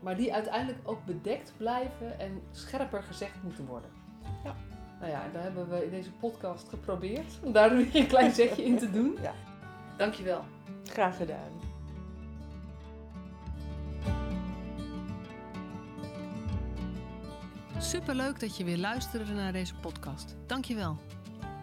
maar 0.00 0.16
die 0.16 0.34
uiteindelijk 0.34 0.88
ook 0.88 1.04
bedekt 1.04 1.52
blijven 1.56 2.20
en 2.20 2.42
scherper 2.50 3.02
gezegd 3.02 3.42
moeten 3.42 3.66
worden. 3.66 3.90
Ja. 4.44 4.54
Nou 5.00 5.10
ja, 5.10 5.28
daar 5.32 5.42
hebben 5.42 5.68
we 5.68 5.84
in 5.84 5.90
deze 5.90 6.12
podcast 6.12 6.68
geprobeerd 6.68 7.38
om 7.42 7.52
daar 7.52 7.76
weer 7.76 7.96
een 7.96 8.06
klein 8.06 8.32
zetje 8.32 8.64
in 8.64 8.78
te 8.78 8.90
doen. 8.98 9.16
Ja. 9.22 9.32
Dankjewel. 9.96 10.44
Graag 10.84 11.16
gedaan. 11.16 11.50
Superleuk 17.78 18.40
dat 18.40 18.56
je 18.56 18.64
weer 18.64 18.78
luisterde 18.78 19.32
naar 19.32 19.52
deze 19.52 19.74
podcast. 19.74 20.36
Dankjewel. 20.46 20.96